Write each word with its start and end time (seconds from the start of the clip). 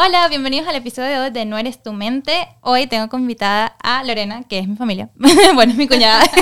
Hola, 0.00 0.28
bienvenidos 0.28 0.68
al 0.68 0.76
episodio 0.76 1.10
de 1.10 1.18
hoy 1.18 1.30
de 1.30 1.44
No 1.44 1.58
Eres 1.58 1.82
Tu 1.82 1.92
Mente. 1.92 2.46
Hoy 2.60 2.86
tengo 2.86 3.08
como 3.08 3.22
invitada 3.22 3.74
a 3.82 4.04
Lorena, 4.04 4.44
que 4.44 4.60
es 4.60 4.68
mi 4.68 4.76
familia. 4.76 5.10
bueno, 5.54 5.72
es 5.72 5.76
mi 5.76 5.88
cuñada. 5.88 6.22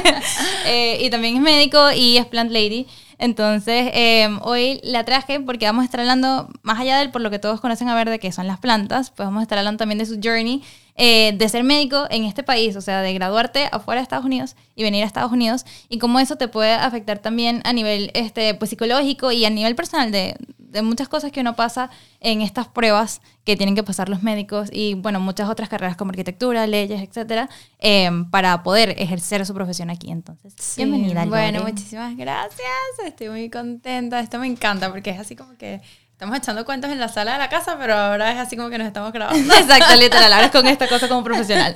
Eh, 0.67 0.99
y 1.01 1.11
también 1.11 1.37
es 1.37 1.41
médico 1.41 1.93
y 1.93 2.19
es 2.19 2.27
plant 2.27 2.51
lady. 2.51 2.87
Entonces, 3.19 3.91
em, 3.95 4.41
hoy 4.43 4.81
la 4.83 5.05
traje 5.05 5.41
porque 5.41 5.65
vamos 5.65 5.83
a 5.83 5.85
estar 5.85 6.01
hablando, 6.01 6.51
más 6.63 6.81
allá 6.81 6.99
del 6.99 7.11
por 7.11 7.23
lo 7.23 7.31
que 7.31 7.39
todos 7.39 7.61
conocen 7.61 7.89
a 7.89 7.95
ver 7.95 8.11
de 8.11 8.19
qué 8.19 8.33
son 8.33 8.47
las 8.47 8.59
plantas, 8.59 9.11
pues 9.11 9.27
vamos 9.27 9.41
a 9.41 9.43
estar 9.45 9.57
hablando 9.57 9.79
también 9.79 9.99
de 9.99 10.07
su 10.07 10.21
journey 10.23 10.63
eh, 10.97 11.35
de 11.37 11.49
ser 11.49 11.63
médico 11.65 12.07
en 12.11 12.25
este 12.25 12.43
país, 12.43 12.77
o 12.77 12.81
sea, 12.81 13.03
de 13.03 13.13
graduarte 13.13 13.69
afuera 13.71 14.01
de 14.01 14.05
Estados 14.05 14.25
Unidos 14.25 14.57
y 14.75 14.83
venir 14.83 15.05
a 15.05 15.07
Estados 15.07 15.33
Unidos, 15.33 15.65
y 15.89 15.99
cómo 15.99 16.19
eso 16.21 16.37
te 16.37 16.49
puede 16.49 16.73
afectar 16.73 17.19
también 17.19 17.61
a 17.65 17.73
nivel 17.73 18.11
este, 18.15 18.55
pues, 18.55 18.71
psicológico 18.71 19.33
y 19.33 19.45
a 19.45 19.51
nivel 19.51 19.75
personal 19.75 20.11
de, 20.11 20.37
de 20.77 20.83
muchas 20.83 21.09
cosas 21.09 21.33
que 21.33 21.41
uno 21.41 21.57
pasa 21.57 21.91
en 22.21 22.43
estas 22.43 22.69
pruebas 22.69 23.21
que 23.45 23.57
tienen 23.57 23.75
que 23.75 23.83
pasar 23.83 24.09
los 24.09 24.23
médicos 24.23 24.69
y, 24.73 24.95
bueno, 24.95 25.21
muchas 25.21 25.49
otras 25.49 25.69
carreras 25.69 25.97
como 25.97 26.11
arquitectura, 26.11 26.67
leyes, 26.67 27.01
etcétera, 27.01 27.49
em, 27.79 28.29
para 28.31 28.63
poder 28.63 28.95
ejercer 28.99 29.47
su 29.47 29.55
profesión 29.55 29.91
aquí. 29.91 30.11
Entonces, 30.11 30.55
bienvenida. 30.77 31.25
Bueno, 31.27 31.63
muchísimas 31.63 32.17
gracias. 32.17 32.69
Estoy 33.05 33.29
muy 33.29 33.49
contenta. 33.49 34.21
Esto 34.21 34.39
me 34.39 34.47
encanta 34.47 34.91
porque 34.91 35.11
es 35.11 35.19
así 35.19 35.37
como 35.37 35.57
que 35.57 35.81
estamos 36.17 36.39
echando 36.39 36.65
cuentos 36.65 36.91
en 36.91 36.99
la 36.99 37.09
sala 37.09 37.35
de 37.35 37.39
la 37.39 37.51
casa, 37.51 37.77
pero 37.79 37.93
ahora 37.93 38.33
es 38.33 38.39
así 38.39 38.57
como 38.57 38.71
que 38.71 38.79
nos 38.79 38.87
estamos 38.87 39.13
grabando. 39.13 39.55
Exacto, 39.61 39.97
literal. 39.97 40.33
Ahora 40.33 40.47
es 40.47 40.51
con 40.51 40.67
esta 40.67 40.89
cosa 40.89 41.09
como 41.09 41.23
profesional. 41.23 41.75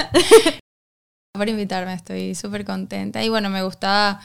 por 1.35 1.47
invitarme, 1.47 1.93
estoy 1.93 2.35
súper 2.35 2.65
contenta. 2.65 3.23
Y 3.23 3.29
bueno, 3.29 3.51
me 3.51 3.63
gusta 3.63 4.19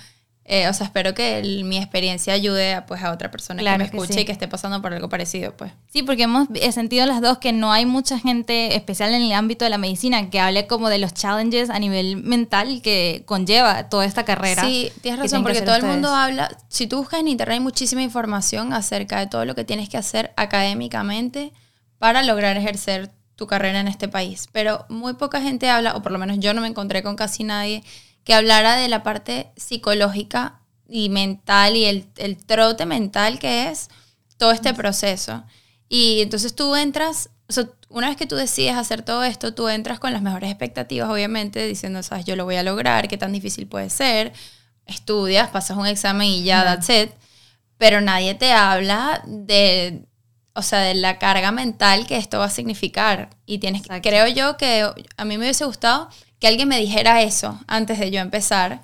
eh, 0.48 0.70
o 0.70 0.74
sea, 0.74 0.86
espero 0.86 1.16
que 1.16 1.42
mi 1.66 1.78
experiencia 1.78 2.32
ayude 2.34 2.76
a, 2.76 2.86
pues, 2.86 3.02
a 3.02 3.12
otra 3.12 3.32
persona 3.32 3.64
que 3.64 3.78
me 3.80 3.86
escuche 3.86 4.22
y 4.22 4.26
que 4.26 4.32
esté 4.32 4.48
pasando 4.48 4.80
por 4.80 4.94
algo 4.94 5.10
parecido, 5.10 5.58
pues. 5.58 5.72
Sí, 5.92 6.04
porque 6.04 6.24
hemos 6.24 6.48
sentido 6.72 7.08
las 7.08 7.20
dos 7.20 7.40
que 7.40 7.52
no 7.52 7.72
hay 7.72 7.88
mucha 7.88 8.20
gente, 8.20 8.76
especial 8.76 9.12
en 9.16 9.24
el 9.24 9.32
ámbito 9.32 9.66
de 9.66 9.72
la 9.72 9.80
medicina, 9.80 10.30
que 10.30 10.40
hable 10.40 10.68
como 10.68 10.90
de 10.90 11.00
los 11.00 11.16
challenges 11.16 11.72
a 11.72 11.80
nivel 11.80 12.18
mental 12.18 12.84
que 12.84 13.24
conlleva 13.26 13.90
toda 13.90 14.06
esta 14.06 14.24
carrera. 14.24 14.64
Sí, 14.64 14.92
tienes 15.02 15.20
razón, 15.20 15.42
porque 15.42 15.64
todo 15.64 15.78
el 15.78 15.84
mundo 15.84 16.10
habla, 16.10 16.56
si 16.70 16.86
tú 16.86 16.98
buscas 16.98 17.22
en 17.22 17.28
internet 17.28 17.56
hay 17.56 17.60
muchísima 17.62 18.04
información 18.04 18.72
acerca 18.72 19.20
de 19.20 19.26
todo 19.26 19.46
lo 19.46 19.56
que 19.56 19.64
tienes 19.64 19.90
que 19.90 19.98
hacer 19.98 20.32
académicamente 20.38 21.54
para 21.98 22.22
lograr 22.22 22.56
ejercer 22.56 23.10
tu 23.36 23.48
carrera 23.48 23.80
en 23.80 23.88
este 23.88 24.08
país, 24.08 24.48
pero 24.52 24.86
muy 24.90 25.16
poca 25.16 25.42
gente 25.42 25.72
habla, 25.72 25.96
o 25.96 26.04
por 26.04 26.12
lo 26.12 26.20
menos 26.20 26.38
yo 26.40 26.54
no 26.54 26.62
me 26.62 26.68
encontré 26.68 27.02
con 27.02 27.16
casi 27.16 27.44
nadie 27.44 27.84
que 28.26 28.34
hablara 28.34 28.76
de 28.76 28.90
la 28.90 29.04
parte 29.04 29.52
psicológica 29.56 30.60
y 30.90 31.08
mental 31.10 31.78
y 31.78 31.86
el, 31.86 32.10
el 32.18 32.36
trote 32.38 32.86
mental 32.86 33.40
que 33.40 33.70
es 33.70 33.90
todo 34.38 34.52
este 34.52 34.74
proceso. 34.74 35.46
Y 35.88 36.22
entonces 36.22 36.56
tú 36.56 36.76
entras, 36.76 37.30
una 37.90 38.10
vez 38.10 38.18
que 38.18 38.26
tú 38.26 38.36
decides 38.36 38.76
hacer 38.76 39.04
todo 39.04 39.24
esto, 39.24 39.54
tú 39.54 39.70
entras 39.70 40.00
con 40.00 40.12
las 40.12 40.22
mejores 40.22 40.50
expectativas, 40.50 41.10
obviamente, 41.10 41.66
diciendo, 41.68 42.02
sabes, 42.04 42.26
yo 42.26 42.36
lo 42.36 42.46
voy 42.46 42.56
a 42.56 42.64
lograr, 42.64 43.08
qué 43.08 43.18
tan 43.18 43.32
difícil 43.32 43.68
puede 43.68 43.90
ser, 43.90 44.34
estudias, 44.88 45.50
pasas 45.50 45.78
un 45.78 45.88
examen 45.88 46.28
y 46.28 46.44
ya, 46.44 46.64
that's 46.64 46.90
it. 46.90 47.12
Pero 47.78 48.02
nadie 48.02 48.34
te 48.34 48.52
habla 48.52 49.22
de, 49.28 50.06
o 50.54 50.64
sea, 50.64 50.80
de 50.80 50.96
la 50.96 51.20
carga 51.20 51.52
mental 51.52 52.08
que 52.08 52.18
esto 52.18 52.40
va 52.40 52.46
a 52.46 52.50
significar. 52.50 53.30
Y 53.46 53.60
tienes, 53.60 53.84
creo 54.02 54.28
yo 54.28 54.58
que 54.58 54.90
a 55.18 55.26
mí 55.26 55.38
me 55.38 55.46
hubiese 55.46 55.66
gustado 55.66 56.10
que 56.46 56.50
alguien 56.50 56.68
me 56.68 56.80
dijera 56.80 57.24
eso 57.24 57.60
antes 57.66 57.98
de 57.98 58.12
yo 58.12 58.22
empezar. 58.22 58.80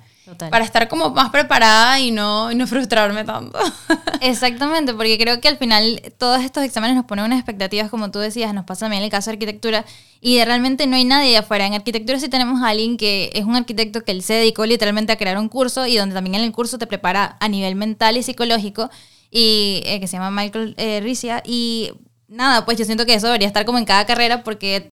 Para 0.50 0.64
estar 0.64 0.88
como 0.88 1.10
más 1.10 1.30
preparada 1.30 2.00
y 2.00 2.10
no, 2.10 2.50
y 2.50 2.56
no 2.56 2.66
frustrarme 2.66 3.22
tanto. 3.22 3.56
Exactamente, 4.20 4.94
porque 4.94 5.16
creo 5.16 5.40
que 5.40 5.46
al 5.46 5.58
final 5.58 6.00
todos 6.18 6.42
estos 6.42 6.64
exámenes 6.64 6.96
nos 6.96 7.04
ponen 7.04 7.24
unas 7.24 7.38
expectativas, 7.38 7.88
como 7.88 8.10
tú 8.10 8.18
decías, 8.18 8.52
nos 8.52 8.64
pasa 8.64 8.86
también 8.86 9.02
en 9.02 9.04
el 9.04 9.10
caso 9.12 9.30
de 9.30 9.34
arquitectura, 9.34 9.84
y 10.20 10.42
realmente 10.42 10.88
no 10.88 10.96
hay 10.96 11.04
nadie 11.04 11.36
afuera. 11.36 11.64
En 11.66 11.74
arquitectura 11.74 12.18
sí 12.18 12.28
tenemos 12.28 12.62
a 12.62 12.70
alguien 12.70 12.96
que 12.96 13.30
es 13.32 13.44
un 13.44 13.54
arquitecto 13.54 14.02
que 14.02 14.10
él 14.10 14.22
se 14.22 14.34
dedicó 14.34 14.66
literalmente 14.66 15.12
a 15.12 15.16
crear 15.16 15.38
un 15.38 15.48
curso 15.48 15.86
y 15.86 15.96
donde 15.96 16.16
también 16.16 16.34
en 16.34 16.42
el 16.42 16.50
curso 16.50 16.78
te 16.78 16.88
prepara 16.88 17.36
a 17.38 17.48
nivel 17.48 17.76
mental 17.76 18.16
y 18.16 18.24
psicológico, 18.24 18.90
y 19.30 19.82
eh, 19.84 20.00
que 20.00 20.08
se 20.08 20.16
llama 20.16 20.32
Michael 20.32 20.74
eh, 20.78 21.00
Ricia, 21.00 21.44
y 21.46 21.92
nada, 22.26 22.64
pues 22.64 22.76
yo 22.76 22.84
siento 22.84 23.06
que 23.06 23.14
eso 23.14 23.26
debería 23.26 23.46
estar 23.46 23.64
como 23.64 23.78
en 23.78 23.84
cada 23.84 24.04
carrera 24.04 24.42
porque 24.42 24.90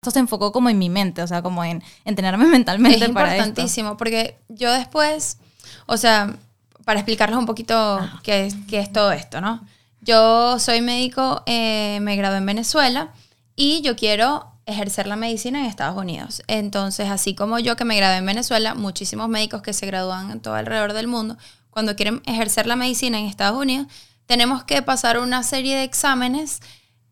esto 0.00 0.12
se 0.12 0.20
enfocó 0.20 0.52
como 0.52 0.68
en 0.68 0.78
mi 0.78 0.90
mente, 0.90 1.22
o 1.22 1.26
sea, 1.26 1.42
como 1.42 1.64
en 1.64 1.82
entrenarme 2.04 2.46
mentalmente 2.46 3.02
es 3.02 3.08
importantísimo, 3.08 3.96
porque 3.96 4.38
yo 4.48 4.72
después, 4.72 5.38
o 5.86 5.96
sea, 5.96 6.36
para 6.84 7.00
explicarles 7.00 7.38
un 7.38 7.46
poquito 7.46 7.98
qué, 8.22 8.46
es, 8.46 8.54
qué 8.68 8.78
es 8.78 8.92
todo 8.92 9.10
esto, 9.12 9.40
¿no? 9.40 9.60
Yo 10.00 10.58
soy 10.60 10.80
médico, 10.80 11.42
eh, 11.46 11.98
me 12.00 12.14
gradué 12.16 12.38
en 12.38 12.46
Venezuela 12.46 13.12
y 13.56 13.82
yo 13.82 13.96
quiero 13.96 14.46
ejercer 14.66 15.08
la 15.08 15.16
medicina 15.16 15.58
en 15.58 15.64
Estados 15.66 15.96
Unidos. 15.96 16.42
Entonces, 16.46 17.10
así 17.10 17.34
como 17.34 17.58
yo 17.58 17.74
que 17.74 17.84
me 17.84 17.96
gradué 17.96 18.18
en 18.18 18.26
Venezuela, 18.26 18.74
muchísimos 18.74 19.28
médicos 19.28 19.62
que 19.62 19.72
se 19.72 19.86
gradúan 19.86 20.30
en 20.30 20.40
todo 20.40 20.54
alrededor 20.54 20.92
del 20.92 21.08
mundo, 21.08 21.36
cuando 21.70 21.96
quieren 21.96 22.22
ejercer 22.26 22.66
la 22.66 22.76
medicina 22.76 23.18
en 23.18 23.26
Estados 23.26 23.58
Unidos, 23.60 23.88
tenemos 24.26 24.62
que 24.62 24.80
pasar 24.82 25.18
una 25.18 25.42
serie 25.42 25.74
de 25.74 25.82
exámenes 25.82 26.60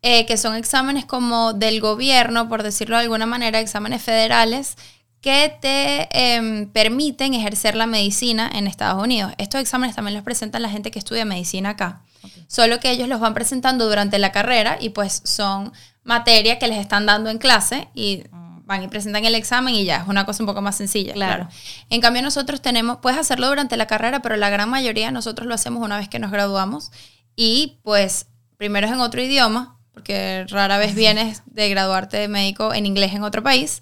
eh, 0.09 0.25
que 0.25 0.37
son 0.37 0.55
exámenes 0.55 1.03
como 1.03 1.51
del 1.51 1.81
gobierno, 1.81 2.47
por 2.47 2.63
decirlo 2.63 2.95
de 2.95 3.01
alguna 3.01 3.25
manera, 3.25 3.59
exámenes 3.59 4.01
federales 4.01 4.77
que 5.19 5.53
te 5.59 6.07
em, 6.13 6.69
permiten 6.69 7.33
ejercer 7.33 7.75
la 7.75 7.87
medicina 7.87 8.49
en 8.53 8.67
Estados 8.67 9.03
Unidos. 9.03 9.33
Estos 9.37 9.59
exámenes 9.59 9.97
también 9.97 10.15
los 10.15 10.23
presentan 10.23 10.61
la 10.61 10.69
gente 10.69 10.91
que 10.91 10.99
estudia 10.99 11.25
medicina 11.25 11.71
acá. 11.71 12.03
Solo 12.47 12.79
que 12.79 12.89
ellos 12.89 13.09
los 13.09 13.19
van 13.19 13.33
presentando 13.33 13.85
durante 13.85 14.17
la 14.17 14.31
carrera 14.31 14.77
y 14.79 14.91
pues 14.91 15.21
son 15.25 15.73
materia 16.05 16.57
que 16.57 16.69
les 16.69 16.77
están 16.77 17.05
dando 17.05 17.29
en 17.29 17.37
clase 17.37 17.89
y 17.93 18.23
van 18.63 18.83
y 18.83 18.87
presentan 18.87 19.25
el 19.25 19.35
examen 19.35 19.75
y 19.75 19.83
ya, 19.83 19.97
es 20.03 20.07
una 20.07 20.25
cosa 20.25 20.41
un 20.41 20.47
poco 20.47 20.61
más 20.61 20.77
sencilla. 20.77 21.15
Claro. 21.15 21.49
En 21.89 21.99
cambio 21.99 22.21
nosotros 22.21 22.61
tenemos, 22.61 22.99
puedes 23.01 23.19
hacerlo 23.19 23.49
durante 23.49 23.75
la 23.75 23.87
carrera, 23.87 24.21
pero 24.21 24.37
la 24.37 24.49
gran 24.49 24.69
mayoría 24.69 25.11
nosotros 25.11 25.49
lo 25.49 25.53
hacemos 25.53 25.83
una 25.83 25.97
vez 25.97 26.07
que 26.07 26.19
nos 26.19 26.31
graduamos 26.31 26.93
y 27.35 27.81
pues 27.83 28.27
primero 28.55 28.87
es 28.87 28.93
en 28.93 29.01
otro 29.01 29.21
idioma, 29.21 29.76
porque 29.97 30.45
rara 30.49 30.77
vez 30.77 30.93
vienes 30.93 31.41
de 31.47 31.69
graduarte 31.69 32.17
de 32.17 32.27
médico 32.27 32.71
en 32.71 32.85
inglés 32.85 33.15
en 33.15 33.23
otro 33.23 33.41
país. 33.41 33.81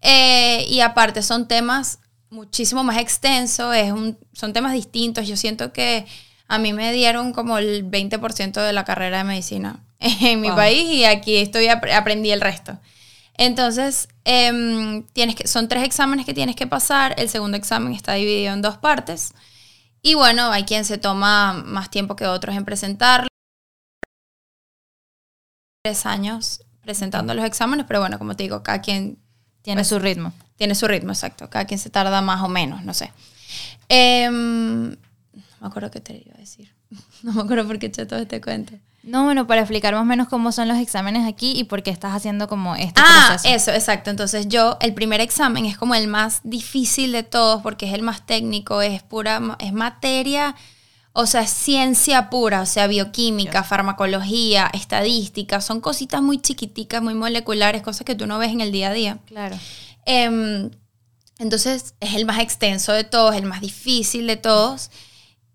Eh, 0.00 0.64
y 0.66 0.80
aparte 0.80 1.22
son 1.22 1.46
temas 1.46 1.98
muchísimo 2.30 2.82
más 2.84 2.96
extensos, 2.96 3.76
es 3.76 3.92
un, 3.92 4.16
son 4.32 4.54
temas 4.54 4.72
distintos. 4.72 5.28
Yo 5.28 5.36
siento 5.36 5.70
que 5.70 6.06
a 6.48 6.56
mí 6.56 6.72
me 6.72 6.90
dieron 6.94 7.34
como 7.34 7.58
el 7.58 7.84
20% 7.84 8.62
de 8.62 8.72
la 8.72 8.86
carrera 8.86 9.18
de 9.18 9.24
medicina 9.24 9.84
en 10.00 10.40
mi 10.40 10.48
país 10.48 10.88
y 10.88 11.04
aquí 11.04 11.36
estoy 11.36 11.68
aprendí 11.68 12.30
el 12.30 12.40
resto. 12.40 12.78
Entonces, 13.36 14.08
em, 14.24 15.02
tienes 15.12 15.34
que, 15.34 15.46
son 15.46 15.68
tres 15.68 15.84
exámenes 15.84 16.24
que 16.24 16.32
tienes 16.32 16.56
que 16.56 16.66
pasar. 16.66 17.14
El 17.18 17.28
segundo 17.28 17.58
examen 17.58 17.92
está 17.92 18.14
dividido 18.14 18.54
en 18.54 18.62
dos 18.62 18.78
partes. 18.78 19.34
Y 20.00 20.14
bueno, 20.14 20.50
hay 20.50 20.64
quien 20.64 20.86
se 20.86 20.96
toma 20.96 21.52
más 21.52 21.90
tiempo 21.90 22.16
que 22.16 22.26
otros 22.26 22.56
en 22.56 22.64
presentarlo 22.64 23.31
tres 25.82 26.06
años 26.06 26.62
presentando 26.80 27.34
los 27.34 27.44
exámenes, 27.44 27.86
pero 27.86 27.98
bueno, 27.98 28.16
como 28.18 28.36
te 28.36 28.44
digo, 28.44 28.62
cada 28.62 28.80
quien 28.80 29.18
tiene 29.62 29.80
pues, 29.80 29.88
su 29.88 29.98
ritmo. 29.98 30.32
Tiene 30.56 30.76
su 30.76 30.86
ritmo, 30.86 31.10
exacto. 31.10 31.50
Cada 31.50 31.64
quien 31.64 31.80
se 31.80 31.90
tarda 31.90 32.22
más 32.22 32.40
o 32.42 32.48
menos, 32.48 32.84
no 32.84 32.94
sé. 32.94 33.12
Em, 33.88 34.90
no 34.90 34.96
me 35.60 35.66
acuerdo 35.66 35.90
qué 35.90 36.00
te 36.00 36.22
iba 36.24 36.34
a 36.36 36.38
decir. 36.38 36.72
No 37.22 37.32
me 37.32 37.42
acuerdo 37.42 37.66
por 37.68 37.78
qué 37.78 37.86
eché 37.86 38.04
todo 38.04 38.18
este 38.18 38.40
cuento. 38.40 38.74
No, 39.04 39.24
bueno, 39.24 39.46
para 39.46 39.60
explicar 39.60 39.94
más 39.94 40.02
o 40.02 40.04
menos 40.04 40.28
cómo 40.28 40.50
son 40.50 40.66
los 40.66 40.76
exámenes 40.78 41.26
aquí 41.26 41.52
y 41.56 41.64
por 41.64 41.84
qué 41.84 41.90
estás 41.90 42.14
haciendo 42.14 42.48
como 42.48 42.74
este 42.74 43.00
ah, 43.00 43.26
proceso. 43.28 43.54
eso, 43.54 43.70
exacto. 43.72 44.10
Entonces 44.10 44.48
yo, 44.48 44.76
el 44.80 44.92
primer 44.92 45.20
examen 45.20 45.64
es 45.64 45.76
como 45.76 45.94
el 45.94 46.08
más 46.08 46.40
difícil 46.42 47.12
de 47.12 47.22
todos 47.22 47.62
porque 47.62 47.86
es 47.86 47.94
el 47.94 48.02
más 48.02 48.26
técnico, 48.26 48.82
es 48.82 49.02
pura, 49.02 49.40
es 49.60 49.72
materia 49.72 50.56
o 51.14 51.26
sea, 51.26 51.46
ciencia 51.46 52.30
pura, 52.30 52.62
o 52.62 52.66
sea, 52.66 52.86
bioquímica, 52.86 53.64
farmacología, 53.64 54.70
estadística, 54.72 55.60
son 55.60 55.80
cositas 55.80 56.22
muy 56.22 56.40
chiquiticas, 56.40 57.02
muy 57.02 57.14
moleculares, 57.14 57.82
cosas 57.82 58.04
que 58.06 58.14
tú 58.14 58.26
no 58.26 58.38
ves 58.38 58.50
en 58.50 58.62
el 58.62 58.72
día 58.72 58.88
a 58.88 58.92
día. 58.92 59.18
Claro. 59.26 59.58
Em, 60.06 60.70
entonces, 61.38 61.94
es 62.00 62.14
el 62.14 62.24
más 62.24 62.40
extenso 62.40 62.92
de 62.92 63.04
todos, 63.04 63.36
el 63.36 63.44
más 63.44 63.60
difícil 63.60 64.26
de 64.26 64.36
todos. 64.36 64.90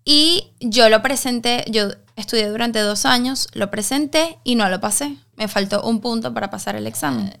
Y 0.04 0.52
yo 0.60 0.88
lo 0.88 1.02
presenté, 1.02 1.64
yo 1.68 1.88
estudié 2.14 2.48
durante 2.48 2.78
dos 2.80 3.04
años, 3.04 3.48
lo 3.52 3.70
presenté 3.70 4.38
y 4.44 4.54
no 4.54 4.68
lo 4.68 4.80
pasé. 4.80 5.16
Me 5.34 5.48
faltó 5.48 5.82
un 5.82 6.00
punto 6.00 6.32
para 6.32 6.50
pasar 6.50 6.76
el 6.76 6.86
examen. 6.86 7.36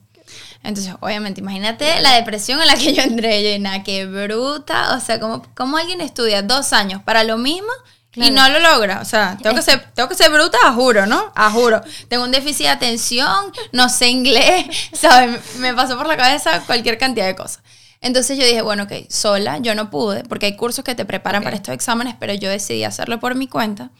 Entonces, 0.64 0.94
obviamente, 1.00 1.40
imagínate 1.40 2.00
la 2.00 2.14
depresión 2.14 2.60
en 2.60 2.66
la 2.66 2.76
que 2.76 2.92
yo 2.94 3.02
entré, 3.02 3.42
llena, 3.42 3.84
qué 3.84 4.06
bruta. 4.06 4.96
O 4.96 5.00
sea, 5.00 5.20
como, 5.20 5.42
como 5.54 5.76
alguien 5.76 6.00
estudia 6.00 6.42
dos 6.42 6.72
años 6.72 7.02
para 7.02 7.22
lo 7.22 7.38
mismo 7.38 7.70
y 8.14 8.30
no 8.30 8.48
lo 8.48 8.58
logra. 8.60 9.00
O 9.00 9.04
sea, 9.04 9.36
tengo 9.40 9.56
que, 9.56 9.62
ser, 9.62 9.90
tengo 9.94 10.08
que 10.08 10.14
ser 10.14 10.30
bruta, 10.30 10.58
a 10.64 10.72
juro, 10.72 11.06
¿no? 11.06 11.32
A 11.34 11.50
juro. 11.50 11.80
Tengo 12.08 12.24
un 12.24 12.30
déficit 12.30 12.66
de 12.66 12.70
atención, 12.70 13.52
no 13.72 13.88
sé 13.88 14.08
inglés, 14.08 14.66
¿sabes? 14.92 15.56
Me 15.56 15.74
pasó 15.74 15.96
por 15.96 16.06
la 16.06 16.16
cabeza 16.16 16.62
cualquier 16.66 16.98
cantidad 16.98 17.26
de 17.26 17.36
cosas. 17.36 17.62
Entonces 18.00 18.38
yo 18.38 18.44
dije, 18.44 18.62
bueno, 18.62 18.84
ok, 18.84 18.92
sola, 19.10 19.58
yo 19.58 19.74
no 19.74 19.90
pude, 19.90 20.22
porque 20.24 20.46
hay 20.46 20.56
cursos 20.56 20.84
que 20.84 20.94
te 20.94 21.04
preparan 21.04 21.42
para 21.42 21.56
estos 21.56 21.74
exámenes, 21.74 22.14
pero 22.18 22.32
yo 22.32 22.48
decidí 22.48 22.84
hacerlo 22.84 23.18
por 23.18 23.34
mi 23.34 23.48
cuenta. 23.48 23.90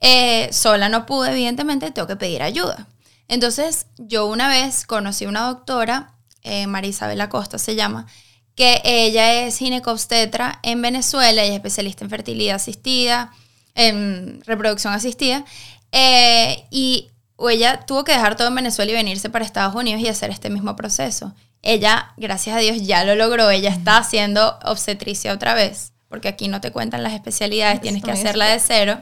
Eh, 0.00 0.48
sola 0.52 0.88
no 0.88 1.06
pude, 1.06 1.30
evidentemente, 1.30 1.90
tengo 1.90 2.08
que 2.08 2.16
pedir 2.16 2.42
ayuda. 2.42 2.88
Entonces, 3.28 3.86
yo 3.98 4.26
una 4.26 4.48
vez 4.48 4.86
conocí 4.86 5.26
a 5.26 5.28
una 5.28 5.46
doctora, 5.46 6.14
eh, 6.42 6.66
María 6.66 6.90
Isabel 6.90 7.20
Acosta 7.20 7.58
se 7.58 7.74
llama, 7.74 8.06
que 8.54 8.80
ella 8.84 9.32
es 9.32 9.58
ginecobstetra 9.58 10.60
en 10.62 10.80
Venezuela, 10.80 11.42
ella 11.42 11.52
es 11.52 11.56
especialista 11.56 12.04
en 12.04 12.10
fertilidad 12.10 12.56
asistida, 12.56 13.32
en 13.74 14.42
reproducción 14.46 14.92
asistida, 14.92 15.44
eh, 15.92 16.64
y 16.70 17.10
ella 17.50 17.80
tuvo 17.86 18.04
que 18.04 18.12
dejar 18.12 18.36
todo 18.36 18.48
en 18.48 18.54
Venezuela 18.54 18.92
y 18.92 18.94
venirse 18.94 19.30
para 19.30 19.44
Estados 19.44 19.74
Unidos 19.74 20.00
y 20.00 20.08
hacer 20.08 20.30
este 20.30 20.50
mismo 20.50 20.76
proceso. 20.76 21.34
Ella, 21.62 22.12
gracias 22.16 22.56
a 22.56 22.60
Dios, 22.60 22.82
ya 22.82 23.04
lo 23.04 23.14
logró, 23.14 23.50
ella 23.50 23.70
está 23.70 23.98
haciendo 23.98 24.58
obstetricia 24.64 25.32
otra 25.32 25.54
vez, 25.54 25.92
porque 26.08 26.28
aquí 26.28 26.48
no 26.48 26.60
te 26.60 26.70
cuentan 26.70 27.02
las 27.02 27.12
especialidades, 27.12 27.80
tienes 27.80 28.02
que 28.02 28.10
hacerla 28.10 28.46
de 28.46 28.60
cero. 28.60 29.00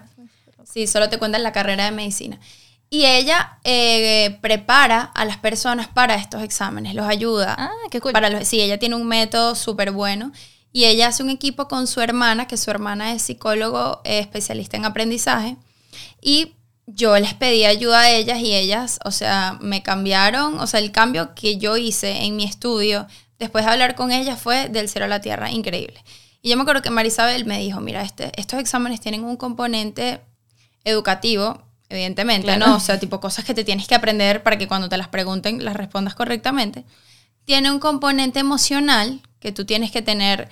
Sí, 0.64 0.86
solo 0.86 1.08
te 1.10 1.18
cuentan 1.18 1.42
la 1.42 1.52
carrera 1.52 1.84
de 1.84 1.90
medicina. 1.90 2.38
Y 2.88 3.06
ella 3.06 3.58
eh, 3.64 4.38
prepara 4.42 5.00
a 5.14 5.24
las 5.24 5.38
personas 5.38 5.88
para 5.88 6.14
estos 6.14 6.42
exámenes, 6.42 6.94
los 6.94 7.06
ayuda. 7.06 7.54
Ah, 7.58 7.70
qué 7.90 8.00
cool. 8.00 8.12
Para 8.12 8.28
los, 8.30 8.46
sí, 8.46 8.60
ella 8.60 8.78
tiene 8.78 8.96
un 8.96 9.06
método 9.06 9.54
súper 9.54 9.92
bueno. 9.92 10.30
Y 10.72 10.86
ella 10.86 11.08
hace 11.08 11.22
un 11.22 11.30
equipo 11.30 11.68
con 11.68 11.86
su 11.86 12.00
hermana, 12.00 12.48
que 12.48 12.56
su 12.56 12.70
hermana 12.70 13.12
es 13.12 13.22
psicólogo 13.22 14.00
eh, 14.04 14.18
especialista 14.18 14.76
en 14.76 14.84
aprendizaje. 14.84 15.56
Y 16.20 16.54
yo 16.86 17.18
les 17.18 17.34
pedí 17.34 17.64
ayuda 17.64 18.00
a 18.00 18.10
ellas 18.10 18.40
y 18.40 18.54
ellas, 18.54 18.98
o 19.04 19.10
sea, 19.10 19.58
me 19.60 19.82
cambiaron. 19.82 20.58
O 20.60 20.66
sea, 20.66 20.80
el 20.80 20.90
cambio 20.90 21.34
que 21.34 21.58
yo 21.58 21.76
hice 21.76 22.22
en 22.24 22.36
mi 22.36 22.44
estudio 22.44 23.06
después 23.38 23.64
de 23.64 23.72
hablar 23.72 23.94
con 23.94 24.12
ellas 24.12 24.40
fue 24.40 24.68
del 24.68 24.88
cielo 24.88 25.06
a 25.06 25.08
la 25.08 25.20
tierra, 25.20 25.50
increíble. 25.50 26.02
Y 26.42 26.50
yo 26.50 26.56
me 26.56 26.62
acuerdo 26.62 26.82
que 26.82 26.90
Marisabel 26.90 27.44
me 27.44 27.58
dijo, 27.58 27.80
mira, 27.80 28.02
este, 28.02 28.32
estos 28.36 28.58
exámenes 28.58 29.00
tienen 29.00 29.24
un 29.24 29.36
componente 29.36 30.20
educativo, 30.84 31.62
evidentemente, 31.88 32.56
¿no? 32.56 32.76
O 32.76 32.80
sea, 32.80 32.98
tipo 32.98 33.20
cosas 33.20 33.44
que 33.44 33.54
te 33.54 33.64
tienes 33.64 33.86
que 33.86 33.94
aprender 33.94 34.42
para 34.42 34.58
que 34.58 34.66
cuando 34.66 34.88
te 34.88 34.96
las 34.96 35.08
pregunten 35.08 35.64
las 35.64 35.76
respondas 35.76 36.14
correctamente. 36.14 36.84
Tiene 37.44 37.70
un 37.70 37.78
componente 37.78 38.40
emocional 38.40 39.20
que 39.40 39.52
tú 39.52 39.64
tienes 39.64 39.90
que 39.90 40.02
tener 40.02 40.48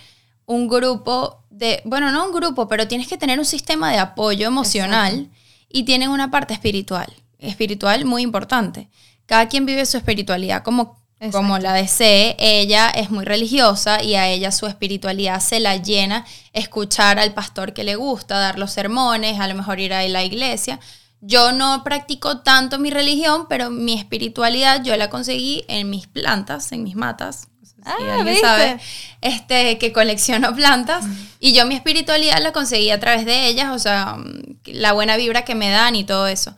un 0.46 0.68
grupo 0.68 1.44
de, 1.50 1.80
bueno, 1.84 2.10
no 2.10 2.26
un 2.26 2.32
grupo, 2.32 2.66
pero 2.66 2.88
tienes 2.88 3.06
que 3.06 3.16
tener 3.16 3.38
un 3.38 3.44
sistema 3.44 3.90
de 3.92 3.98
apoyo 3.98 4.46
emocional 4.46 5.30
y 5.68 5.84
tiene 5.84 6.08
una 6.08 6.30
parte 6.30 6.54
espiritual, 6.54 7.12
espiritual 7.38 8.04
muy 8.04 8.22
importante. 8.22 8.88
Cada 9.26 9.48
quien 9.48 9.66
vive 9.66 9.86
su 9.86 9.96
espiritualidad 9.96 10.64
como, 10.64 11.00
como 11.30 11.58
la 11.58 11.74
desee. 11.74 12.34
Ella 12.38 12.90
es 12.90 13.10
muy 13.10 13.24
religiosa 13.24 14.02
y 14.02 14.14
a 14.14 14.28
ella 14.28 14.50
su 14.50 14.66
espiritualidad 14.66 15.40
se 15.40 15.60
la 15.60 15.76
llena 15.76 16.26
escuchar 16.52 17.18
al 17.18 17.32
pastor 17.32 17.72
que 17.72 17.84
le 17.84 17.94
gusta, 17.94 18.38
dar 18.38 18.58
los 18.58 18.72
sermones, 18.72 19.38
a 19.38 19.46
lo 19.46 19.54
mejor 19.54 19.78
ir 19.78 19.92
a 19.92 20.06
la 20.08 20.24
iglesia. 20.24 20.80
Yo 21.20 21.52
no 21.52 21.84
practico 21.84 22.38
tanto 22.40 22.78
mi 22.78 22.90
religión, 22.90 23.46
pero 23.48 23.70
mi 23.70 23.94
espiritualidad 23.98 24.82
yo 24.82 24.96
la 24.96 25.10
conseguí 25.10 25.64
en 25.68 25.90
mis 25.90 26.06
plantas, 26.06 26.72
en 26.72 26.82
mis 26.82 26.96
matas. 26.96 27.48
No 27.60 27.66
sé 27.66 27.74
si 27.76 27.82
Ah, 27.84 27.94
alguien 27.98 28.24
¿viste? 28.24 28.40
sabe 28.40 28.80
este, 29.20 29.78
que 29.78 29.92
colecciono 29.92 30.54
plantas. 30.54 31.04
Y 31.38 31.52
yo 31.52 31.66
mi 31.66 31.74
espiritualidad 31.74 32.40
la 32.40 32.52
conseguí 32.52 32.90
a 32.90 33.00
través 33.00 33.26
de 33.26 33.48
ellas, 33.48 33.70
o 33.70 33.78
sea, 33.78 34.16
mm, 34.16 34.56
la 34.66 34.92
buena 34.92 35.16
vibra 35.16 35.44
que 35.44 35.54
me 35.54 35.68
dan 35.70 35.94
y 35.94 36.04
todo 36.04 36.26
eso. 36.26 36.56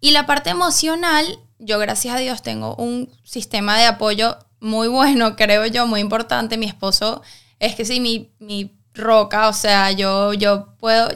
Y 0.00 0.10
la 0.10 0.26
parte 0.26 0.50
emocional, 0.50 1.38
yo 1.58 1.78
gracias 1.78 2.14
a 2.14 2.18
Dios 2.18 2.42
tengo 2.42 2.74
un 2.76 3.08
sistema 3.24 3.78
de 3.78 3.86
apoyo 3.86 4.36
muy 4.60 4.88
bueno, 4.88 5.36
creo 5.36 5.64
yo, 5.66 5.86
muy 5.86 6.00
importante. 6.00 6.58
Mi 6.58 6.66
esposo 6.66 7.22
es 7.60 7.74
que 7.76 7.84
sí, 7.86 7.98
mi, 8.00 8.30
mi 8.40 8.76
roca, 8.92 9.48
o 9.48 9.52
sea, 9.54 9.90
yo, 9.92 10.34
yo 10.34 10.76
puedo... 10.78 11.08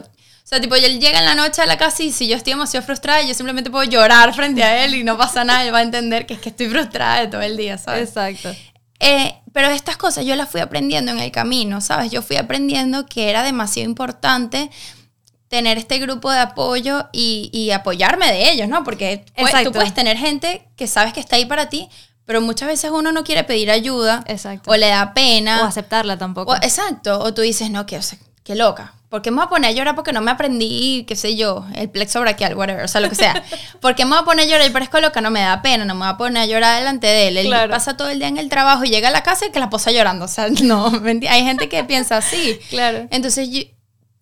O 0.47 0.49
sea, 0.49 0.61
tipo, 0.61 0.75
él 0.75 1.01
llega 1.01 1.19
en 1.19 1.25
la 1.25 1.35
noche 1.35 1.61
a 1.61 1.65
la 1.65 1.77
casa 1.77 2.03
y 2.03 2.13
si 2.13 2.25
yo 2.25 2.37
estoy 2.37 2.53
demasiado 2.53 2.85
frustrada, 2.85 3.21
yo 3.21 3.33
simplemente 3.33 3.69
puedo 3.69 3.83
llorar 3.83 4.33
frente 4.33 4.63
a 4.63 4.85
él 4.85 4.95
y 4.95 5.03
no 5.03 5.17
pasa 5.17 5.43
nada, 5.43 5.65
él 5.65 5.73
va 5.73 5.79
a 5.79 5.81
entender 5.81 6.25
que 6.25 6.35
es 6.35 6.39
que 6.39 6.47
estoy 6.47 6.69
frustrada 6.69 7.19
de 7.19 7.27
todo 7.27 7.41
el 7.41 7.57
día, 7.57 7.77
¿sabes? 7.77 8.07
Exacto. 8.07 8.55
Eh, 9.01 9.35
pero 9.51 9.67
estas 9.67 9.97
cosas 9.97 10.25
yo 10.25 10.37
las 10.37 10.47
fui 10.47 10.61
aprendiendo 10.61 11.11
en 11.11 11.19
el 11.19 11.33
camino, 11.33 11.81
¿sabes? 11.81 12.11
Yo 12.11 12.21
fui 12.21 12.37
aprendiendo 12.37 13.05
que 13.07 13.29
era 13.29 13.43
demasiado 13.43 13.89
importante 13.89 14.71
tener 15.49 15.77
este 15.77 15.99
grupo 15.99 16.31
de 16.31 16.39
apoyo 16.39 17.09
y, 17.11 17.49
y 17.51 17.71
apoyarme 17.71 18.31
de 18.31 18.49
ellos, 18.49 18.69
¿no? 18.69 18.85
Porque 18.85 19.25
pues, 19.35 19.53
tú 19.65 19.73
puedes 19.73 19.93
tener 19.93 20.15
gente 20.15 20.65
que 20.77 20.87
sabes 20.87 21.11
que 21.11 21.19
está 21.19 21.35
ahí 21.35 21.45
para 21.45 21.67
ti, 21.67 21.89
pero 22.25 22.39
muchas 22.39 22.69
veces 22.69 22.89
uno 22.91 23.11
no 23.11 23.25
quiere 23.25 23.43
pedir 23.43 23.69
ayuda 23.69 24.23
Exacto. 24.27 24.71
o 24.71 24.77
le 24.77 24.87
da 24.87 25.13
pena. 25.13 25.63
O 25.63 25.65
aceptarla 25.65 26.17
tampoco. 26.17 26.53
O- 26.53 26.55
exacto, 26.55 27.19
o 27.19 27.33
tú 27.33 27.41
dices, 27.41 27.69
no, 27.69 27.85
que, 27.85 27.97
o 27.97 28.01
sea, 28.01 28.17
qué 28.45 28.55
loca. 28.55 28.93
¿Por 29.09 29.21
qué 29.21 29.31
me 29.31 29.37
voy 29.37 29.45
a 29.45 29.49
poner 29.49 29.69
a 29.69 29.71
llorar 29.73 29.95
porque 29.95 30.11
no 30.11 30.19
me 30.21 30.31
aprendí, 30.31 31.05
qué 31.07 31.15
sé 31.15 31.37
yo, 31.37 31.65
el 31.75 31.89
plexo 31.89 32.19
braquial, 32.19 32.55
whatever, 32.55 32.83
o 32.83 32.87
sea, 32.89 32.99
lo 32.99 33.07
que 33.09 33.15
sea? 33.15 33.41
¿Por 33.81 33.95
qué 33.95 34.03
me 34.03 34.11
voy 34.11 34.19
a 34.19 34.25
poner 34.25 34.45
a 34.45 34.49
llorar 34.49 34.67
y 34.67 34.69
parezco 34.71 34.99
loca? 34.99 35.21
No 35.21 35.31
me 35.31 35.39
da 35.39 35.61
pena, 35.61 35.85
no 35.85 35.93
me 35.95 36.01
voy 36.01 36.09
a 36.09 36.17
poner 36.17 36.43
a 36.43 36.45
llorar 36.45 36.79
delante 36.79 37.07
de 37.07 37.27
él. 37.29 37.37
Él 37.37 37.47
Claro. 37.47 37.71
pasa 37.71 37.95
todo 37.95 38.09
el 38.09 38.19
día 38.19 38.27
en 38.27 38.37
el 38.37 38.49
trabajo 38.49 38.83
y 38.83 38.89
llega 38.89 39.07
a 39.07 39.11
la 39.11 39.23
casa 39.23 39.45
y 39.45 39.51
que 39.51 39.59
la 39.61 39.69
posa 39.69 39.91
llorando. 39.91 40.25
O 40.25 40.27
sea, 40.27 40.47
no, 40.63 40.91
¿me 40.91 41.13
enti- 41.13 41.29
hay 41.29 41.43
gente 41.43 41.69
que 41.69 41.83
piensa 41.85 42.17
así. 42.17 42.59
Claro. 42.69 43.07
Entonces, 43.11 43.49
yo, 43.49 43.61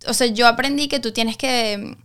o 0.07 0.13
sea, 0.13 0.27
yo 0.27 0.47
aprendí 0.47 0.87
que 0.87 0.99
tú 0.99 1.11
tienes 1.11 1.35
que, 1.35 1.97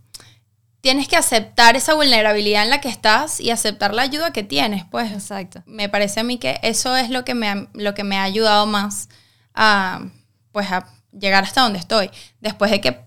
tienes 0.81 1.07
que 1.07 1.17
aceptar 1.17 1.75
esa 1.75 1.93
vulnerabilidad 1.93 2.63
en 2.63 2.71
la 2.71 2.81
que 2.81 2.89
estás 2.89 3.39
y 3.39 3.51
aceptar 3.51 3.93
la 3.93 4.01
ayuda 4.01 4.33
que 4.33 4.41
tienes, 4.41 4.85
pues 4.89 5.11
Exacto. 5.11 5.61
me 5.67 5.87
parece 5.87 6.21
a 6.21 6.23
mí 6.23 6.39
que 6.39 6.59
eso 6.63 6.97
es 6.97 7.11
lo 7.11 7.23
que 7.25 7.35
me 7.35 7.47
ha, 7.47 7.67
lo 7.73 7.93
que 7.93 8.03
me 8.03 8.17
ha 8.17 8.23
ayudado 8.23 8.65
más 8.65 9.07
a, 9.53 10.01
pues 10.51 10.71
a 10.71 10.87
llegar 11.11 11.43
hasta 11.43 11.61
donde 11.61 11.79
estoy. 11.79 12.11
Después 12.39 12.71
de 12.71 12.81
que 12.81 13.01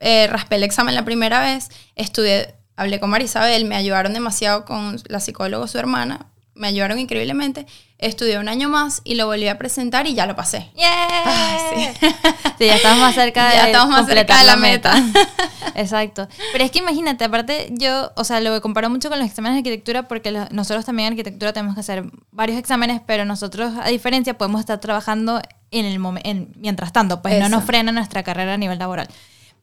eh, 0.00 0.26
raspé 0.28 0.56
el 0.56 0.62
examen 0.62 0.94
la 0.94 1.04
primera 1.04 1.40
vez, 1.40 1.70
estudié, 1.94 2.54
hablé 2.76 3.00
con 3.00 3.10
Marisabel, 3.10 3.64
me 3.64 3.76
ayudaron 3.76 4.12
demasiado 4.12 4.64
con 4.64 4.96
la 5.08 5.20
psicóloga, 5.20 5.66
su 5.66 5.78
hermana, 5.78 6.32
me 6.58 6.68
ayudaron 6.68 6.98
increíblemente. 6.98 7.66
Estudié 7.98 8.38
un 8.38 8.48
año 8.48 8.68
más 8.68 9.00
y 9.04 9.14
lo 9.16 9.26
volví 9.26 9.48
a 9.48 9.58
presentar 9.58 10.06
y 10.06 10.14
ya 10.14 10.26
lo 10.26 10.36
pasé. 10.36 10.70
¡Yeah! 10.76 11.58
sí. 11.74 12.06
Sí, 12.58 12.66
ya 12.66 12.74
estamos 12.74 12.98
más 12.98 13.14
cerca 13.14 13.48
de 13.50 13.54
Ya 13.54 13.66
estamos 13.66 13.88
más 13.90 14.06
cerca 14.06 14.38
de 14.40 14.44
la 14.44 14.56
meta. 14.56 14.94
Exacto. 15.76 16.28
Pero 16.52 16.64
es 16.64 16.70
que 16.70 16.80
imagínate, 16.80 17.24
aparte 17.24 17.68
yo, 17.72 18.10
o 18.16 18.24
sea, 18.24 18.40
lo 18.40 18.60
comparo 18.60 18.90
mucho 18.90 19.08
con 19.08 19.18
los 19.18 19.28
exámenes 19.28 19.54
de 19.56 19.58
arquitectura 19.60 20.08
porque 20.08 20.30
los- 20.32 20.50
nosotros 20.50 20.84
también 20.84 21.06
en 21.08 21.12
arquitectura 21.12 21.52
tenemos 21.52 21.74
que 21.74 21.80
hacer 21.80 22.04
varios 22.32 22.58
exámenes, 22.58 23.00
pero 23.06 23.24
nosotros, 23.24 23.72
a 23.80 23.88
diferencia, 23.88 24.36
podemos 24.36 24.60
estar 24.60 24.78
trabajando 24.80 25.40
en 25.70 25.84
el 25.84 25.98
momento, 25.98 26.50
mientras 26.56 26.92
tanto, 26.92 27.22
pues 27.22 27.38
no 27.38 27.46
Eso. 27.46 27.56
nos 27.56 27.64
frena 27.64 27.92
nuestra 27.92 28.22
carrera 28.22 28.54
a 28.54 28.58
nivel 28.58 28.78
laboral. 28.78 29.08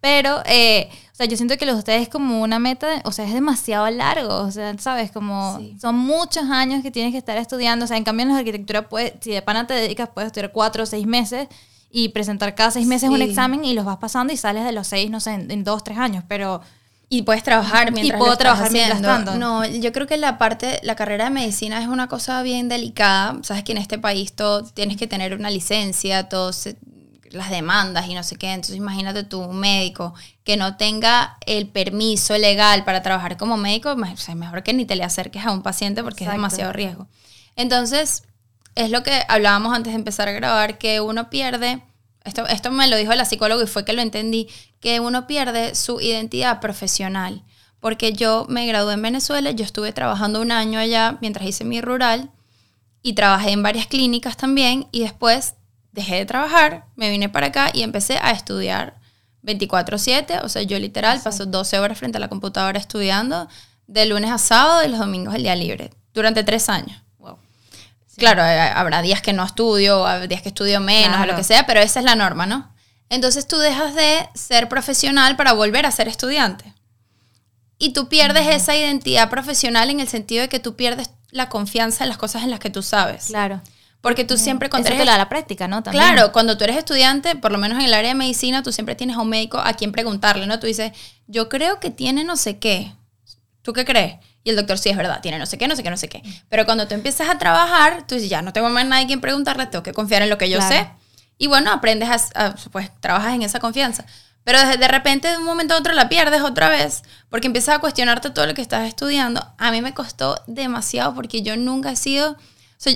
Pero, 0.06 0.44
eh, 0.46 0.88
o 1.14 1.16
sea, 1.16 1.26
yo 1.26 1.36
siento 1.36 1.58
que 1.58 1.66
los 1.66 1.74
de 1.78 1.80
ustedes 1.80 2.02
es 2.04 2.10
como 2.10 2.44
una 2.44 2.60
meta, 2.60 3.02
o 3.06 3.12
sea, 3.12 3.26
es 3.26 3.34
demasiado 3.34 3.90
largo, 3.90 4.36
o 4.42 4.52
sea, 4.52 4.78
sabes, 4.78 5.10
como 5.12 5.58
Sí. 5.58 5.76
son 5.82 5.96
muchos 5.96 6.44
años 6.52 6.84
que 6.84 6.92
tienes 6.92 7.12
que 7.12 7.18
estar 7.18 7.36
estudiando, 7.38 7.86
o 7.86 7.88
sea, 7.88 7.98
en 7.98 8.04
cambio 8.04 8.28
en 8.28 8.34
la 8.34 8.38
arquitectura, 8.38 8.88
puedes, 8.88 9.14
si 9.22 9.32
de 9.32 9.42
pana 9.42 9.66
te 9.66 9.74
dedicas, 9.74 10.10
puedes 10.14 10.28
estudiar 10.28 10.52
cuatro 10.52 10.84
o 10.84 10.86
seis 10.86 11.08
meses 11.08 11.48
y 11.90 12.10
presentar 12.10 12.54
cada 12.54 12.70
seis 12.70 12.86
meses 12.86 13.10
un 13.10 13.24
examen 13.24 13.66
y 13.66 13.74
los 13.74 13.84
vas 13.84 13.98
pasando 13.98 14.32
y 14.32 14.38
sales 14.38 14.64
de 14.64 14.74
los 14.74 14.86
seis, 14.86 15.10
no 15.10 15.20
sé, 15.20 15.32
en, 15.34 15.50
en 15.50 15.64
dos, 15.64 15.84
tres 15.84 15.98
años, 15.98 16.24
pero 16.28 16.62
Y 17.10 17.24
puedes 17.24 17.42
trabajar 17.42 17.92
mientras 17.92 18.20
puedo 18.20 18.32
lo 18.32 18.34
estás 18.34 18.44
trabajar 18.44 18.72
mientras 18.72 19.02
tanto. 19.02 19.36
No, 19.40 19.66
yo 19.66 19.92
creo 19.92 20.06
que 20.06 20.18
la 20.18 20.38
parte, 20.38 20.80
la 20.84 20.96
carrera 20.96 21.24
de 21.26 21.30
medicina 21.32 21.82
es 21.82 21.88
una 21.88 22.08
cosa 22.08 22.42
bien 22.44 22.68
delicada. 22.70 23.38
Sabes 23.42 23.64
que 23.64 23.72
en 23.72 23.78
este 23.80 23.98
país 23.98 24.34
todo 24.34 24.64
tienes 24.64 24.98
que 24.98 25.08
tener 25.08 25.34
una 25.36 25.50
licencia, 25.50 26.30
todos 26.30 26.68
las 27.36 27.50
demandas 27.50 28.08
y 28.08 28.14
no 28.14 28.24
sé 28.24 28.36
qué. 28.38 28.52
Entonces 28.52 28.76
imagínate 28.76 29.24
tú, 29.24 29.42
un 29.42 29.60
médico 29.60 30.14
que 30.44 30.58
no 30.58 30.78
tenga 30.78 31.38
el 31.46 31.68
permiso 31.68 32.38
legal 32.38 32.84
para 32.84 33.02
trabajar 33.02 33.38
como 33.38 33.58
médico, 33.58 33.92
o 33.92 34.18
sea, 34.18 34.36
mejor 34.36 34.64
que 34.64 34.74
ni 34.74 34.86
te 34.86 34.96
le 34.96 35.04
acerques 35.04 35.46
a 35.46 35.52
un 35.52 35.62
paciente 35.62 36.04
porque 36.04 36.24
Exacto. 36.24 36.36
es 36.36 36.42
demasiado 36.42 36.74
riesgo. 36.74 37.08
Entonces, 37.56 38.24
es 38.76 38.92
lo 38.92 39.04
que 39.04 39.24
hablábamos 39.28 39.74
antes 39.74 39.94
de 39.94 40.00
empezar 40.00 40.28
a 40.28 40.34
grabar, 40.34 40.78
que 40.78 41.00
uno 41.00 41.30
pierde, 41.30 41.82
esto, 42.24 42.46
esto 42.48 42.72
me 42.72 42.88
lo 42.88 42.98
dijo 42.98 43.14
la 43.14 43.26
psicóloga 43.26 43.64
y 43.64 43.68
fue 43.68 43.86
que 43.86 43.94
lo 43.94 44.02
entendí, 44.02 44.50
que 44.80 45.00
uno 45.00 45.28
pierde 45.28 45.76
su 45.76 46.02
identidad 46.02 46.60
profesional. 46.60 47.44
Porque 47.80 48.14
yo 48.14 48.46
me 48.50 48.66
gradué 48.66 48.96
en 48.96 49.02
Venezuela, 49.02 49.52
yo 49.52 49.64
estuve 49.64 49.94
trabajando 49.94 50.42
un 50.42 50.52
año 50.52 50.80
allá 50.80 51.18
mientras 51.22 51.48
hice 51.48 51.64
mi 51.64 51.82
rural 51.82 52.32
y 53.02 53.14
trabajé 53.14 53.52
en 53.52 53.62
varias 53.62 53.86
clínicas 53.86 54.38
también 54.38 54.88
y 54.92 55.02
después 55.02 55.54
dejé 55.96 56.16
de 56.16 56.26
trabajar, 56.26 56.86
me 56.96 57.10
vine 57.10 57.30
para 57.30 57.48
acá 57.48 57.72
y 57.74 57.82
empecé 57.82 58.20
a 58.22 58.32
estudiar 58.32 59.00
24/7, 59.42 60.40
o 60.44 60.50
sea, 60.50 60.62
yo 60.62 60.78
literal 60.78 61.20
paso 61.22 61.46
12 61.46 61.80
horas 61.80 61.98
frente 61.98 62.18
a 62.18 62.20
la 62.20 62.28
computadora 62.28 62.78
estudiando 62.78 63.48
de 63.88 64.06
lunes 64.06 64.30
a 64.32 64.38
sábado 64.38 64.84
y 64.84 64.90
los 64.90 65.00
domingos 65.00 65.34
el 65.36 65.44
día 65.44 65.56
libre, 65.56 65.92
durante 66.14 66.44
tres 66.44 66.70
años. 66.70 67.02
wow. 67.18 67.38
Claro, 68.18 68.44
eh, 68.44 68.60
habrá 68.60 69.02
días 69.02 69.22
que 69.22 69.34
no 69.34 69.44
estudio, 69.44 70.06
habrá 70.06 70.28
días 70.28 70.42
que 70.42 70.50
estudio 70.50 70.80
menos, 70.80 71.14
o 71.16 71.18
Claro. 71.18 71.32
lo 71.32 71.38
que 71.38 71.44
sea, 71.44 71.66
pero 71.66 71.80
esa 71.80 72.00
es 72.00 72.06
la 72.06 72.16
norma, 72.16 72.46
¿no? 72.46 72.74
Entonces 73.10 73.48
tú 73.48 73.58
dejas 73.58 73.94
de 73.96 74.28
ser 74.34 74.68
profesional 74.68 75.36
para 75.36 75.54
volver 75.54 75.86
a 75.86 75.92
ser 75.92 76.08
estudiante. 76.08 76.74
Y 77.78 77.94
tú 77.94 78.08
pierdes 78.10 78.48
esa 78.48 78.76
identidad 78.76 79.30
profesional 79.30 79.90
en 79.90 80.00
el 80.00 80.08
sentido 80.08 80.42
de 80.42 80.50
que 80.50 80.60
tú 80.60 80.76
pierdes 80.76 81.10
la 81.30 81.50
confianza 81.50 82.04
en 82.06 82.10
las 82.10 82.18
cosas 82.18 82.44
en 82.44 82.50
las 82.52 82.60
que 82.60 82.70
tú 82.70 82.82
sabes. 82.82 83.26
Claro. 83.28 83.62
Porque 84.06 84.24
tú 84.24 84.38
siempre 84.38 84.70
cuando 84.70 84.86
Eso 84.88 84.94
eres 84.94 85.02
te 85.02 85.06
lo 85.08 85.12
da 85.14 85.18
la 85.18 85.30
práctica, 85.30 85.68
¿no? 85.68 85.82
También. 85.82 86.04
Claro, 86.04 86.32
cuando 86.32 86.60
tú 86.60 86.64
eres 86.64 86.78
estudiante, 86.78 87.36
por 87.36 87.52
lo 87.52 87.58
menos 87.58 87.80
en 87.80 87.86
el 87.86 87.94
área 87.96 88.10
de 88.10 88.14
medicina, 88.16 88.62
tú 88.62 88.72
siempre 88.72 88.94
tienes 88.94 89.18
a 89.18 89.22
un 89.22 89.30
médico 89.30 89.58
a 89.58 89.74
quien 89.74 89.92
preguntarle, 89.92 90.46
¿no? 90.46 90.60
Tú 90.60 90.68
dices, 90.68 90.92
yo 91.26 91.50
creo 91.50 91.80
que 91.80 91.90
tiene 91.90 92.24
no 92.24 92.36
sé 92.38 92.60
qué. 92.60 92.92
¿Tú 93.64 93.74
qué 93.74 93.84
crees? 93.84 94.18
Y 94.44 94.52
el 94.52 94.58
doctor 94.58 94.78
sí 94.78 94.90
es 94.90 94.96
verdad, 94.96 95.22
tiene 95.22 95.40
no 95.40 95.48
sé 95.48 95.58
qué, 95.58 95.68
no 95.68 95.76
sé 95.76 95.82
qué, 95.82 95.90
no 95.90 95.98
sé 95.98 96.08
qué. 96.08 96.22
Pero 96.50 96.66
cuando 96.66 96.88
tú 96.88 96.94
empiezas 96.94 97.30
a 97.30 97.40
trabajar, 97.40 98.06
tú 98.06 98.14
dices, 98.14 98.30
ya 98.30 98.44
no 98.44 98.54
tengo 98.54 98.70
más 98.70 98.86
nadie 98.86 99.06
a 99.06 99.08
quien 99.08 99.22
preguntarle, 99.22 99.66
tengo 99.66 99.82
que 99.82 99.92
confiar 99.92 100.22
en 100.22 100.30
lo 100.30 100.38
que 100.38 100.52
yo 100.52 100.60
Claro. 100.60 100.76
sé. 100.76 100.88
Y 101.40 101.48
bueno, 101.48 101.72
aprendes 101.72 102.08
a, 102.36 102.46
a- 102.46 102.56
pues 102.72 102.92
trabajas 103.00 103.34
en 103.34 103.42
esa 103.42 103.60
confianza. 103.60 104.06
Pero 104.44 104.60
de, 104.68 104.78
de 104.78 104.88
repente, 104.88 105.30
de 105.30 105.38
un 105.40 105.46
momento 105.46 105.74
a 105.74 105.78
otro 105.80 105.94
la 105.94 106.10
pierdes 106.10 106.44
otra 106.44 106.70
vez, 106.70 107.02
porque 107.32 107.48
empiezas 107.48 107.76
a 107.78 107.80
cuestionarte 107.80 108.30
todo 108.30 108.46
lo 108.46 108.54
que 108.54 108.62
estás 108.62 108.88
estudiando. 108.88 109.44
A 109.58 109.72
mí 109.72 109.82
me 109.82 109.96
costó 109.96 110.40
demasiado 110.46 111.16
porque 111.16 111.42
yo 111.42 111.58
nunca 111.58 111.90
he 111.92 111.96
sido... 111.96 112.38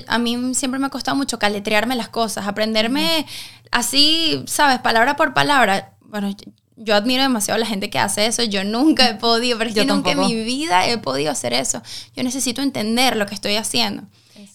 a 0.06 0.18
mí 0.18 0.54
siempre 0.54 0.78
me 0.78 0.86
ha 0.86 0.90
costado 0.90 1.16
mucho 1.16 1.38
caletrearme 1.38 1.94
las 1.96 2.08
cosas, 2.08 2.46
aprenderme 2.46 3.26
así, 3.70 4.42
¿sabes? 4.46 4.78
Palabra 4.80 5.16
por 5.16 5.34
palabra. 5.34 5.92
Bueno, 6.02 6.30
yo- 6.76 6.94
admiro 6.94 7.22
demasiado 7.22 7.56
a 7.56 7.60
la 7.60 7.66
gente 7.66 7.90
que 7.90 7.98
hace 7.98 8.26
eso. 8.26 8.42
Yo 8.42 8.64
nunca 8.64 9.08
he 9.08 9.14
podido, 9.14 9.58
pero 9.58 9.70
es 9.70 9.76
Yo 9.76 9.82
que 9.82 9.86
nunca 9.88 10.12
en 10.12 10.20
mi 10.20 10.34
vida 10.44 10.86
he 10.86 10.96
podido 10.98 11.30
hacer 11.30 11.52
eso. 11.52 11.82
Yo 12.16 12.22
necesito 12.22 12.62
entender 12.62 13.16
lo 13.16 13.26
que 13.26 13.34
estoy 13.34 13.56
haciendo. 13.56 14.04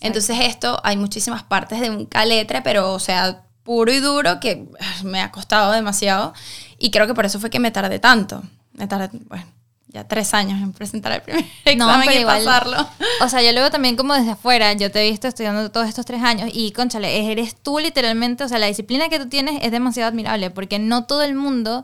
Entonces 0.01 0.37
esto, 0.41 0.79
hay 0.83 0.97
muchísimas 0.97 1.43
partes 1.43 1.79
de 1.79 1.89
un 1.89 2.05
caletre, 2.05 2.61
pero 2.61 2.93
o 2.93 2.99
sea, 2.99 3.43
puro 3.63 3.91
y 3.93 3.99
duro 3.99 4.39
que 4.39 4.67
ah, 4.79 5.03
me 5.03 5.21
ha 5.21 5.31
costado 5.31 5.71
demasiado. 5.71 6.33
Y 6.79 6.91
creo 6.91 7.07
que 7.07 7.13
por 7.13 7.25
eso 7.25 7.39
fue 7.39 7.49
que 7.49 7.59
me 7.59 7.71
tardé 7.71 7.99
tanto. 7.99 8.43
Me 8.73 8.87
tardé, 8.87 9.09
bueno, 9.29 9.45
ya 9.95 10.07
tres 10.07 10.33
años 10.33 10.61
en 10.61 10.71
presentar 10.73 11.11
el 11.13 11.21
primer 11.21 11.43
No, 11.77 11.85
examen 11.87 12.01
pero 12.07 12.17
y 12.19 12.21
igual- 12.21 12.43
pasarlo. 12.45 12.87
O 13.21 13.29
sea, 13.29 13.41
yo 13.41 13.51
lo 13.51 13.61
veo 13.61 13.71
también 13.71 13.95
como 13.95 14.13
desde 14.13 14.31
afuera. 14.31 14.71
Yo 14.73 14.91
te 14.91 15.01
he 15.05 15.09
visto 15.09 15.27
estudiando 15.27 15.71
todos 15.71 15.87
estos 15.89 16.05
tres 16.05 16.21
años 16.21 16.49
y, 16.53 16.71
conchale, 16.71 17.31
eres 17.31 17.55
tú 17.55 17.79
literalmente, 17.79 18.43
o 18.43 18.47
sea, 18.47 18.59
la 18.59 18.67
disciplina 18.67 19.09
que 19.09 19.17
tú 19.19 19.27
tienes 19.27 19.59
es 19.63 19.71
demasiado 19.71 20.07
admirable 20.09 20.51
porque 20.51 20.77
no 20.77 21.05
todo 21.05 21.23
el 21.23 21.33
mundo 21.35 21.83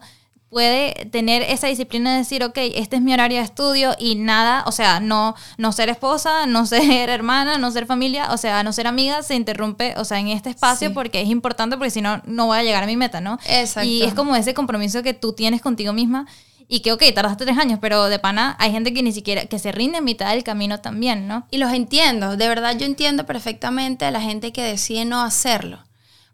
puede 0.49 1.05
tener 1.11 1.43
esa 1.43 1.67
disciplina 1.67 2.11
de 2.11 2.17
decir, 2.17 2.43
ok, 2.43 2.57
este 2.75 2.97
es 2.97 3.01
mi 3.01 3.13
horario 3.13 3.37
de 3.37 3.43
estudio 3.45 3.95
y 3.97 4.15
nada, 4.15 4.63
o 4.67 4.73
sea, 4.73 4.99
no, 4.99 5.33
no 5.57 5.71
ser 5.71 5.87
esposa, 5.87 6.45
no 6.45 6.65
ser 6.67 7.09
hermana, 7.09 7.57
no 7.57 7.71
ser 7.71 7.85
familia, 7.85 8.33
o 8.33 8.37
sea, 8.37 8.61
no 8.61 8.73
ser 8.73 8.85
amiga, 8.87 9.23
se 9.23 9.35
interrumpe, 9.35 9.93
o 9.95 10.03
sea, 10.03 10.19
en 10.19 10.27
este 10.27 10.49
espacio 10.49 10.89
Sí. 10.89 10.93
porque 10.93 11.21
es 11.21 11.29
importante 11.29 11.77
porque 11.77 11.89
si 11.91 12.01
no, 12.01 12.21
no 12.25 12.47
voy 12.47 12.57
a 12.57 12.63
llegar 12.63 12.83
a 12.83 12.87
mi 12.87 12.97
meta, 12.97 13.21
¿no? 13.21 13.39
Exacto. 13.47 13.87
Y 13.87 14.03
es 14.03 14.13
como 14.13 14.35
ese 14.35 14.53
compromiso 14.53 15.01
que 15.03 15.13
tú 15.13 15.31
tienes 15.31 15.61
contigo 15.61 15.93
misma 15.93 16.25
y 16.67 16.81
que, 16.81 16.91
ok, 16.91 17.03
tardaste 17.13 17.45
tres 17.45 17.57
años, 17.57 17.79
pero 17.81 18.05
de 18.05 18.19
pana 18.19 18.55
hay 18.59 18.71
gente 18.71 18.93
que 18.93 19.03
ni 19.03 19.11
siquiera, 19.11 19.45
que 19.45 19.59
se 19.59 19.71
rinde 19.71 19.99
en 19.99 20.03
mitad 20.03 20.31
del 20.31 20.43
camino 20.43 20.81
también, 20.81 21.27
¿no? 21.27 21.47
Y 21.51 21.57
los 21.57 21.71
entiendo, 21.73 22.37
de 22.37 22.47
verdad 22.47 22.77
yo 22.77 22.85
entiendo 22.85 23.25
perfectamente 23.25 24.05
a 24.05 24.11
la 24.11 24.21
gente 24.21 24.51
que 24.51 24.63
decide 24.63 25.05
no 25.05 25.21
hacerlo, 25.21 25.83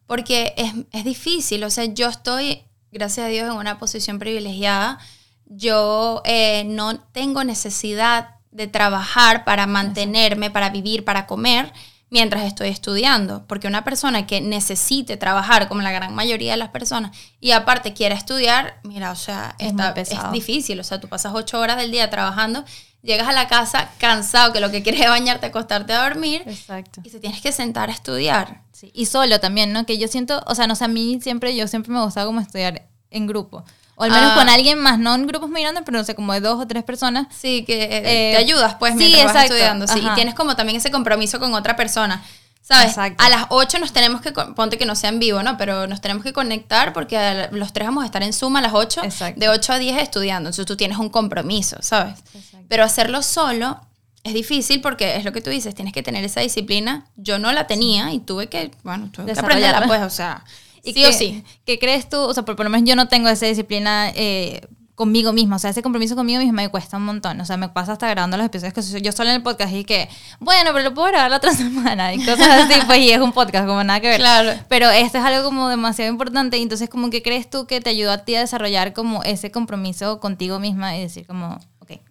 porque 0.05 0.53
es, 0.57 0.73
es 0.91 1.03
difícil, 1.03 1.63
o 1.63 1.69
sea, 1.69 1.85
yo 1.85 2.07
estoy, 2.07 2.63
gracias 2.91 3.25
a 3.25 3.29
Dios, 3.29 3.49
en 3.49 3.57
una 3.57 3.79
posición 3.79 4.19
privilegiada, 4.19 4.99
yo 5.45 6.21
eh, 6.25 6.63
no 6.65 6.99
tengo 6.99 7.43
necesidad 7.43 8.35
de 8.51 8.67
trabajar 8.67 9.45
para 9.45 9.67
mantenerme, 9.67 10.49
para 10.49 10.69
vivir, 10.69 11.05
para 11.05 11.27
comer 11.27 11.71
mientras 12.09 12.43
estoy 12.45 12.69
estudiando, 12.69 13.45
porque 13.47 13.67
una 13.67 13.83
persona 13.83 14.25
que 14.27 14.39
necesite 14.41 15.17
trabajar, 15.17 15.67
como 15.67 15.81
la 15.81 15.91
gran 15.91 16.15
mayoría 16.15 16.51
de 16.51 16.57
las 16.57 16.69
personas, 16.69 17.15
y 17.41 17.51
aparte 17.51 17.93
quiera 17.93 18.15
estudiar, 18.15 18.79
mira, 18.83 19.11
o 19.11 19.15
sea, 19.15 19.55
Es 19.59 19.67
está- 19.71 19.93
es 19.95 20.31
difícil, 20.31 20.79
o 20.79 20.83
sea, 20.83 20.99
tú 21.01 21.07
pasas 21.09 21.33
ocho 21.35 21.59
horas 21.59 21.77
del 21.77 21.91
día 21.91 22.09
trabajando, 22.09 22.63
llegas 23.03 23.27
a 23.27 23.33
la 23.33 23.47
casa 23.47 23.89
cansado, 23.97 24.53
que 24.53 24.59
lo 24.61 24.71
que 24.71 24.83
quieres 24.83 25.01
es 25.01 25.09
bañarte, 25.09 25.47
acostarte 25.47 25.93
a 25.93 26.03
dormir, 26.03 26.43
Exacto. 26.45 27.01
y 27.03 27.09
te 27.09 27.19
tienes 27.19 27.41
que 27.41 27.51
sentar 27.51 27.89
a 27.89 27.93
estudiar. 27.93 28.63
Sí, 28.71 28.89
Y 28.93 29.07
solo 29.07 29.39
también, 29.39 29.73
¿no? 29.73 29.85
Que 29.85 29.97
yo 29.97 30.07
siento, 30.07 30.43
o 30.47 30.55
sea, 30.55 30.67
no 30.67 30.75
sé, 30.75 30.85
a 30.85 30.87
mí 30.87 31.19
siempre, 31.21 31.55
yo 31.55 31.67
siempre 31.67 31.91
me 31.91 32.01
gustaba 32.03 32.25
como 32.25 32.39
estudiar 32.39 32.87
en 33.11 33.27
grupo. 33.27 33.65
O 33.99 34.03
al 34.03 34.11
menos 34.11 34.31
Ah. 34.33 34.35
con 34.35 34.47
alguien 34.47 34.77
más, 34.79 34.99
no 34.99 35.15
en 35.15 35.25
grupos 35.25 35.49
muy 35.49 35.61
grandes, 35.61 35.81
pero 35.85 35.97
no 35.97 36.03
sé, 36.03 36.13
como 36.15 36.31
de 36.33 36.39
dos 36.39 36.61
o 36.61 36.67
tres 36.67 36.83
personas. 36.83 37.27
Sí, 37.35 37.63
que 37.65 37.83
eh, 37.83 37.89
Eh, 38.31 38.31
te 38.33 38.37
ayudas 38.37 38.75
pues 38.75 38.93
sí, 38.93 38.99
mientras 38.99 39.33
vas 39.33 39.43
estudiando, 39.45 39.87
sí, 39.87 39.99
y 39.99 40.09
tienes 40.15 40.35
como 40.35 40.55
también 40.55 40.77
ese 40.77 40.91
compromiso 40.91 41.39
con 41.39 41.53
otra 41.55 41.75
persona. 41.75 42.23
¿Sabes? 42.61 42.89
Exacto. 42.89 43.23
A 43.23 43.29
las 43.29 43.45
8 43.49 43.79
nos 43.79 43.93
tenemos 43.93 44.19
que, 44.21 44.33
ponte 44.33 44.77
que 44.77 44.85
no 44.85 44.93
sea 44.95 45.09
en 45.09 45.19
vivo, 45.19 45.41
¿no? 45.41 45.55
Pero 45.57 45.87
nos 45.87 46.01
tenemos 46.01 46.21
que 46.21 46.33
conectar 46.33 46.91
porque 46.91 47.47
los 47.51 47.71
tres 47.71 47.87
vamos 47.87 48.03
a 48.03 48.05
estar 48.05 48.21
en 48.23 48.33
suma 48.33 48.59
a 48.59 48.61
las 48.61 48.73
8, 48.73 49.03
Exacto. 49.05 49.39
de 49.39 49.47
8 49.47 49.71
a 49.73 49.79
10 49.79 49.97
estudiando. 50.01 50.49
Entonces 50.49 50.65
tú 50.65 50.75
tienes 50.75 50.97
un 50.97 51.07
compromiso, 51.09 51.77
¿sabes? 51.79 52.19
Exacto. 52.33 52.65
Pero 52.67 52.83
hacerlo 52.83 53.21
solo 53.23 53.79
es 54.23 54.33
difícil 54.33 54.81
porque 54.81 55.15
es 55.15 55.23
lo 55.23 55.31
que 55.31 55.39
tú 55.39 55.49
dices, 55.49 55.73
tienes 55.75 55.93
que 55.93 56.03
tener 56.03 56.25
esa 56.25 56.41
disciplina. 56.41 57.05
Yo 57.15 57.39
no 57.39 57.53
la 57.53 57.67
tenía 57.67 58.11
y 58.11 58.19
tuve 58.19 58.47
que, 58.47 58.71
bueno, 58.83 59.09
tuve 59.13 59.33
que 59.33 59.39
aprenderla, 59.39 59.87
pues, 59.87 60.01
o 60.01 60.09
sea, 60.09 60.43
¿Y 60.89 60.93
sí 60.93 61.01
qué, 61.01 61.07
o 61.07 61.13
sí. 61.13 61.43
¿Qué 61.65 61.79
crees 61.79 62.09
tú? 62.09 62.17
O 62.17 62.33
sea, 62.33 62.43
por, 62.43 62.55
por 62.55 62.65
lo 62.65 62.69
menos 62.69 62.87
yo 62.87 62.95
no 62.95 63.07
tengo 63.07 63.29
esa 63.29 63.45
disciplina 63.45 64.11
eh, 64.15 64.61
conmigo 64.97 65.31
misma. 65.31 65.57
O 65.57 65.59
sea, 65.59 65.69
ese 65.69 65.83
compromiso 65.83 66.15
conmigo 66.15 66.39
misma 66.39 66.53
me 66.63 66.69
cuesta 66.69 66.97
un 66.97 67.03
montón. 67.03 67.39
O 67.39 67.45
sea, 67.45 67.55
me 67.55 67.69
pasa 67.69 67.91
hasta 67.91 68.09
grabando 68.09 68.35
los 68.35 68.47
episodios 68.47 68.73
que 68.73 69.01
yo 69.01 69.11
sola 69.11 69.29
en 69.29 69.35
el 69.35 69.43
podcast 69.43 69.71
y 69.71 69.83
que, 69.85 70.09
bueno, 70.39 70.71
pero 70.73 70.85
lo 70.85 70.93
puedo 70.95 71.09
grabar 71.09 71.29
la 71.29 71.37
otra 71.37 71.51
semana 71.55 72.15
y 72.15 72.25
cosas 72.25 72.47
así. 72.63 72.79
Pues 72.87 72.99
y 72.99 73.11
es 73.11 73.19
un 73.19 73.31
podcast, 73.31 73.67
como 73.67 73.83
nada 73.83 73.99
que 73.99 74.07
ver. 74.07 74.19
Claro. 74.19 74.59
Pero 74.67 74.89
esto 74.89 75.19
es 75.19 75.23
algo 75.23 75.43
como 75.43 75.69
demasiado 75.69 76.11
importante. 76.11 76.57
Y 76.57 76.63
entonces, 76.63 76.89
como 76.89 77.11
que 77.11 77.21
crees 77.21 77.47
tú 77.47 77.67
que 77.67 77.79
te 77.79 77.91
ayudó 77.91 78.11
a 78.11 78.25
ti 78.25 78.33
a 78.33 78.39
desarrollar 78.39 78.93
como 78.93 79.21
ese 79.23 79.51
compromiso 79.51 80.19
contigo 80.19 80.59
misma 80.59 80.97
y 80.97 81.01
decir, 81.01 81.27
como, 81.27 81.59
ok. 81.77 81.87
que 81.89 82.01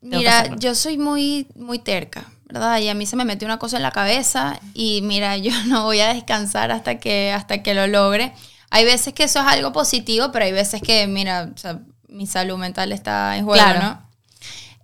Mira, 0.00 0.56
yo 0.56 0.74
soy 0.74 0.96
muy, 0.96 1.48
muy 1.54 1.80
terca, 1.80 2.32
¿verdad? 2.52 2.78
Y 2.80 2.88
a 2.88 2.94
mí 2.94 3.06
se 3.06 3.16
me 3.16 3.24
mete 3.24 3.44
una 3.44 3.58
cosa 3.58 3.78
en 3.78 3.82
la 3.82 3.90
cabeza 3.90 4.60
y 4.74 5.00
mira, 5.02 5.36
yo 5.38 5.52
no 5.66 5.84
voy 5.84 6.00
a 6.00 6.12
descansar 6.12 6.70
hasta 6.70 6.98
que, 6.98 7.32
hasta 7.32 7.62
que 7.62 7.74
lo 7.74 7.86
logre. 7.86 8.32
Hay 8.70 8.84
veces 8.84 9.12
que 9.12 9.24
eso 9.24 9.40
es 9.40 9.46
algo 9.46 9.72
positivo, 9.72 10.30
pero 10.32 10.44
hay 10.44 10.52
veces 10.52 10.80
que, 10.82 11.06
mira, 11.06 11.50
o 11.54 11.58
sea, 11.58 11.80
mi 12.08 12.26
salud 12.26 12.56
mental 12.58 12.92
está 12.92 13.36
en 13.36 13.44
juego, 13.44 13.62
Claro. 13.62 13.82
¿no? 13.82 14.12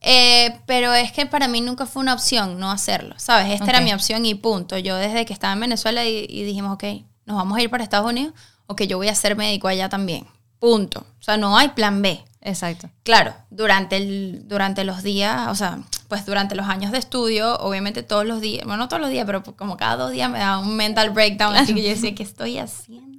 Eh, 0.00 0.60
pero 0.66 0.94
es 0.94 1.10
que 1.12 1.26
para 1.26 1.48
mí 1.48 1.60
nunca 1.60 1.84
fue 1.84 2.00
una 2.00 2.14
opción 2.14 2.60
no 2.60 2.70
hacerlo, 2.70 3.14
¿sabes? 3.18 3.52
Esta 3.52 3.68
era 3.68 3.80
mi 3.80 3.92
opción 3.92 4.25
y 4.25 4.34
punto. 4.34 4.78
Yo 4.78 4.96
desde 4.96 5.26
que 5.26 5.32
estaba 5.32 5.52
en 5.54 5.60
Venezuela 5.60 6.04
y, 6.04 6.25
y 6.28 6.44
dijimos, 6.44 6.75
ok, 6.75 6.84
nos 7.26 7.37
vamos 7.37 7.58
a 7.58 7.62
ir 7.62 7.68
para 7.68 7.82
Estados 7.82 8.08
Unidos 8.08 8.32
o 8.66 8.76
que 8.76 8.87
yo 8.87 8.96
voy 8.96 9.08
a 9.08 9.14
ser 9.14 9.37
médico 9.37 9.68
allá 9.68 9.88
también. 9.88 10.26
Punto. 10.60 11.00
O 11.00 11.22
sea, 11.22 11.37
no 11.37 11.56
hay 11.58 11.68
plan 11.70 12.00
B. 12.00 12.25
Exacto. 12.40 12.88
Claro, 13.02 13.34
durante, 13.50 13.96
el, 13.96 14.42
durante 14.46 14.84
los 14.84 15.02
días, 15.02 15.48
o 15.48 15.54
sea, 15.54 15.80
pues 16.08 16.24
durante 16.24 16.54
los 16.54 16.66
años 16.66 16.90
de 16.90 16.98
estudio, 16.98 17.56
obviamente 17.58 18.02
todos 18.02 18.26
los 18.26 18.40
días, 18.40 18.64
bueno, 18.64 18.78
no 18.78 18.88
todos 18.88 19.00
los 19.00 19.10
días, 19.10 19.26
pero 19.26 19.42
como 19.42 19.76
cada 19.76 19.96
dos 19.96 20.10
días 20.10 20.30
me 20.30 20.38
da 20.38 20.58
un 20.58 20.74
mental 20.74 21.10
breakdown, 21.10 21.54
así 21.54 21.74
que 21.74 21.82
yo 21.82 21.88
decía, 21.90 22.14
¿qué 22.14 22.22
estoy 22.22 22.58
haciendo? 22.58 23.17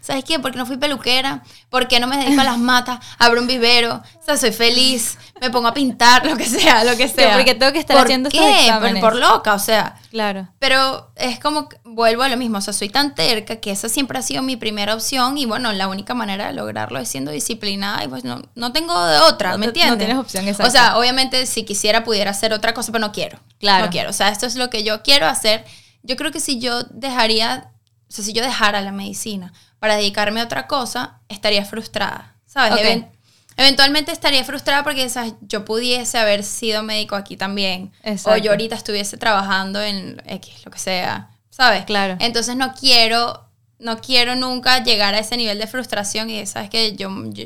¿Sabes 0.00 0.24
qué? 0.24 0.38
¿Por 0.38 0.52
qué 0.52 0.58
no 0.58 0.66
fui 0.66 0.76
peluquera? 0.76 1.42
¿Por 1.68 1.88
qué 1.88 2.00
no 2.00 2.06
me 2.06 2.16
dedico 2.16 2.40
a 2.40 2.44
las 2.44 2.58
matas? 2.58 2.98
Abro 3.18 3.40
un 3.40 3.46
vivero, 3.46 4.02
o 4.18 4.22
sea, 4.24 4.36
soy 4.36 4.52
feliz, 4.52 5.18
me 5.40 5.50
pongo 5.50 5.68
a 5.68 5.74
pintar, 5.74 6.26
lo 6.26 6.36
que 6.36 6.44
sea, 6.46 6.84
lo 6.84 6.96
que 6.96 7.08
sea. 7.08 7.34
porque 7.34 7.54
tengo 7.54 7.72
que 7.72 7.78
estar 7.80 7.96
¿Por 7.96 8.06
haciendo 8.06 8.28
estos 8.28 8.44
qué? 8.44 8.72
Por, 8.80 9.00
por 9.00 9.16
loca, 9.16 9.54
o 9.54 9.58
sea, 9.58 9.96
Claro. 10.10 10.48
pero 10.58 11.10
es 11.16 11.38
como, 11.38 11.68
que 11.68 11.78
vuelvo 11.84 12.22
a 12.22 12.28
lo 12.28 12.36
mismo, 12.36 12.58
o 12.58 12.60
sea, 12.60 12.72
soy 12.72 12.88
tan 12.88 13.14
terca 13.14 13.56
que 13.56 13.70
esa 13.70 13.88
siempre 13.88 14.18
ha 14.18 14.22
sido 14.22 14.42
mi 14.42 14.56
primera 14.56 14.94
opción 14.94 15.38
y 15.38 15.46
bueno, 15.46 15.72
la 15.72 15.88
única 15.88 16.14
manera 16.14 16.48
de 16.48 16.52
lograrlo 16.52 16.98
es 16.98 17.08
siendo 17.08 17.30
disciplinada 17.30 18.04
y 18.04 18.08
pues 18.08 18.24
no, 18.24 18.42
no 18.54 18.72
tengo 18.72 19.04
de 19.06 19.18
otra, 19.18 19.52
No 19.52 19.58
¿me 19.58 19.66
entiendes? 19.66 19.92
no 19.92 19.98
tienes 19.98 20.16
opción, 20.16 20.48
exacto. 20.48 20.68
O 20.68 20.70
sea, 20.72 20.98
obviamente 20.98 21.46
si 21.46 21.64
quisiera 21.64 22.04
pudiera 22.04 22.30
hacer 22.32 22.52
otra 22.52 22.74
cosa, 22.74 22.92
pero 22.92 23.06
no 23.06 23.12
quiero. 23.12 23.38
Claro. 23.58 23.86
No 23.86 23.90
quiero, 23.90 24.10
o 24.10 24.12
sea, 24.12 24.28
esto 24.28 24.46
es 24.46 24.56
lo 24.56 24.70
que 24.70 24.82
yo 24.82 25.02
quiero 25.02 25.26
hacer. 25.26 25.64
Yo 26.02 26.16
creo 26.16 26.32
que 26.32 26.40
si 26.40 26.58
yo 26.58 26.82
dejaría, 26.84 27.70
o 28.08 28.12
sea, 28.12 28.24
si 28.24 28.32
yo 28.32 28.42
dejara 28.42 28.80
la 28.80 28.90
medicina 28.92 29.52
para 29.80 29.96
dedicarme 29.96 30.40
a 30.40 30.44
otra 30.44 30.68
cosa, 30.68 31.18
estaría 31.28 31.64
frustrada, 31.64 32.36
¿sabes? 32.46 32.72
Ok. 32.74 32.78
Even- 32.80 33.10
Eventualmente 33.56 34.10
estaría 34.12 34.42
frustrada 34.44 34.82
porque 34.84 35.06
¿sabes? 35.10 35.34
yo 35.42 35.64
pudiese 35.66 36.16
haber 36.18 36.44
sido 36.44 36.82
médico 36.82 37.14
aquí 37.16 37.36
también. 37.36 37.92
O 38.04 38.08
Exacto. 38.10 38.38
yo 38.38 38.52
ahorita 38.52 38.74
estuviese 38.74 39.18
trabajando 39.18 39.82
en 39.82 40.22
X, 40.24 40.64
lo 40.64 40.70
que 40.70 40.78
sea, 40.78 41.30
¿sabes? 41.50 41.84
Claro. 41.84 42.16
Entonces 42.20 42.56
no 42.56 42.72
quiero, 42.72 43.48
no 43.78 44.00
quiero 44.00 44.34
nunca 44.34 44.82
llegar 44.82 45.14
a 45.14 45.18
ese 45.18 45.36
nivel 45.36 45.58
de 45.58 45.66
frustración 45.66 46.30
y 46.30 46.46
sabes 46.46 46.70
que 46.70 46.96
yo, 46.96 47.10
yo- 47.26 47.44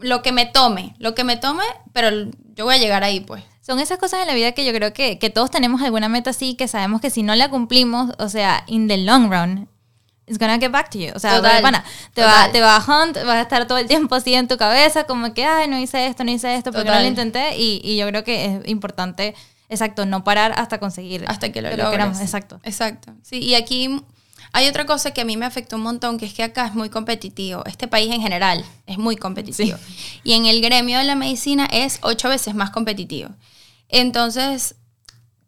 lo 0.00 0.22
que 0.22 0.30
me 0.30 0.46
tome, 0.46 0.94
lo 0.98 1.16
que 1.16 1.24
me 1.24 1.36
tome, 1.36 1.64
pero 1.92 2.10
yo 2.54 2.64
voy 2.64 2.76
a 2.76 2.78
llegar 2.78 3.02
ahí, 3.02 3.18
pues. 3.20 3.42
Son 3.60 3.80
esas 3.80 3.98
cosas 3.98 4.20
en 4.20 4.28
la 4.28 4.34
vida 4.34 4.52
que 4.52 4.64
yo 4.64 4.72
creo 4.72 4.92
que, 4.92 5.18
que 5.18 5.28
todos 5.28 5.50
tenemos 5.50 5.82
alguna 5.82 6.08
meta 6.08 6.30
así, 6.30 6.54
que 6.54 6.68
sabemos 6.68 7.00
que 7.00 7.10
si 7.10 7.24
no 7.24 7.34
la 7.34 7.50
cumplimos, 7.50 8.12
o 8.18 8.28
sea, 8.28 8.62
in 8.68 8.86
the 8.86 8.96
long 8.98 9.28
run, 9.30 9.68
it's 10.28 10.38
gonna 10.38 10.58
get 10.58 10.70
back 10.70 10.90
to 10.90 10.98
you. 10.98 11.10
O 11.14 11.18
sea, 11.18 11.36
Total, 11.36 11.62
pana, 11.62 11.84
te, 12.14 12.22
total. 12.22 12.48
va, 12.48 12.52
te 12.52 12.60
va 12.60 12.76
a 12.76 12.80
hunt, 12.80 13.16
vas 13.16 13.36
a 13.36 13.40
estar 13.42 13.66
todo 13.66 13.78
el 13.78 13.86
tiempo 13.86 14.14
así 14.14 14.34
en 14.34 14.46
tu 14.48 14.56
cabeza, 14.56 15.04
como 15.04 15.32
que, 15.34 15.44
ay, 15.44 15.68
no 15.68 15.78
hice 15.78 16.06
esto, 16.06 16.24
no 16.24 16.30
hice 16.30 16.54
esto, 16.54 16.72
porque 16.72 16.88
no 16.90 16.98
lo 17.00 17.06
intenté. 17.06 17.56
Y, 17.56 17.80
y 17.82 17.96
yo 17.96 18.06
creo 18.08 18.24
que 18.24 18.44
es 18.44 18.68
importante, 18.68 19.34
exacto, 19.68 20.06
no 20.06 20.24
parar 20.24 20.52
hasta 20.56 20.78
conseguir. 20.78 21.24
hasta 21.26 21.50
que 21.50 21.62
lo 21.62 21.70
que 21.70 21.76
logres. 21.76 21.92
queramos. 21.92 22.20
Exacto. 22.20 22.60
Exacto. 22.62 23.12
Sí, 23.22 23.38
y 23.38 23.54
aquí 23.54 24.00
hay 24.52 24.66
otra 24.68 24.86
cosa 24.86 25.12
que 25.12 25.20
a 25.20 25.24
mí 25.24 25.36
me 25.36 25.46
afectó 25.46 25.76
un 25.76 25.82
montón, 25.82 26.18
que 26.18 26.26
es 26.26 26.32
que 26.32 26.42
acá 26.42 26.66
es 26.66 26.74
muy 26.74 26.88
competitivo. 26.88 27.64
Este 27.66 27.86
país 27.88 28.12
en 28.12 28.20
general 28.22 28.64
es 28.86 28.98
muy 28.98 29.16
competitivo. 29.16 29.76
Y 30.24 30.32
en 30.34 30.46
el 30.46 30.60
gremio 30.62 30.98
de 30.98 31.04
la 31.04 31.14
medicina 31.16 31.68
es 31.70 31.98
ocho 32.02 32.28
veces 32.28 32.54
más 32.54 32.70
competitivo. 32.70 33.30
Entonces, 33.88 34.74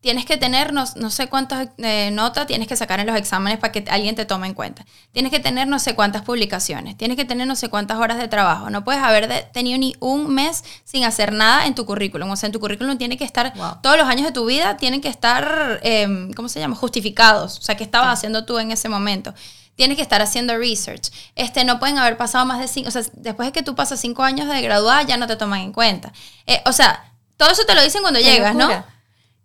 tienes 0.01 0.25
que 0.25 0.37
tener 0.39 0.73
no, 0.73 0.85
no 0.97 1.11
sé 1.11 1.27
cuántas 1.29 1.69
eh, 1.79 2.11
notas 2.11 2.47
tienes 2.47 2.67
que 2.69 2.75
sacar 2.77 3.01
en 3.01 3.07
los 3.07 3.17
exámenes 3.17 3.59
para 3.59 3.71
que 3.73 3.85
alguien 3.91 4.15
te 4.15 4.25
tome 4.25 4.47
en 4.47 4.55
cuenta. 4.55 4.87
Tienes 5.13 5.31
que 5.31 5.41
tener 5.41 5.69
no 5.69 5.79
sé 5.79 5.95
cuántas 5.95 6.23
publicaciones, 6.23 6.97
tienes 6.97 7.17
que 7.19 7.25
tener 7.27 7.47
no 7.47 7.55
sé 7.55 7.69
cuántas 7.69 7.99
horas 7.99 8.17
de 8.19 8.27
trabajo. 8.27 8.71
No 8.71 8.83
puedes 8.83 9.03
haber 9.03 9.29
de- 9.29 9.43
tenido 9.53 9.79
ni 9.79 9.95
un 10.01 10.33
mes 10.35 10.65
sin 10.85 11.05
hacer 11.05 11.33
nada 11.33 11.67
en 11.67 11.75
tu 11.75 11.85
currículum. 11.85 12.31
O 12.31 12.37
sea, 12.37 12.47
en 12.47 12.53
tu 12.53 12.61
currículum 12.61 12.97
tiene 12.97 13.19
que 13.19 13.25
estar, 13.25 13.53
Wow. 13.57 13.79
todos 13.83 13.99
los 13.99 14.09
años 14.09 14.25
de 14.27 14.33
tu 14.33 14.47
vida 14.47 14.77
tienen 14.79 15.01
que 15.03 15.09
estar, 15.09 15.81
eh, 15.83 16.31
¿cómo 16.35 16.49
se 16.49 16.61
llama? 16.61 16.77
Justificados. 16.77 17.59
O 17.59 17.63
sea, 17.63 17.77
¿qué 17.77 17.85
estabas 17.85 18.09
haciendo 18.17 18.45
tú 18.47 18.59
en 18.59 18.71
ese 18.71 18.89
momento? 18.89 19.35
Tienes 19.77 19.97
que 19.97 20.03
estar 20.03 20.21
haciendo 20.23 20.57
research. 20.57 21.11
Este, 21.37 21.65
no 21.65 21.79
pueden 21.79 21.99
haber 21.99 22.17
pasado 22.17 22.45
más 22.47 22.59
de 22.59 22.69
cinco, 22.69 22.89
o 22.89 22.91
sea, 22.91 23.03
después 23.15 23.49
de 23.49 23.53
que 23.53 23.63
tú 23.63 23.75
pasas 23.75 24.01
cinco 24.01 24.23
años 24.23 24.49
de 24.49 24.61
graduada, 24.63 25.03
ya 25.03 25.17
no 25.19 25.27
te 25.27 25.37
toman 25.37 25.61
en 25.61 25.73
cuenta. 25.73 26.13
Eh, 26.47 26.63
o 26.67 26.73
sea, 26.73 27.13
todo 27.37 27.51
eso 27.51 27.65
te 27.67 27.75
lo 27.75 27.83
dicen 27.83 28.03
cuando 28.03 28.21
llegas, 28.21 28.55
¿no? 28.55 28.69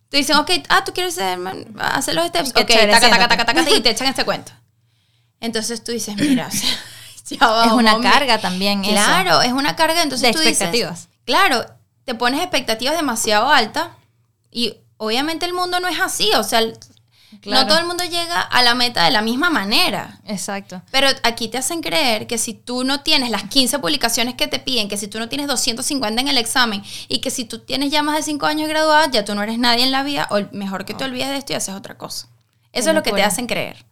Te 0.10 0.18
dicen, 0.18 0.38
ok, 0.38 0.52
ah, 0.70 0.84
tú 0.84 0.94
quieres 0.94 1.18
hacer, 1.18 1.40
hacer 1.80 2.16
los 2.16 2.28
steps. 2.28 2.50
Ok, 2.52 2.68
chévere, 2.68 2.92
taca, 2.92 3.10
taca, 3.10 3.28
taca, 3.28 3.46
taca, 3.46 3.64
taca, 3.64 3.76
y 3.76 3.82
te 3.82 3.90
echan 3.92 4.08
este 4.08 4.24
cuento. 4.24 4.52
Entonces 5.40 5.84
tú 5.84 5.92
dices, 5.92 6.16
mira, 6.16 6.48
o 6.48 6.52
sea, 6.52 6.70
ya 7.40 7.48
va, 7.48 7.66
Es 7.66 7.72
una 7.72 7.96
hombre. 7.96 8.10
carga 8.12 8.40
también 8.40 8.84
eso. 8.86 8.94
Claro, 8.94 9.42
es 9.42 9.52
una 9.52 9.76
carga. 9.76 10.02
Entonces 10.04 10.28
De 10.28 10.34
tú 10.34 10.40
dices, 10.40 10.54
expectativas. 10.62 11.10
claro, 11.26 11.66
te 12.06 12.16
pones 12.16 12.40
expectativas 12.42 12.96
demasiado 12.96 13.50
altas 13.50 13.90
y 14.52 14.78
obviamente 14.98 15.46
el 15.46 15.54
mundo 15.54 15.80
no 15.80 15.88
es 15.88 16.00
así. 16.00 16.32
O 16.36 16.44
sea, 16.44 16.62
Claro. 17.42 17.62
no 17.62 17.68
todo 17.68 17.80
el 17.80 17.86
mundo 17.86 18.04
llega 18.04 18.42
a 18.42 18.64
la 18.64 18.76
meta 18.76 19.06
de 19.06 19.12
la 19.12 19.22
misma 19.22 19.50
manera. 19.50 20.20
Exacto. 20.26 20.82
Pero 20.92 21.08
aquí 21.24 21.48
te 21.48 21.58
hacen 21.58 21.82
creer 21.82 22.28
que 22.28 22.38
si 22.38 22.54
tú 22.54 22.84
no 22.84 23.02
tienes 23.02 23.30
las 23.30 23.44
15 23.44 23.80
publicaciones 23.80 24.36
que 24.36 24.48
te 24.48 24.60
piden, 24.60 24.88
que 24.88 24.98
si 24.98 25.08
tú 25.08 25.20
no 25.20 25.30
tienes 25.30 25.48
250 25.48 26.22
en 26.22 26.28
el 26.28 26.38
examen 26.38 26.84
y 27.08 27.20
que 27.20 27.30
si 27.30 27.46
tú 27.46 27.60
tienes 27.60 27.92
ya 27.92 28.04
más 28.04 28.16
de 28.16 28.24
5 28.24 28.46
años 28.46 28.70
graduada, 28.70 29.10
ya 29.12 29.26
tú 29.26 29.36
no 29.36 29.44
eres 29.44 29.58
nadie 29.58 29.84
en 29.84 29.92
la 29.92 30.04
vida, 30.04 30.28
o 30.32 30.40
mejor 30.52 30.86
que 30.86 30.94
te 30.94 31.04
olvides 31.04 31.30
de 31.30 31.38
esto 31.38 31.54
y 31.54 31.56
haces 31.56 31.76
otra 31.76 31.98
cosa. 31.98 32.28
Eso 32.74 32.90
es 32.90 32.96
lo 32.96 33.04
que 33.04 33.12
te 33.12 33.24
hacen 33.24 33.48
creer. 33.48 33.86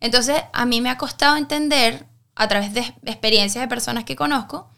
Entonces, 0.00 0.42
a 0.52 0.64
mí 0.66 0.80
me 0.80 0.90
ha 0.90 0.98
costado 0.98 1.36
entender, 1.36 2.06
a 2.34 2.46
través 2.46 2.72
de 2.72 2.80
experiencias 3.04 3.62
de 3.62 3.68
personas 3.68 4.04
que 4.04 4.14
conozco, 4.14 4.70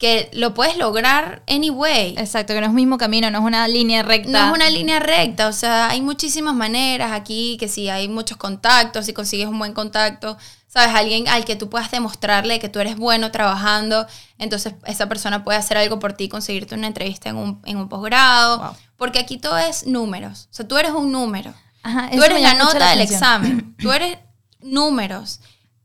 que 0.00 0.30
lo 0.32 0.54
puedes 0.54 0.78
lograr 0.78 1.42
anyway. 1.46 2.14
Exacto, 2.16 2.54
que 2.54 2.60
no 2.62 2.66
es 2.68 2.72
mismo 2.72 2.96
camino, 2.96 3.30
no 3.30 3.38
es 3.40 3.44
una 3.44 3.68
línea 3.68 4.02
recta. 4.02 4.30
No 4.30 4.38
es 4.48 4.54
una 4.54 4.70
línea 4.70 4.98
recta, 4.98 5.46
o 5.46 5.52
sea, 5.52 5.90
hay 5.90 6.00
muchísimas 6.00 6.54
maneras 6.54 7.12
aquí, 7.12 7.58
que 7.60 7.68
si 7.68 7.90
hay 7.90 8.08
muchos 8.08 8.38
contactos, 8.38 9.04
si 9.04 9.12
consigues 9.12 9.46
un 9.46 9.58
buen 9.58 9.74
contacto, 9.74 10.38
sabes, 10.68 10.94
alguien 10.94 11.28
al 11.28 11.44
que 11.44 11.54
tú 11.54 11.68
puedas 11.68 11.90
demostrarle 11.90 12.58
que 12.60 12.70
tú 12.70 12.78
eres 12.78 12.96
bueno 12.96 13.30
trabajando, 13.30 14.06
entonces 14.38 14.72
esa 14.86 15.06
persona 15.06 15.44
puede 15.44 15.58
hacer 15.58 15.76
algo 15.76 15.98
por 15.98 16.14
ti, 16.14 16.30
conseguirte 16.30 16.74
una 16.74 16.86
entrevista 16.86 17.28
en 17.28 17.36
un, 17.36 17.60
en 17.66 17.76
un 17.76 17.90
posgrado, 17.90 18.58
Wow. 18.58 18.76
porque 18.96 19.18
aquí 19.18 19.36
todo 19.36 19.58
es 19.58 19.86
números, 19.86 20.48
o 20.50 20.54
sea, 20.54 20.66
tú 20.66 20.78
eres 20.78 20.92
un 20.92 21.12
número, 21.12 21.52
Ajá, 21.82 22.08
tú 22.10 22.22
eres 22.22 22.40
la 22.40 22.54
nota 22.54 22.78
la 22.78 22.90
del 22.92 23.00
examen, 23.02 23.76
tú 23.76 23.92
eres 23.98 24.16
números. 24.62 25.40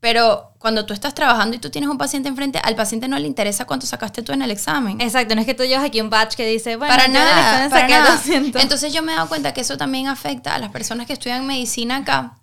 Pero 0.06 0.52
cuando 0.60 0.86
tú 0.86 0.94
estás 0.94 1.14
trabajando 1.14 1.56
y 1.56 1.58
tú 1.58 1.68
tienes 1.68 1.90
un 1.90 1.98
paciente 1.98 2.28
enfrente, 2.28 2.60
al 2.62 2.76
paciente 2.76 3.08
no 3.08 3.18
le 3.18 3.26
interesa 3.26 3.64
cuánto 3.64 3.88
sacaste 3.88 4.22
tú 4.22 4.30
en 4.30 4.40
el 4.40 4.52
examen. 4.52 5.00
Exacto, 5.00 5.34
no 5.34 5.40
es 5.40 5.48
que 5.48 5.54
tú 5.54 5.64
llevas 5.64 5.84
aquí 5.84 6.00
un 6.00 6.10
batch 6.10 6.36
que 6.36 6.46
dice, 6.46 6.76
bueno, 6.76 6.94
para 6.94 7.08
yo 7.08 7.08
el 7.08 7.14
nada, 7.14 7.66
examen 7.66 7.70
para 7.70 7.88
nada. 7.88 8.14
200. 8.14 8.62
Entonces 8.62 8.92
yo 8.92 9.02
me 9.02 9.10
he 9.10 9.16
dado 9.16 9.26
cuenta 9.28 9.52
que 9.52 9.62
eso 9.62 9.76
también 9.76 10.06
afecta 10.06 10.54
a 10.54 10.60
las 10.60 10.70
personas 10.70 11.08
que 11.08 11.14
estudian 11.14 11.44
medicina 11.44 11.96
acá, 11.96 12.38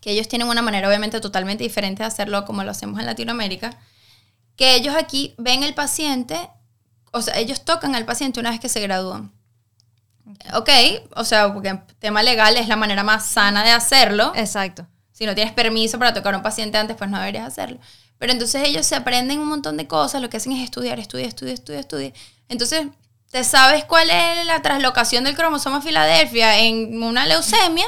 que 0.00 0.12
ellos 0.12 0.28
tienen 0.28 0.46
una 0.46 0.62
manera 0.62 0.86
obviamente 0.86 1.20
totalmente 1.20 1.64
diferente 1.64 2.04
de 2.04 2.06
hacerlo 2.06 2.44
como 2.44 2.62
lo 2.62 2.70
hacemos 2.70 3.00
en 3.00 3.06
Latinoamérica, 3.06 3.76
que 4.54 4.76
ellos 4.76 4.94
aquí 4.94 5.34
ven 5.38 5.64
el 5.64 5.74
paciente, 5.74 6.38
o 7.10 7.20
sea, 7.20 7.36
ellos 7.36 7.64
tocan 7.64 7.96
al 7.96 8.04
paciente 8.04 8.38
una 8.38 8.50
vez 8.50 8.60
que 8.60 8.68
se 8.68 8.80
gradúan. 8.80 9.32
Ok, 10.54 10.70
o 11.16 11.24
sea, 11.24 11.52
porque 11.52 11.80
tema 11.98 12.22
legal 12.22 12.56
es 12.56 12.68
la 12.68 12.76
manera 12.76 13.02
más 13.02 13.26
sana 13.26 13.64
de 13.64 13.72
hacerlo. 13.72 14.30
Exacto. 14.36 14.86
Si 15.16 15.24
no 15.24 15.34
tienes 15.34 15.54
permiso 15.54 15.98
para 15.98 16.12
tocar 16.12 16.34
a 16.34 16.36
un 16.36 16.42
paciente 16.42 16.76
antes, 16.76 16.94
pues 16.94 17.08
no 17.08 17.18
deberías 17.18 17.46
hacerlo. 17.46 17.78
Pero 18.18 18.32
entonces 18.32 18.62
ellos 18.66 18.84
se 18.84 18.96
aprenden 18.96 19.38
un 19.38 19.48
montón 19.48 19.78
de 19.78 19.86
cosas, 19.86 20.20
lo 20.20 20.28
que 20.28 20.36
hacen 20.36 20.52
es 20.52 20.62
estudiar, 20.62 20.98
estudiar, 20.98 21.28
estudiar, 21.28 21.54
estudiar, 21.54 21.80
estudiar. 21.80 22.12
Entonces, 22.50 22.88
¿te 23.30 23.42
sabes 23.42 23.84
cuál 23.84 24.10
es 24.10 24.44
la 24.44 24.60
traslocación 24.60 25.24
del 25.24 25.34
cromosoma 25.34 25.80
Filadelfia 25.80 26.58
en 26.58 27.02
una 27.02 27.26
leucemia? 27.26 27.86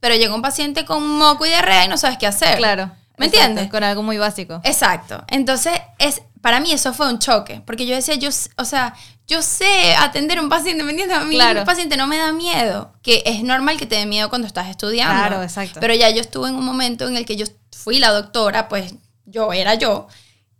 Pero 0.00 0.16
llega 0.16 0.34
un 0.34 0.42
paciente 0.42 0.84
con 0.84 1.06
moco 1.18 1.46
y 1.46 1.50
diarrea 1.50 1.84
y 1.84 1.88
no 1.88 1.96
sabes 1.96 2.18
qué 2.18 2.26
hacer. 2.26 2.58
Claro. 2.58 2.90
¿Me 3.16 3.26
exacto, 3.26 3.46
entiendes? 3.46 3.70
Con 3.70 3.84
algo 3.84 4.02
muy 4.02 4.18
básico. 4.18 4.60
Exacto. 4.64 5.22
Entonces, 5.28 5.80
es, 5.98 6.20
para 6.40 6.58
mí 6.58 6.72
eso 6.72 6.92
fue 6.92 7.08
un 7.08 7.20
choque, 7.20 7.62
porque 7.64 7.86
yo 7.86 7.94
decía, 7.94 8.16
yo, 8.16 8.30
o 8.56 8.64
sea, 8.64 8.96
yo 9.30 9.42
sé 9.42 9.94
atender 9.94 10.38
a 10.38 10.42
un 10.42 10.48
paciente, 10.48 10.82
¿me 10.82 10.90
entiendes? 10.90 11.16
A 11.16 11.24
mí 11.24 11.36
Claro. 11.36 11.60
un 11.60 11.66
paciente 11.66 11.96
no 11.96 12.08
me 12.08 12.18
da 12.18 12.32
miedo, 12.32 12.92
que 13.00 13.22
es 13.24 13.42
normal 13.44 13.78
que 13.78 13.86
te 13.86 13.94
dé 13.94 14.04
miedo 14.04 14.28
cuando 14.28 14.48
estás 14.48 14.68
estudiando. 14.68 15.14
Claro, 15.14 15.42
exacto. 15.42 15.78
Pero 15.78 15.94
ya 15.94 16.10
yo 16.10 16.20
estuve 16.20 16.48
en 16.48 16.56
un 16.56 16.64
momento 16.64 17.06
en 17.06 17.16
el 17.16 17.24
que 17.24 17.36
yo 17.36 17.46
fui 17.70 18.00
la 18.00 18.10
doctora, 18.10 18.68
pues 18.68 18.92
yo 19.26 19.52
era 19.52 19.74
yo, 19.74 20.08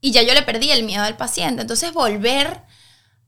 y 0.01 0.13
ya 0.13 0.23
yo 0.23 0.35
le 0.35 0.43
perdí 0.43 0.71
el 0.71 0.85
miedo 0.85 1.03
al 1.03 1.17
paciente. 1.17 1.63
Entonces, 1.63 1.93
volver 1.93 2.63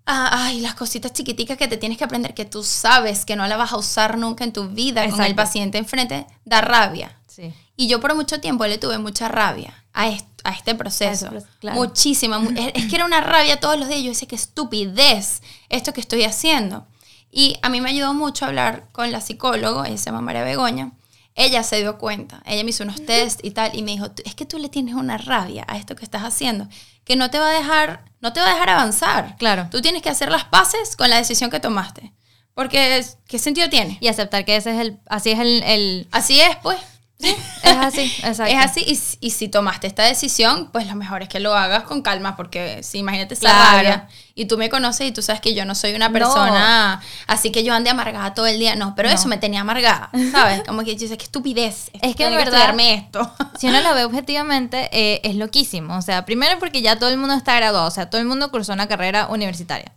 a, 0.06 0.44
ay, 0.46 0.60
las 0.60 0.74
cositas 0.74 1.12
chiquiticas 1.12 1.58
que 1.58 1.66
te 1.68 1.76
tienes 1.76 1.98
que 1.98 2.04
aprender, 2.04 2.34
que 2.34 2.44
tú 2.44 2.62
sabes 2.62 3.24
que 3.24 3.34
no 3.34 3.46
la 3.48 3.56
vas 3.56 3.72
a 3.72 3.76
usar 3.76 4.18
nunca 4.18 4.44
en 4.44 4.52
tu 4.52 4.68
vida 4.68 5.08
con 5.10 5.20
el 5.22 5.34
paciente 5.34 5.76
enfrente, 5.76 6.26
da 6.44 6.60
rabia. 6.60 7.18
Sí. 7.26 7.52
Y 7.76 7.88
yo 7.88 8.00
por 8.00 8.14
mucho 8.14 8.40
tiempo 8.40 8.64
le 8.66 8.78
tuve 8.78 8.98
mucha 8.98 9.26
rabia 9.28 9.81
a, 9.92 10.08
est- 10.08 10.26
a 10.44 10.50
este 10.52 10.74
proceso. 10.74 11.10
A 11.10 11.12
ese 11.12 11.26
proceso, 11.28 11.52
claro. 11.60 11.78
Muchísima. 11.78 12.38
mu- 12.38 12.50
es, 12.50 12.72
es 12.74 12.86
que 12.86 12.96
era 12.96 13.04
una 13.04 13.20
rabia 13.22 13.60
todos 13.60 13.78
los 13.78 13.88
días. 13.88 14.02
Yo 14.02 14.08
decía, 14.10 14.28
qué 14.28 14.36
estupidez 14.36 15.42
esto 15.68 15.92
que 15.92 16.00
estoy 16.00 16.24
haciendo. 16.24 16.86
Y 17.30 17.56
a 17.62 17.68
mí 17.68 17.80
me 17.80 17.90
ayudó 17.90 18.12
mucho 18.14 18.44
hablar 18.46 18.88
con 18.92 19.10
la 19.10 19.20
psicóloga, 19.20 19.86
ella 19.88 19.96
se 19.96 20.06
llama 20.06 20.20
María 20.20 20.44
Begoña. 20.44 20.92
Ella 21.34 21.62
se 21.62 21.76
dio 21.80 21.96
cuenta, 21.96 22.42
ella 22.44 22.62
me 22.62 22.70
hizo 22.70 22.84
unos 22.84 23.06
test 23.06 23.40
y 23.42 23.52
tal, 23.52 23.74
y 23.74 23.82
me 23.82 23.92
dijo, 23.92 24.10
"Tú- 24.10 24.22
es 24.26 24.34
que 24.34 24.44
tú 24.44 24.58
le 24.58 24.68
tienes 24.68 24.94
una 24.94 25.16
rabia 25.16 25.64
a 25.66 25.78
esto 25.78 25.96
que 25.96 26.04
estás 26.04 26.22
haciendo, 26.24 26.68
que 27.04 27.16
no 27.16 27.30
te 27.30 27.38
va 27.38 27.48
a 27.48 27.52
dejar, 27.54 28.04
no 28.20 28.34
te 28.34 28.40
va 28.40 28.50
a 28.50 28.52
dejar 28.52 28.68
avanzar. 28.68 29.36
Claro. 29.38 29.66
Tú 29.70 29.80
tienes 29.80 30.02
que 30.02 30.10
hacer 30.10 30.30
las 30.30 30.44
paces 30.44 30.94
con 30.94 31.08
la 31.08 31.16
decisión 31.16 31.48
que 31.50 31.58
tomaste. 31.58 32.12
Porque, 32.52 33.02
¿qué 33.26 33.38
sentido 33.38 33.70
tiene? 33.70 33.96
Y 34.02 34.08
aceptar 34.08 34.44
que 34.44 34.56
ese 34.56 34.74
es 34.74 34.80
el, 34.82 35.00
así 35.08 35.30
es 35.30 35.38
el, 35.38 35.62
el- 35.62 36.08
Así 36.12 36.38
es, 36.38 36.54
pues. 36.62 36.78
Es 37.22 37.76
así, 37.78 38.12
exacto. 38.22 38.44
Es 38.52 38.58
así, 38.64 38.84
y, 38.86 38.96
si- 38.96 39.16
y 39.20 39.30
si 39.30 39.48
tomaste 39.48 39.86
esta 39.86 40.04
decisión, 40.04 40.68
pues 40.72 40.86
lo 40.86 40.94
mejor 40.96 41.22
es 41.22 41.28
que 41.28 41.40
lo 41.40 41.54
hagas 41.54 41.84
con 41.84 42.02
calma, 42.02 42.36
porque 42.36 42.82
si 42.82 42.98
imagínate 42.98 43.34
esa 43.34 43.40
Claro. 43.50 43.76
rabia, 43.76 44.08
y 44.34 44.46
tú 44.46 44.56
me 44.58 44.68
conoces 44.70 45.06
y 45.08 45.12
tú 45.12 45.22
sabes 45.22 45.40
que 45.40 45.54
yo 45.54 45.64
no 45.64 45.74
soy 45.74 45.94
una 45.94 46.08
No. 46.08 46.12
persona 46.14 47.00
así 47.26 47.50
que 47.52 47.64
yo 47.64 47.74
ande 47.74 47.90
amargada 47.90 48.34
todo 48.34 48.46
el 48.46 48.58
día, 48.58 48.76
no, 48.76 48.94
pero 48.94 49.08
No. 49.08 49.14
eso 49.14 49.28
me 49.28 49.36
tenía 49.38 49.60
amargada, 49.60 50.10
¿sabes? 50.32 50.62
Como 50.66 50.82
que 50.84 50.96
yo 50.96 51.06
sé, 51.08 51.16
qué 51.16 51.24
estupidez, 51.24 51.90
Es 52.00 52.16
que 52.16 52.24
tengo 52.24 52.36
verdad- 52.36 52.74
esto. 52.78 53.30
Si 53.58 53.68
uno 53.68 53.80
lo 53.82 53.94
ve 53.94 54.04
objetivamente, 54.04 54.88
eh, 54.92 55.20
es 55.24 55.36
loquísimo. 55.36 55.96
O 55.96 56.02
sea, 56.02 56.24
primero 56.24 56.58
porque 56.58 56.82
ya 56.82 56.98
todo 56.98 57.10
el 57.10 57.16
mundo 57.18 57.34
está 57.34 57.54
graduado, 57.56 57.86
o 57.86 57.90
sea, 57.90 58.08
todo 58.10 58.20
el 58.20 58.26
mundo 58.26 58.50
cursó 58.50 58.72
una 58.72 58.88
carrera 58.88 59.26
universitaria. 59.28 59.92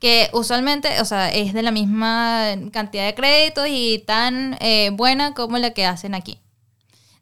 Que 0.00 0.28
usualmente, 0.32 1.00
o 1.00 1.04
sea, 1.04 1.30
es 1.30 1.54
de 1.54 1.62
la 1.62 1.70
misma 1.70 2.48
cantidad 2.72 3.04
de 3.06 3.14
créditos 3.14 3.66
y 3.70 4.02
tan 4.06 4.56
eh, 4.60 4.90
buena 4.92 5.32
como 5.34 5.56
la 5.58 5.70
que 5.70 5.86
hacen 5.86 6.14
aquí. 6.14 6.38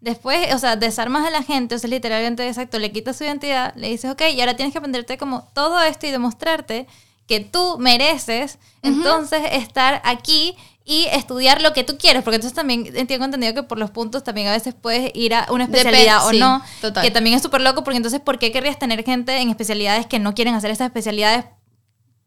Después, 0.03 0.53
o 0.53 0.59
sea, 0.59 0.75
desarmas 0.75 1.25
a 1.25 1.31
la 1.31 1.45
gente, 1.45 1.77
o 1.77 1.79
sea, 1.79 1.89
literalmente, 1.89 2.47
exacto, 2.47 2.81
le 2.81 2.91
quitas 2.91 3.17
su 3.17 3.23
identidad, 3.23 3.73
le 3.77 3.89
dices, 3.89 4.11
ok, 4.11 4.23
y 4.35 4.41
ahora 4.41 4.57
tienes 4.57 4.73
que 4.73 4.79
aprenderte 4.79 5.17
como 5.17 5.45
todo 5.55 5.81
esto 5.81 6.09
y 6.09 6.11
demostrarte 6.11 6.89
que 7.29 7.39
tú 7.39 7.79
mereces, 7.79 8.59
entonces, 8.83 9.41
estar 9.53 10.03
aquí 10.05 10.57
y 10.85 11.07
estudiar 11.13 11.63
lo 11.63 11.73
que 11.73 11.85
tú 11.85 11.99
quieres, 11.99 12.25
porque 12.25 12.35
entonces 12.35 12.57
también 12.57 13.07
tengo 13.07 13.25
entendido 13.25 13.55
que 13.55 13.63
por 13.63 13.79
los 13.79 13.93
puntos 13.93 14.25
también 14.25 14.49
a 14.49 14.53
veces 14.53 14.75
puedes 14.75 15.13
ir 15.15 15.35
a 15.35 15.47
una 15.51 15.65
especialidad 15.65 16.25
Depende, 16.25 16.27
o 16.27 16.31
sí, 16.31 16.39
no, 16.41 16.63
total. 16.81 17.05
que 17.05 17.13
también 17.13 17.37
es 17.37 17.43
súper 17.43 17.61
loco, 17.61 17.85
porque 17.85 17.99
entonces, 17.99 18.21
¿por 18.21 18.41
qué 18.41 18.51
querrías 18.51 18.81
tener 18.81 19.05
gente 19.05 19.37
en 19.39 19.51
especialidades 19.51 20.07
que 20.07 20.19
no 20.19 20.35
quieren 20.35 20.57
hacer 20.57 20.73
estas 20.73 20.87
especialidades? 20.87 21.45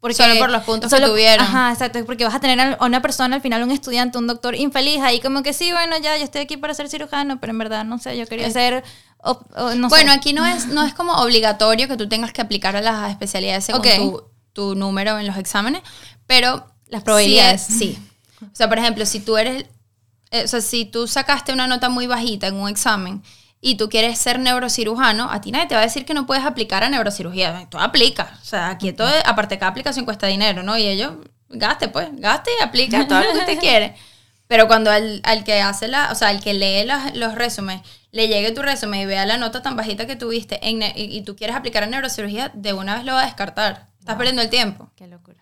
Porque, 0.05 0.15
Solo 0.17 0.37
por 0.37 0.51
los 0.51 0.61
puntos 0.63 0.93
que 0.93 1.01
tuvieron. 1.01 1.43
Ajá, 1.45 1.71
exacto, 1.71 2.05
porque 2.05 2.25
vas 2.25 2.35
a 2.35 2.39
tener 2.39 2.59
a 2.59 2.85
una 2.85 3.01
persona, 3.01 3.35
al 3.35 3.41
final 3.41 3.63
un 3.63 3.71
estudiante, 3.71 4.19
un 4.19 4.27
doctor 4.27 4.53
infeliz, 4.53 5.01
ahí 5.01 5.19
como 5.19 5.41
que 5.41 5.51
sí, 5.51 5.71
bueno, 5.71 5.97
ya, 5.97 6.15
yo 6.17 6.23
estoy 6.23 6.41
aquí 6.41 6.57
para 6.57 6.75
ser 6.75 6.89
cirujano, 6.89 7.39
pero 7.39 7.49
en 7.51 7.57
verdad, 7.57 7.83
no 7.85 7.97
sé, 7.97 8.15
yo 8.15 8.27
quería 8.27 8.51
ser, 8.51 8.83
op- 9.17 9.47
o 9.57 9.73
no 9.73 9.89
bueno, 9.89 10.11
sé. 10.11 10.17
aquí 10.19 10.33
no 10.33 10.45
es, 10.45 10.67
no 10.67 10.83
es 10.83 10.93
como 10.93 11.13
obligatorio 11.13 11.87
que 11.87 11.97
tú 11.97 12.07
tengas 12.07 12.31
que 12.31 12.41
aplicar 12.41 12.75
a 12.75 12.81
las 12.81 13.09
especialidades 13.09 13.65
según 13.65 13.81
tu, 13.81 14.23
tu 14.53 14.75
número 14.75 15.17
en 15.17 15.25
los 15.25 15.37
exámenes, 15.37 15.81
pero 16.27 16.67
Las 16.89 17.01
probabilidades. 17.01 17.61
Sí, 17.63 17.73
es- 17.73 17.79
sí. 17.79 18.09
O 18.43 18.55
sea, 18.55 18.69
por 18.69 18.77
ejemplo, 18.77 19.07
si 19.07 19.19
tú 19.21 19.37
eres, 19.37 19.65
eh, 20.29 20.43
o 20.43 20.47
sea, 20.47 20.61
si 20.61 20.85
tú 20.85 21.07
sacaste 21.07 21.51
una 21.51 21.65
nota 21.65 21.89
muy 21.89 22.05
bajita 22.05 22.45
en 22.47 22.55
un 22.55 22.69
examen 22.69 23.23
y 23.67 23.75
tú 23.77 23.89
quieres 23.89 24.19
ser 24.19 24.37
neurocirujano, 24.39 25.29
a 25.31 25.41
ti 25.41 25.51
nadie 25.51 25.65
te 25.67 25.73
va 25.75 25.81
a 25.81 25.85
decir 25.85 26.05
que 26.05 26.13
no 26.13 26.25
puedes 26.27 26.45
aplicar 26.45 26.83
a 26.83 26.89
neurocirugía. 26.89 27.67
Tú 27.69 27.77
aplicas. 27.79 28.27
O 28.41 28.45
sea, 28.45 28.69
aquí 28.69 28.93
todo, 28.93 29.09
aparte 29.25 29.57
cada 29.57 29.71
aplicación 29.71 30.05
cuesta 30.05 30.27
dinero, 30.27 30.61
¿no? 30.61 30.77
Y 30.77 30.85
ellos, 30.87 31.13
gaste 31.49 31.87
pues, 31.87 32.09
gaste 32.13 32.51
y 32.59 32.63
aplica 32.63 33.07
todo 33.07 33.19
lo 33.23 33.33
que 33.33 33.39
usted 33.39 33.59
quiere. 33.59 33.95
Pero 34.47 34.67
cuando 34.67 34.91
al, 34.91 35.21
al 35.23 35.43
que 35.43 35.59
hace 35.61 35.87
la, 35.87 36.11
o 36.11 36.15
sea, 36.15 36.27
al 36.27 36.41
que 36.41 36.53
lee 36.53 36.83
las- 36.85 37.15
los 37.15 37.33
resúmenes, 37.33 37.81
le 38.11 38.27
llegue 38.27 38.51
tu 38.51 38.61
resumen 38.61 39.01
y 39.01 39.05
vea 39.07 39.25
la 39.25 39.37
nota 39.37 39.63
tan 39.63 39.75
bajita 39.75 40.05
que 40.05 40.15
tuviste 40.15 40.59
en 40.69 40.77
ne- 40.79 40.93
y, 40.95 41.17
y 41.17 41.21
tú 41.23 41.35
quieres 41.35 41.55
aplicar 41.55 41.81
a 41.83 41.87
neurocirugía, 41.87 42.51
de 42.53 42.73
una 42.73 42.95
vez 42.95 43.05
lo 43.05 43.13
va 43.13 43.23
a 43.23 43.25
descartar. 43.25 43.87
Estás 43.99 44.15
perdiendo 44.17 44.43
el 44.43 44.51
tiempo. 44.51 44.91
Qué 44.95 45.07
locura. 45.07 45.37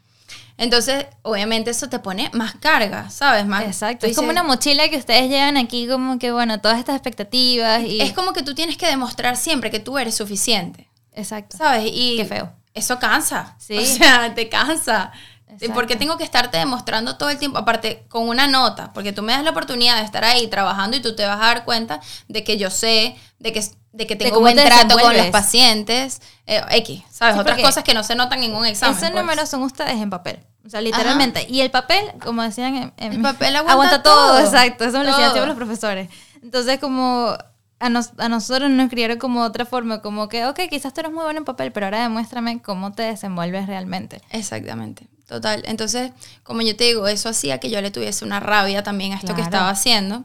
Entonces, 0.57 1.07
obviamente 1.23 1.71
eso 1.71 1.89
te 1.89 1.99
pone 1.99 2.29
más 2.33 2.55
carga, 2.55 3.09
¿sabes? 3.09 3.45
Más, 3.45 3.63
Exacto. 3.63 4.05
Es 4.05 4.15
como 4.15 4.29
una 4.29 4.43
mochila 4.43 4.87
que 4.89 4.97
ustedes 4.97 5.29
llevan 5.29 5.57
aquí 5.57 5.87
como 5.87 6.19
que, 6.19 6.31
bueno, 6.31 6.61
todas 6.61 6.79
estas 6.79 6.95
expectativas 6.95 7.81
y... 7.83 8.01
Es 8.01 8.13
como 8.13 8.33
que 8.33 8.43
tú 8.43 8.53
tienes 8.53 8.77
que 8.77 8.87
demostrar 8.87 9.35
siempre 9.35 9.71
que 9.71 9.79
tú 9.79 9.97
eres 9.97 10.15
suficiente, 10.15 10.89
Exacto. 11.13 11.57
¿sabes? 11.57 11.89
Y 11.91 12.17
Qué 12.17 12.25
feo. 12.25 12.53
Eso 12.73 12.99
cansa. 12.99 13.55
Sí. 13.59 13.77
O 13.77 13.85
sea, 13.85 14.33
te 14.35 14.49
cansa. 14.49 15.11
Exacto. 15.47 15.73
Porque 15.73 15.95
tengo 15.95 16.17
que 16.17 16.23
estarte 16.23 16.57
demostrando 16.57 17.17
todo 17.17 17.29
el 17.29 17.37
tiempo, 17.37 17.59
aparte 17.59 18.05
con 18.09 18.27
una 18.27 18.47
nota, 18.47 18.91
porque 18.93 19.13
tú 19.13 19.21
me 19.21 19.33
das 19.33 19.43
la 19.43 19.51
oportunidad 19.51 19.97
de 19.97 20.03
estar 20.03 20.23
ahí 20.23 20.47
trabajando 20.47 20.97
y 20.97 21.01
tú 21.01 21.15
te 21.15 21.25
vas 21.25 21.37
a 21.37 21.45
dar 21.45 21.65
cuenta 21.65 21.99
de 22.27 22.43
que 22.43 22.57
yo 22.57 22.71
sé, 22.71 23.15
de 23.37 23.53
que, 23.53 23.63
de 23.93 24.05
que 24.07 24.15
tengo 24.17 24.31
cómo 24.33 24.41
buen 24.45 24.55
te 24.57 24.65
trato 24.65 24.97
con 24.99 25.15
los 25.15 25.27
pacientes, 25.27 26.19
eh, 26.47 26.61
X, 26.71 27.03
¿sabes? 27.11 27.35
Sí, 27.35 27.39
Otras 27.41 27.59
cosas 27.61 27.83
que 27.83 27.93
no 27.93 28.03
se 28.03 28.15
notan 28.15 28.43
en 28.43 28.53
un 28.55 28.65
examen. 28.65 28.97
Esos 28.97 29.11
pues. 29.11 29.21
números 29.21 29.47
son 29.49 29.61
ustedes 29.63 29.93
en 30.01 30.09
papel. 30.09 30.39
O 30.65 30.69
sea, 30.69 30.81
literalmente. 30.81 31.45
Y 31.49 31.61
el 31.61 31.71
papel, 31.71 32.03
como 32.23 32.41
decían 32.41 32.75
en, 32.75 32.93
en- 32.97 33.13
El 33.13 33.21
papel 33.21 33.55
aguanta 33.55 34.01
todo. 34.03 34.29
todo. 34.29 34.39
Exacto. 34.39 34.83
Eso 34.83 34.97
me 34.97 35.03
lo 35.03 35.09
decían 35.11 35.29
Todo. 35.29 35.33
siempre 35.33 35.47
los 35.47 35.55
profesores. 35.57 36.09
Entonces, 36.41 36.79
como 36.79 37.37
a, 37.79 37.89
nos- 37.89 38.11
a 38.17 38.29
nosotros 38.29 38.69
nos 38.71 38.89
criaron 38.89 39.17
como 39.19 39.41
otra 39.43 39.65
forma, 39.65 40.01
como 40.01 40.27
que, 40.29 40.45
ok, 40.47 40.59
quizás 40.69 40.93
tú 40.93 41.01
eres 41.01 41.11
muy 41.11 41.23
bueno 41.23 41.37
en 41.39 41.45
papel, 41.45 41.71
pero 41.71 41.85
ahora 41.85 42.01
demuéstrame 42.01 42.61
cómo 42.61 42.93
te 42.93 43.03
desenvuelves 43.03 43.67
realmente. 43.67 44.21
Exactamente, 44.31 45.07
total. 45.27 45.63
Entonces, 45.67 46.11
como 46.43 46.61
yo 46.61 46.75
te 46.75 46.85
digo, 46.85 47.07
eso 47.07 47.29
hacía 47.29 47.59
que 47.59 47.69
yo 47.69 47.79
le 47.81 47.91
tuviese 47.91 48.23
una 48.25 48.39
rabia 48.39 48.81
también 48.83 49.11
a 49.11 49.15
esto 49.15 49.27
que 49.27 49.33
Claro. 49.35 49.49
estaba 49.49 49.69
haciendo. 49.69 50.23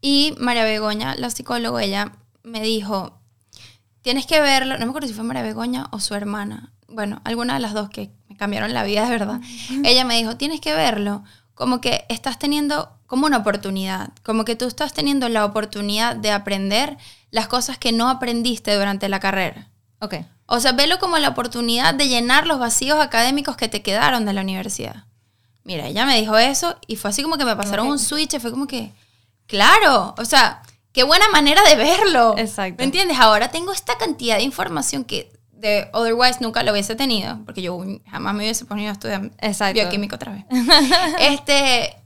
Y 0.00 0.34
María 0.38 0.62
Begoña, 0.64 1.16
la 1.16 1.30
psicóloga, 1.30 1.82
ella 1.82 2.12
me 2.48 2.62
dijo, 2.62 3.20
tienes 4.02 4.26
que 4.26 4.40
verlo, 4.40 4.78
no 4.78 4.84
me 4.84 4.90
acuerdo 4.90 5.08
si 5.08 5.14
fue 5.14 5.24
María 5.24 5.42
Begoña 5.42 5.88
o 5.90 6.00
su 6.00 6.14
hermana, 6.14 6.72
bueno, 6.88 7.20
alguna 7.24 7.54
de 7.54 7.60
las 7.60 7.74
dos 7.74 7.90
que 7.90 8.10
me 8.28 8.36
cambiaron 8.36 8.72
la 8.72 8.82
vida, 8.82 9.04
de 9.04 9.10
verdad. 9.10 9.40
Ella 9.84 10.04
me 10.04 10.16
dijo, 10.16 10.36
tienes 10.36 10.60
que 10.60 10.74
verlo 10.74 11.22
como 11.54 11.80
que 11.80 12.04
estás 12.08 12.38
teniendo 12.38 12.96
como 13.06 13.26
una 13.26 13.38
oportunidad, 13.38 14.10
como 14.22 14.44
que 14.44 14.54
tú 14.54 14.66
estás 14.66 14.92
teniendo 14.92 15.28
la 15.28 15.44
oportunidad 15.44 16.14
de 16.14 16.30
aprender 16.30 16.96
las 17.30 17.48
cosas 17.48 17.78
que 17.78 17.90
no 17.90 18.08
aprendiste 18.08 18.74
durante 18.74 19.08
la 19.08 19.18
carrera. 19.18 19.68
Ok. 20.00 20.14
O 20.46 20.60
sea, 20.60 20.72
velo 20.72 20.98
como 20.98 21.18
la 21.18 21.30
oportunidad 21.30 21.94
de 21.94 22.08
llenar 22.08 22.46
los 22.46 22.58
vacíos 22.58 23.00
académicos 23.00 23.56
que 23.56 23.68
te 23.68 23.82
quedaron 23.82 24.24
de 24.24 24.32
la 24.32 24.42
universidad. 24.42 25.04
Mira, 25.64 25.86
ella 25.86 26.06
me 26.06 26.18
dijo 26.18 26.38
eso 26.38 26.76
y 26.86 26.96
fue 26.96 27.10
así 27.10 27.22
como 27.22 27.36
que 27.36 27.44
me 27.44 27.56
pasaron 27.56 27.88
un 27.88 27.98
switch 27.98 28.38
fue 28.38 28.50
como 28.50 28.66
que, 28.66 28.92
claro, 29.46 30.14
o 30.16 30.24
sea, 30.24 30.62
qué 30.92 31.04
buena 31.04 31.28
manera 31.30 31.62
de 31.62 31.76
verlo. 31.76 32.34
Exacto. 32.38 32.76
¿Me 32.78 32.84
entiendes? 32.84 33.18
Ahora 33.18 33.48
tengo 33.50 33.72
esta 33.72 33.98
cantidad 33.98 34.36
de 34.36 34.42
información 34.42 35.04
que 35.04 35.32
de 35.52 35.88
otherwise 35.92 36.38
nunca 36.40 36.62
lo 36.62 36.72
hubiese 36.72 36.94
tenido, 36.94 37.40
porque 37.44 37.62
yo 37.62 37.78
jamás 38.10 38.34
me 38.34 38.44
hubiese 38.44 38.64
ponido 38.64 38.90
a 38.90 38.92
estudiar 38.92 39.30
Exacto. 39.40 39.74
bioquímica 39.74 40.16
otra 40.16 40.32
vez. 40.32 40.44
este, 41.18 41.96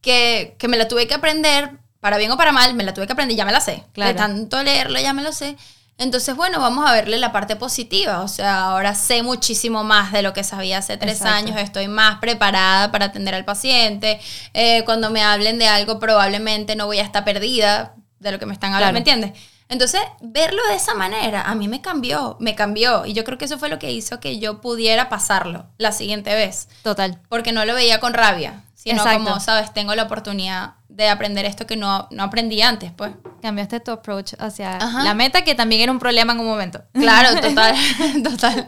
que, 0.00 0.56
que 0.58 0.68
me 0.68 0.78
la 0.78 0.88
tuve 0.88 1.06
que 1.06 1.14
aprender, 1.14 1.78
para 2.00 2.16
bien 2.16 2.30
o 2.30 2.36
para 2.36 2.52
mal, 2.52 2.74
me 2.74 2.84
la 2.84 2.94
tuve 2.94 3.06
que 3.06 3.12
aprender, 3.12 3.36
ya 3.36 3.44
me 3.44 3.52
la 3.52 3.60
sé. 3.60 3.84
Claro. 3.92 4.12
De 4.12 4.18
tanto 4.18 4.62
leerlo, 4.62 4.98
ya 5.00 5.12
me 5.12 5.22
lo 5.22 5.32
sé. 5.32 5.56
Entonces, 5.96 6.34
bueno, 6.34 6.60
vamos 6.60 6.88
a 6.88 6.92
verle 6.92 7.18
la 7.18 7.30
parte 7.30 7.56
positiva. 7.56 8.20
O 8.22 8.28
sea, 8.28 8.64
ahora 8.64 8.94
sé 8.94 9.22
muchísimo 9.22 9.84
más 9.84 10.12
de 10.12 10.22
lo 10.22 10.32
que 10.32 10.42
sabía 10.42 10.78
hace 10.78 10.96
tres 10.96 11.18
Exacto. 11.18 11.34
años. 11.34 11.56
Estoy 11.60 11.86
más 11.88 12.18
preparada 12.18 12.90
para 12.90 13.06
atender 13.06 13.34
al 13.34 13.44
paciente. 13.44 14.20
Eh, 14.54 14.82
cuando 14.84 15.10
me 15.10 15.22
hablen 15.22 15.58
de 15.58 15.68
algo, 15.68 16.00
probablemente 16.00 16.74
no 16.74 16.86
voy 16.86 16.98
a 16.98 17.04
estar 17.04 17.24
perdida 17.24 17.94
de 18.24 18.32
lo 18.32 18.38
que 18.40 18.46
me 18.46 18.54
están 18.54 18.72
hablando. 18.74 19.00
Claro. 19.00 19.04
¿Me 19.04 19.20
entiendes? 19.20 19.42
Entonces, 19.68 20.00
verlo 20.20 20.60
de 20.68 20.74
esa 20.74 20.94
manera 20.94 21.42
a 21.42 21.54
mí 21.54 21.68
me 21.68 21.80
cambió, 21.80 22.36
me 22.40 22.54
cambió. 22.54 23.06
Y 23.06 23.12
yo 23.12 23.24
creo 23.24 23.38
que 23.38 23.44
eso 23.44 23.58
fue 23.58 23.68
lo 23.68 23.78
que 23.78 23.92
hizo 23.92 24.20
que 24.20 24.38
yo 24.38 24.60
pudiera 24.60 25.08
pasarlo 25.08 25.66
la 25.78 25.92
siguiente 25.92 26.34
vez 26.34 26.68
Total. 26.82 27.20
porque 27.28 27.52
no 27.52 27.64
lo 27.64 27.74
veía 27.74 28.00
con 28.00 28.14
rabia, 28.14 28.64
sino 28.74 28.98
Exacto. 28.98 29.24
como, 29.24 29.40
sabes, 29.40 29.72
tengo 29.72 29.94
la 29.94 30.04
oportunidad 30.04 30.74
de 30.88 31.08
aprender 31.08 31.44
esto 31.44 31.66
que 31.66 31.76
no, 31.76 32.08
no 32.10 32.22
aprendí 32.24 32.62
antes, 32.62 32.92
pues. 32.92 33.12
Cambiaste 33.42 33.80
tu 33.80 33.90
approach 33.90 34.34
hacia 34.38 34.76
Ajá. 34.76 35.02
la 35.02 35.14
meta, 35.14 35.42
que 35.42 35.54
también 35.54 35.80
era 35.80 35.92
un 35.92 35.98
problema 35.98 36.32
en 36.34 36.40
un 36.40 36.46
momento. 36.46 36.82
Claro, 36.92 37.40
total, 37.40 37.74
total. 38.22 38.66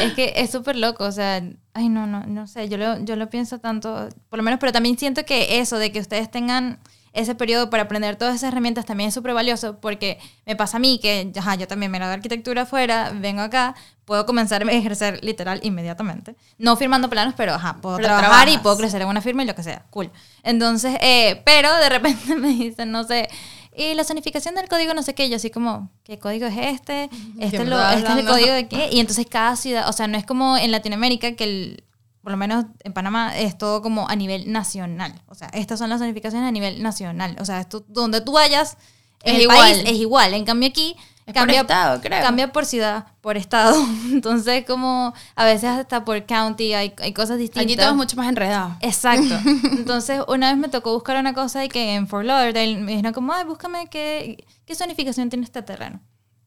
Es 0.00 0.12
que 0.12 0.34
es 0.36 0.50
súper 0.50 0.76
loco, 0.76 1.04
o 1.04 1.12
sea, 1.12 1.42
ay, 1.72 1.88
no, 1.88 2.06
no, 2.06 2.24
no 2.26 2.46
sé, 2.46 2.68
yo 2.68 2.76
lo, 2.76 3.02
yo 3.02 3.16
lo 3.16 3.30
pienso 3.30 3.58
tanto, 3.58 4.10
por 4.28 4.38
lo 4.38 4.42
menos, 4.42 4.60
pero 4.60 4.72
también 4.72 4.98
siento 4.98 5.24
que 5.24 5.58
eso, 5.58 5.78
de 5.78 5.90
que 5.90 6.00
ustedes 6.00 6.30
tengan 6.30 6.78
ese 7.12 7.34
periodo 7.34 7.70
para 7.70 7.82
aprender 7.84 8.16
todas 8.16 8.36
esas 8.36 8.48
herramientas 8.52 8.86
también 8.86 9.08
es 9.08 9.14
súper 9.14 9.34
valioso, 9.34 9.80
porque 9.80 10.18
me 10.46 10.54
pasa 10.56 10.76
a 10.76 10.80
mí 10.80 10.98
que, 11.00 11.32
ajá, 11.36 11.56
yo 11.56 11.66
también 11.66 11.90
me 11.90 11.98
gradué 11.98 12.10
de 12.10 12.14
arquitectura 12.16 12.62
afuera, 12.62 13.10
vengo 13.14 13.40
acá, 13.42 13.74
puedo 14.04 14.26
comenzar 14.26 14.62
a 14.62 14.72
ejercer 14.72 15.22
literal 15.24 15.60
inmediatamente. 15.62 16.36
No 16.58 16.76
firmando 16.76 17.10
planos, 17.10 17.34
pero 17.36 17.54
ajá, 17.54 17.78
puedo 17.80 17.96
Pero 17.96 18.08
trabajar 18.08 18.48
y 18.48 18.52
trabajas. 18.52 18.62
puedo 18.62 18.76
crecer 18.78 19.02
en 19.02 19.08
una 19.08 19.20
firma 19.20 19.42
y 19.42 19.46
lo 19.46 19.54
que 19.54 19.62
sea, 19.62 19.84
cool. 19.90 20.10
Entonces, 20.42 20.96
eh, 21.00 21.42
pero 21.44 21.74
de 21.76 21.88
repente 21.88 22.34
me 22.36 22.48
dicen, 22.48 22.90
no 22.92 23.04
sé, 23.04 23.28
y 23.76 23.94
la 23.94 24.04
zonificación 24.04 24.54
del 24.54 24.68
código 24.68 24.94
no 24.94 25.02
sé 25.02 25.14
qué, 25.14 25.28
yo 25.30 25.36
así 25.36 25.50
como, 25.50 25.90
¿qué 26.04 26.18
código 26.18 26.46
es 26.46 26.56
este? 26.58 27.08
Este, 27.38 27.64
lo- 27.64 27.80
este 27.90 28.10
es 28.12 28.18
el 28.18 28.26
código 28.26 28.52
de 28.52 28.68
qué? 28.68 28.88
Y 28.92 29.00
entonces 29.00 29.26
cada 29.30 29.56
ciudad, 29.56 29.88
o 29.88 29.92
sea, 29.92 30.06
no 30.08 30.18
es 30.18 30.26
como 30.26 30.56
en 30.56 30.70
Latinoamérica 30.72 31.32
que 31.36 31.44
el, 31.44 31.84
por 32.22 32.32
lo 32.32 32.36
menos 32.38 32.66
en 32.84 32.92
Panamá 32.92 33.36
es 33.38 33.56
todo 33.56 33.82
como 33.82 34.08
a 34.08 34.16
nivel 34.16 34.50
nacional. 34.52 35.20
O 35.26 35.34
sea, 35.34 35.48
estas 35.54 35.78
son 35.78 35.88
las 35.90 36.00
zonificaciones 36.00 36.48
a 36.48 36.52
nivel 36.52 36.82
nacional. 36.82 37.36
O 37.40 37.44
sea, 37.44 37.60
esto, 37.60 37.84
donde 37.88 38.20
tú 38.20 38.32
vayas, 38.32 38.76
Es 39.22 39.34
el 39.34 39.42
igual. 39.42 39.58
país 39.58 39.82
es 39.86 39.98
igual. 39.98 40.34
En 40.34 40.44
cambio 40.44 40.68
aquí 40.68 40.94
Es 41.20 41.24
por 41.26 41.34
cambia 41.34 41.60
estado, 41.62 42.00
creo. 42.00 42.22
cambia 42.22 42.52
por 42.52 42.66
ciudad, 42.66 43.06
por 43.20 43.36
estado. 43.36 43.74
Entonces 44.12 44.64
como 44.66 45.14
a 45.34 45.44
veces 45.44 45.70
hasta 45.70 46.04
por 46.04 46.24
county 46.26 46.74
hay, 46.74 46.92
hay 47.00 47.12
cosas 47.12 47.38
distintas. 47.38 47.64
Aquí 47.64 47.76
todo 47.76 47.90
es 47.90 47.96
mucho 47.96 48.16
más 48.16 48.28
enredado. 48.28 48.76
Exacto. 48.80 49.34
Entonces, 49.72 50.20
una 50.28 50.50
vez 50.50 50.58
me 50.58 50.68
tocó 50.68 50.92
buscar 50.92 51.16
una 51.18 51.32
cosa 51.34 51.64
y 51.64 51.68
que 51.68 51.94
en 51.94 52.06
Fort 52.06 52.26
Lauderdale 52.26 52.76
me 52.78 52.92
dijeron 52.92 53.12
como, 53.12 53.32
ay, 53.32 53.44
búscame 53.44 53.86
qué, 53.88 54.44
qué 54.66 54.74
zonificación 54.74 55.30
tiene 55.30 55.44
este 55.44 55.62
terreno. 55.62 56.00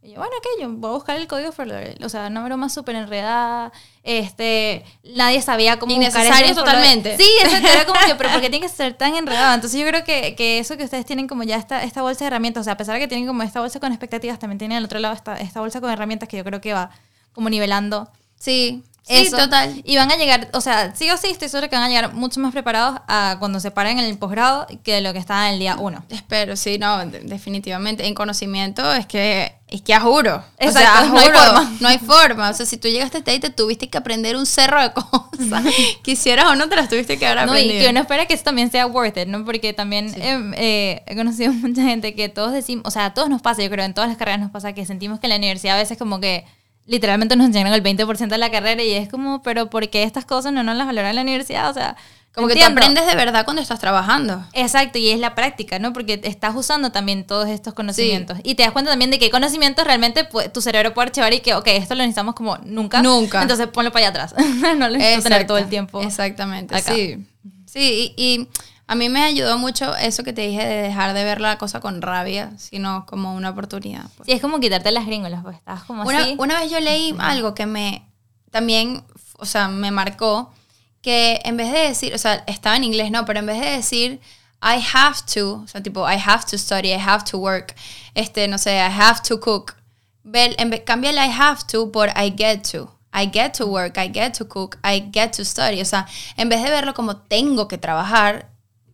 Y 0.03 0.11
yo, 0.11 0.17
bueno, 0.17 0.33
ok, 0.37 0.45
yo 0.59 0.69
voy 0.69 0.89
a 0.89 0.93
buscar 0.93 1.15
el 1.15 1.27
código 1.27 1.53
Lauderdale. 1.57 2.05
O 2.05 2.09
sea, 2.09 2.27
una 2.27 2.43
broma 2.43 2.67
súper 2.67 2.95
enredada. 2.95 3.71
Este, 4.03 4.83
nadie 5.03 5.41
sabía 5.41 5.79
cómo 5.79 5.93
Innecesario 5.93 6.45
eso 6.45 6.59
totalmente. 6.59 7.15
Sí, 7.17 7.29
exacto. 7.41 7.69
Era 7.69 7.85
como 7.85 7.99
que, 8.05 8.15
pero 8.15 8.29
¿por 8.31 8.41
qué 8.41 8.49
tiene 8.51 8.67
que 8.67 8.73
ser 8.73 8.95
tan 8.95 9.15
enredado? 9.15 9.55
Entonces, 9.55 9.79
yo 9.79 9.87
creo 9.87 10.03
que, 10.03 10.35
que 10.35 10.59
eso 10.59 10.75
que 10.75 10.83
ustedes 10.83 11.05
tienen 11.05 11.27
como 11.27 11.43
ya 11.43 11.55
esta, 11.55 11.83
esta 11.83 12.01
bolsa 12.01 12.25
de 12.25 12.27
herramientas, 12.27 12.61
o 12.61 12.63
sea, 12.65 12.73
a 12.73 12.77
pesar 12.77 12.95
de 12.95 12.99
que 12.99 13.07
tienen 13.07 13.25
como 13.25 13.43
esta 13.43 13.61
bolsa 13.61 13.79
con 13.79 13.91
expectativas, 13.91 14.39
también 14.39 14.57
tienen 14.59 14.77
al 14.77 14.85
otro 14.85 14.99
lado 14.99 15.13
esta, 15.15 15.39
esta 15.39 15.61
bolsa 15.61 15.79
con 15.79 15.89
herramientas 15.89 16.27
que 16.27 16.35
yo 16.35 16.43
creo 16.43 16.59
que 16.59 16.73
va 16.73 16.89
como 17.31 17.49
nivelando 17.49 18.09
Sí, 18.43 18.83
sí, 19.03 19.15
eso. 19.27 19.37
total. 19.37 19.81
Y 19.85 19.95
van 19.97 20.11
a 20.11 20.15
llegar, 20.15 20.49
o 20.53 20.61
sea, 20.61 20.95
sí 20.95 21.09
o 21.11 21.17
sí, 21.17 21.27
estoy 21.31 21.49
segura 21.49 21.67
que 21.67 21.75
van 21.75 21.85
a 21.85 21.89
llegar 21.89 22.13
mucho 22.13 22.39
más 22.39 22.51
preparados 22.53 22.99
a 23.07 23.35
cuando 23.39 23.59
se 23.59 23.69
paren 23.71 23.99
en 23.99 24.05
el 24.05 24.17
posgrado 24.17 24.65
que 24.83 25.01
lo 25.01 25.13
que 25.13 25.19
estaban 25.19 25.47
en 25.47 25.53
el 25.53 25.59
día 25.59 25.75
uno. 25.77 26.03
Espero, 26.09 26.55
sí, 26.55 26.77
no, 26.79 27.05
de- 27.05 27.19
definitivamente. 27.21 28.07
En 28.07 28.13
conocimiento 28.15 28.93
es 28.93 29.05
que, 29.05 29.55
es 29.67 29.81
que 29.81 29.93
a 29.93 29.99
juro. 30.01 30.43
Exacto, 30.57 30.79
o 30.79 30.81
sea, 30.81 31.05
no 31.09 31.17
hay 31.19 31.25
juro, 31.27 31.39
forma. 31.39 31.71
No 31.79 31.87
hay 31.89 31.97
forma. 31.99 32.49
O 32.49 32.53
sea, 32.53 32.65
si 32.65 32.77
tú 32.77 32.87
llegaste 32.87 33.17
hasta 33.17 33.31
ahí, 33.31 33.39
te 33.39 33.49
tuviste 33.49 33.89
que 33.89 33.97
aprender 33.97 34.35
un 34.35 34.45
cerro 34.45 34.81
de 34.81 34.93
cosas. 34.93 35.63
Quisieras 36.03 36.45
o 36.45 36.55
no, 36.55 36.69
te 36.69 36.75
las 36.75 36.89
tuviste 36.89 37.17
que 37.19 37.25
haber 37.27 37.45
No, 37.45 37.53
y 37.55 37.61
aprendido. 37.61 37.83
que 37.83 37.89
uno 37.89 37.99
espera 38.01 38.25
que 38.25 38.33
eso 38.33 38.43
también 38.43 38.71
sea 38.71 38.85
worth 38.87 39.17
it, 39.17 39.27
¿no? 39.27 39.43
Porque 39.45 39.73
también 39.73 40.13
em, 40.21 40.53
eh, 40.55 41.03
he 41.07 41.15
conocido 41.15 41.51
mucha 41.53 41.81
gente 41.83 42.15
que 42.15 42.29
todos 42.29 42.51
decimos, 42.53 42.83
o 42.87 42.91
sea, 42.91 43.05
a 43.05 43.13
todos 43.13 43.29
nos 43.29 43.41
pasa, 43.41 43.61
yo 43.63 43.69
creo, 43.69 43.85
en 43.85 43.93
todas 43.93 44.09
las 44.09 44.17
carreras 44.17 44.39
nos 44.39 44.51
pasa 44.51 44.73
que 44.73 44.85
sentimos 44.85 45.19
que 45.19 45.25
en 45.27 45.31
la 45.31 45.35
universidad 45.37 45.75
a 45.75 45.79
veces 45.79 45.97
como 45.97 46.19
que 46.19 46.45
literalmente 46.85 47.35
nos 47.35 47.47
enseñan 47.47 47.73
el 47.73 47.83
20% 47.83 48.27
de 48.27 48.37
la 48.37 48.51
carrera 48.51 48.83
y 48.83 48.91
es 48.93 49.09
como, 49.09 49.41
pero 49.41 49.69
¿por 49.69 49.89
qué 49.89 50.03
estas 50.03 50.25
cosas 50.25 50.51
no 50.53 50.63
nos 50.63 50.75
las 50.75 50.85
valoran 50.87 51.11
en 51.11 51.15
la 51.17 51.21
universidad? 51.21 51.69
O 51.69 51.73
sea, 51.73 51.95
Como 52.33 52.47
que 52.47 52.53
entiendo. 52.53 52.75
te 52.75 52.81
aprendes 52.85 53.05
de 53.07 53.15
verdad 53.15 53.45
cuando 53.45 53.61
estás 53.61 53.79
trabajando. 53.79 54.43
Exacto, 54.53 54.97
y 54.97 55.09
es 55.09 55.19
la 55.19 55.35
práctica, 55.35 55.79
¿no? 55.79 55.93
Porque 55.93 56.19
estás 56.23 56.55
usando 56.55 56.91
también 56.91 57.25
todos 57.25 57.47
estos 57.47 57.73
conocimientos. 57.73 58.37
Y 58.43 58.55
te 58.55 58.63
das 58.63 58.71
cuenta 58.71 58.91
también 58.91 59.11
de 59.11 59.19
qué 59.19 59.29
conocimientos 59.29 59.85
realmente 59.85 60.27
tu 60.53 60.61
cerebro 60.61 60.93
puede 60.93 61.07
archivar 61.07 61.33
y 61.33 61.39
que, 61.41 61.53
ok, 61.53 61.67
esto 61.67 61.95
lo 61.95 62.01
necesitamos 62.01 62.35
como 62.35 62.57
nunca. 62.59 63.01
Nunca. 63.01 63.41
Entonces 63.41 63.67
ponlo 63.67 63.91
para 63.91 64.07
allá 64.07 64.25
atrás. 64.25 64.35
no 64.77 64.89
lo 64.89 64.97
necesito 64.97 65.23
tener 65.29 65.47
todo 65.47 65.57
el 65.59 65.69
tiempo. 65.69 66.01
Exactamente, 66.01 66.75
acá. 66.75 66.93
sí. 66.93 67.25
Sí, 67.65 68.13
y, 68.17 68.23
y 68.23 68.47
a 68.93 68.95
mí 68.95 69.09
me 69.09 69.23
ayudó 69.23 69.57
mucho 69.57 69.95
eso 69.95 70.23
que 70.23 70.33
te 70.33 70.41
dije 70.47 70.63
de 70.63 70.81
dejar 70.83 71.15
de 71.15 71.23
ver 71.23 71.41
la 71.41 71.57
cosa 71.57 71.79
con 71.79 71.99
rabia, 71.99 72.51
sino 72.57 73.07
como 73.07 73.33
una 73.33 73.49
oportunidad. 73.49 74.05
pues. 74.15 74.27
Sí, 74.27 74.33
es 74.33 74.39
como 74.41 74.59
quitarte 74.59 74.91
las 74.91 75.07
gringolas, 75.07 75.41
pues 75.41 75.57
estás 75.57 75.83
como 75.83 76.03
Una, 76.03 76.19
así. 76.19 76.35
una 76.37 76.59
vez 76.59 76.69
yo 76.69 76.79
leí 76.79 77.15
algo 77.17 77.55
que 77.55 77.65
me 77.65 78.07
también, 78.51 79.03
o 79.39 79.45
sea, 79.45 79.67
me 79.67 79.89
marcó, 79.89 80.53
que 81.01 81.41
en 81.43 81.57
vez 81.57 81.71
de 81.71 81.79
decir, 81.79 82.13
o 82.13 82.19
sea, 82.19 82.43
estaba 82.45 82.75
en 82.75 82.83
inglés, 82.83 83.09
no, 83.09 83.25
pero 83.25 83.39
en 83.39 83.47
vez 83.47 83.59
de 83.59 83.71
decir, 83.71 84.21
I 84.61 84.79
have 84.93 85.17
to, 85.33 85.63
o 85.63 85.67
sea, 85.67 85.81
tipo, 85.81 86.07
I 86.07 86.17
have 86.23 86.43
to 86.51 86.57
study, 86.59 86.89
I 86.89 86.99
have 87.03 87.23
to 87.31 87.39
work, 87.39 87.73
este, 88.13 88.47
no 88.47 88.59
sé, 88.59 88.75
I 88.75 88.91
have 88.91 89.21
to 89.27 89.39
cook, 89.39 89.73
ve, 90.21 90.53
en 90.59 90.69
vez, 90.69 90.83
cambia 90.85 91.09
el 91.09 91.17
I 91.17 91.31
have 91.35 91.61
to 91.71 91.91
por 91.91 92.09
I 92.09 92.31
get 92.37 92.61
to. 92.71 92.93
I 93.15 93.29
get 93.31 93.53
to 93.57 93.65
work, 93.67 93.97
I 93.97 94.09
get 94.11 94.33
to 94.37 94.47
cook, 94.47 94.77
I 94.83 95.09
get 95.13 95.33
to 95.37 95.45
study. 95.45 95.79
O 95.81 95.85
sea, 95.85 96.07
en 96.35 96.49
vez 96.49 96.63
de 96.63 96.71
verlo 96.71 96.95
como 96.95 97.17
tengo 97.17 97.67
que 97.67 97.77
trabajar, 97.77 98.49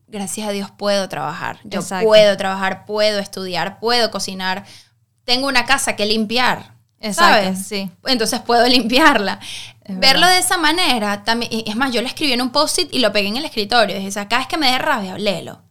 gracias 0.10 0.48
a 0.48 0.52
Dios 0.52 0.72
puedo 0.72 1.08
trabajar. 1.10 1.60
Yo 1.64 1.80
Exacto. 1.82 2.06
puedo 2.08 2.36
trabajar, 2.38 2.86
puedo 2.86 3.20
estudiar, 3.20 3.80
puedo 3.80 4.12
cocinar. 4.12 4.66
Tengo 5.24 5.48
una 5.48 5.66
casa 5.66 5.96
que 5.96 6.06
limpiar. 6.06 6.74
Exacto, 7.02 7.44
¿sabes? 7.46 7.66
sí. 7.68 7.90
Entonces 8.06 8.40
puedo 8.42 8.68
limpiarla. 8.68 9.40
Es 9.86 9.98
Verlo 9.98 10.22
verdad. 10.22 10.34
de 10.34 10.40
esa 10.40 10.58
manera, 10.58 11.24
también, 11.24 11.64
es 11.66 11.76
más, 11.76 11.92
yo 11.94 12.02
lo 12.02 12.08
escribí 12.08 12.34
en 12.34 12.42
un 12.42 12.52
post-it 12.52 12.90
y 12.94 13.00
lo 13.00 13.12
pegué 13.14 13.30
en 13.30 13.38
el 13.38 13.46
escritorio. 13.46 13.96
Dije, 13.96 14.08
o 14.10 14.12
sea, 14.12 14.28
cada 14.28 14.42
vez 14.42 14.48
que 14.48 14.58
me 14.58 14.70
dé 14.72 14.78
rabia, 14.78 15.18
léelo. 15.18 15.62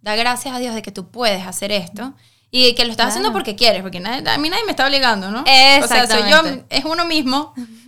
Da 0.00 0.16
gracias 0.16 0.54
a 0.54 0.58
Dios 0.58 0.74
de 0.74 0.82
que 0.82 0.90
tú 0.90 1.10
puedes 1.10 1.46
hacer 1.46 1.70
esto 1.70 2.14
y 2.50 2.66
de 2.66 2.74
que 2.74 2.84
lo 2.84 2.90
estás 2.90 3.04
Claro. 3.04 3.10
haciendo 3.10 3.32
porque 3.32 3.54
quieres, 3.54 3.82
porque 3.82 4.00
nadie- 4.00 4.28
a 4.28 4.36
mí 4.38 4.50
nadie 4.50 4.64
me 4.64 4.72
está 4.72 4.84
obligando, 4.86 5.30
¿no? 5.30 5.42
O 5.42 5.86
sea, 5.86 6.06
soy 6.08 6.28
yo, 6.28 6.42
es 6.68 6.84
uno 6.84 7.04
mismo. 7.04 7.54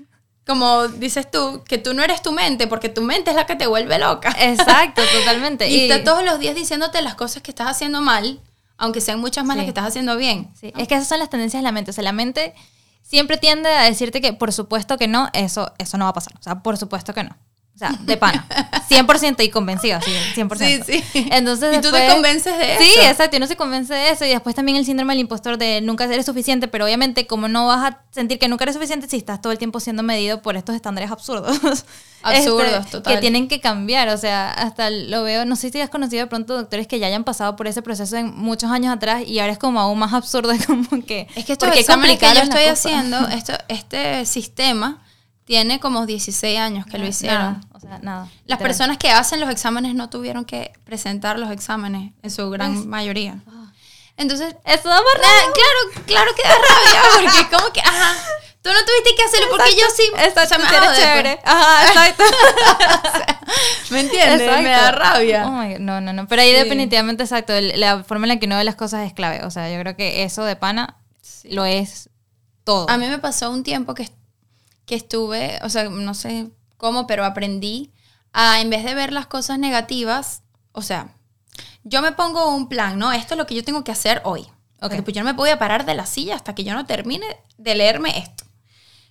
Como 0.47 0.89
dices 0.89 1.31
tú, 1.31 1.63
que 1.67 1.79
tú 1.79 1.95
no 1.95 2.03
eres 2.03 2.21
tu 2.21 2.33
mente, 2.33 2.67
porque 2.67 2.89
tu 2.89 3.01
mente 3.01 3.31
es 3.31 3.37
la 3.37 3.47
que 3.47 3.57
te 3.57 3.67
vuelve 3.67 3.99
loca. 3.99 4.35
Exacto, 4.39 5.03
totalmente. 5.19 5.69
Y 5.69 5.91
está 5.91 6.05
todos 6.05 6.25
los 6.25 6.39
días 6.39 6.55
diciéndote 6.55 7.01
las 7.01 7.15
cosas 7.15 7.43
que 7.43 7.51
estás 7.51 7.69
haciendo 7.69 8.03
mal, 8.03 8.41
aunque 8.77 9.01
sean 9.01 9.21
muchas 9.21 9.45
más 9.45 9.57
las 9.57 9.65
que 9.65 9.71
estás 9.71 9.87
haciendo 9.87 10.17
bien. 10.17 10.53
Sí, 10.61 10.73
es 10.77 10.87
que 10.87 10.95
esas 10.95 11.09
son 11.09 11.19
las 11.19 11.31
tendencias 11.31 11.63
de 11.63 11.65
la 11.65 11.73
mente. 11.73 11.93
O 11.93 11.95
sea, 11.95 12.05
la 12.05 12.13
mente 12.13 12.55
siempre 13.03 13.39
tiende 13.39 13.71
a 13.71 13.85
decirte 13.85 14.21
que 14.21 14.33
por 14.33 14.53
supuesto 14.53 14.99
que 14.99 15.09
no, 15.09 15.31
eso, 15.33 15.73
eso 15.79 15.97
no 15.97 16.05
va 16.05 16.11
a 16.11 16.15
pasar. 16.15 16.35
O 16.39 16.43
sea, 16.43 16.63
por 16.63 16.77
supuesto 16.77 17.15
que 17.15 17.25
no. 17.25 17.37
O 17.75 17.79
sea, 17.79 17.91
de 18.03 18.17
pana. 18.17 18.47
100% 18.89 19.43
y 19.43 19.49
convencido, 19.51 19.99
sí, 20.01 20.13
100%. 20.41 20.85
Sí, 20.85 21.03
sí. 21.13 21.29
Entonces, 21.33 21.77
Y 21.77 21.81
tú 21.81 21.91
te 21.91 22.07
convences 22.09 22.57
de 22.57 22.77
Sí, 22.79 22.91
eso. 23.01 23.11
exacto, 23.11 23.35
y 23.35 23.39
uno 23.39 23.49
se 23.49 23.57
convence 23.57 23.93
de 23.93 24.11
eso. 24.11 24.25
Y 24.25 24.29
después 24.29 24.55
también 24.55 24.77
el 24.79 24.85
síndrome 24.87 25.13
del 25.15 25.23
impostor 25.23 25.59
de 25.59 25.81
nunca 25.81 26.05
eres 26.05 26.25
suficiente, 26.25 26.69
pero 26.69 26.85
obviamente 26.85 27.27
como 27.27 27.49
no 27.49 27.67
vas 27.67 27.93
a 27.93 28.03
sentir 28.13 28.39
que 28.39 28.47
nunca 28.47 28.63
eres 28.63 28.77
suficiente 28.77 29.09
si 29.09 29.17
estás 29.17 29.41
todo 29.41 29.51
el 29.53 29.59
tiempo 29.59 29.81
siendo 29.81 30.05
medido 30.05 30.41
por 30.41 30.57
estos 30.57 30.77
estándares 30.77 31.11
absurdos. 31.11 31.59
Absurdos, 32.23 32.73
Este, 32.87 32.91
total. 32.93 33.15
Que 33.17 33.21
tienen 33.21 33.49
que 33.49 33.61
cambiar, 33.61 34.09
o 34.09 34.17
sea, 34.17 34.51
hasta 34.51 34.89
lo 34.89 35.25
veo, 35.25 35.45
no 35.45 35.57
sé 35.57 35.71
si 35.71 35.79
has 35.83 35.91
conocido 35.91 36.23
de 36.23 36.27
pronto 36.29 36.57
doctores 36.57 36.87
que 36.87 36.99
ya 36.99 37.07
hayan 37.09 37.23
pasado 37.23 37.55
por 37.55 37.67
ese 37.67 37.83
proceso 37.83 38.17
en 38.17 38.35
muchos 38.35 38.71
años 38.71 38.95
atrás 38.97 39.25
y 39.27 39.41
ahora 39.41 39.53
es 39.53 39.59
como 39.59 39.79
aún 39.79 39.99
más 39.99 40.15
absurdo, 40.15 40.53
es 40.53 40.65
como 40.67 40.89
que... 41.05 41.27
Es 41.35 41.45
que 41.45 41.57
porque 41.57 41.81
exámenes 41.81 42.19
que 42.19 42.25
yo 42.27 42.33
estoy 42.41 42.61
cosa. 42.63 42.73
haciendo, 42.73 43.29
esto, 43.29 43.53
este 43.69 44.25
sistema 44.25 45.03
tiene 45.45 45.79
como 45.81 46.07
16 46.07 46.59
años 46.59 46.87
que 46.87 46.99
lo 46.99 47.07
hicieron. 47.07 47.39
Nada, 47.39 47.61
o 47.73 47.81
sea, 47.81 47.99
nada. 47.99 48.21
Las 48.25 48.33
literal. 48.59 48.59
personas 48.63 48.99
que 48.99 49.11
hacen 49.11 49.41
los 49.41 49.51
exámenes 49.51 49.95
no 49.95 50.09
tuvieron 50.11 50.45
que 50.45 50.73
presentar 50.85 51.39
los 51.39 51.51
exámenes 51.51 52.13
en 52.23 52.31
su 52.31 52.49
gran 52.51 52.75
¿Ves? 52.77 52.87
mayoría. 52.87 53.39
Entonces, 54.17 54.55
Eso 54.65 54.89
da 54.89 54.97
más 54.97 55.05
ah, 55.25 55.51
claro, 55.53 56.05
claro 56.07 56.31
que 56.37 56.43
da 56.43 56.55
rabia, 56.55 57.03
porque 57.15 57.41
es 57.41 57.47
como 57.49 57.73
que, 57.73 57.81
ajá, 57.81 58.15
tú 58.63 58.71
no 58.73 58.79
tuviste 58.87 59.15
que 59.17 59.23
hacerlo 59.25 59.47
porque 59.51 59.73
yo 59.73 59.87
sí. 59.95 60.03
Exacto, 60.17 60.55
se 60.55 60.59
me 60.63 60.69
sí 60.69 60.75
eres 60.77 60.89
jode, 60.89 60.99
chévere. 61.01 61.41
pues. 61.43 61.55
Ajá, 61.55 61.87
exacto. 61.89 62.25
¿Me 63.91 64.01
entiendes? 64.01 64.39
Me 64.63 64.71
da 64.71 64.89
Exacto. 64.91 64.99
rabia. 65.01 65.47
Oh 65.47 65.51
my 65.51 65.75
no, 65.81 66.01
no, 66.01 66.13
no. 66.13 66.27
Pero 66.29 66.43
ahí 66.43 66.53
Sí. 66.53 66.59
definitivamente, 66.59 67.25
exacto, 67.25 67.53
la 67.61 68.05
forma 68.05 68.27
en 68.27 68.29
la 68.29 68.37
que 68.39 68.47
uno 68.47 68.57
ve 68.57 68.65
las 68.65 68.77
cosas 68.77 69.07
es 69.07 69.13
clave. 69.13 69.45
O 69.45 69.51
sea, 69.51 69.71
yo 69.73 69.79
creo 69.81 69.97
que 69.97 70.23
eso 70.23 70.45
de 70.45 70.57
pana 70.57 70.97
lo 71.45 71.65
es 71.65 72.09
todo. 72.63 72.89
A 72.89 72.97
mí 72.97 73.07
me 73.09 73.19
pasó 73.19 73.51
un 73.51 73.63
tiempo 73.65 73.95
que, 73.95 74.09
que 74.87 74.94
estuve, 74.94 75.59
o 75.62 75.68
sea, 75.68 75.88
no 75.88 76.14
sé 76.14 76.51
cómo, 76.77 77.07
pero 77.07 77.25
aprendí 77.25 77.92
a, 78.33 78.61
en 78.61 78.70
vez 78.70 78.85
de 78.85 78.94
ver 78.94 79.12
las 79.12 79.27
cosas 79.27 79.59
negativas, 79.59 80.42
o 80.73 80.83
sea, 80.83 81.14
yo 81.85 82.03
me 82.03 82.12
pongo 82.12 82.55
un 82.55 82.68
plan, 82.68 82.99
¿no? 82.99 83.12
Esto 83.12 83.35
es 83.35 83.38
lo 83.38 83.47
que 83.47 83.55
yo 83.55 83.64
tengo 83.64 83.85
que 83.85 83.92
hacer 83.92 84.20
hoy. 84.25 84.42
Ok. 84.81 84.94
Ok. 84.94 85.03
Pues 85.03 85.14
yo 85.14 85.23
no 85.23 85.27
me 85.27 85.33
voy 85.33 85.51
a 85.51 85.59
parar 85.59 85.87
de 85.87 85.94
la 85.94 86.07
silla 86.07 86.35
hasta 86.35 86.55
que 86.55 86.64
yo 86.64 86.75
no 86.75 86.87
termine 86.87 87.27
de 87.57 87.75
leerme 87.75 88.18
esto. 88.18 88.44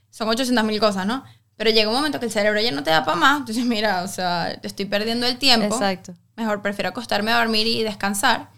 Son 0.10 0.28
800 0.28 0.64
mil 0.64 0.80
cosas, 0.80 1.06
¿no? 1.06 1.24
Pero 1.56 1.70
llega 1.70 1.90
un 1.90 1.96
momento 1.96 2.20
que 2.20 2.26
el 2.26 2.32
cerebro 2.32 2.60
ya 2.60 2.72
no 2.72 2.84
te 2.84 2.90
da 2.90 3.06
para 3.06 3.18
más. 3.18 3.40
Entonces, 3.40 3.66
mira, 3.66 4.04
o 4.04 4.08
sea, 4.08 4.52
estoy 4.64 4.86
perdiendo 4.86 5.26
el 5.26 5.38
tiempo. 5.38 5.76
Exacto. 5.76 6.14
Mejor 6.36 6.62
prefiero 6.62 6.90
acostarme 6.90 7.32
a 7.32 7.38
dormir 7.38 7.68
y 7.68 7.84
descansar. 7.84 8.50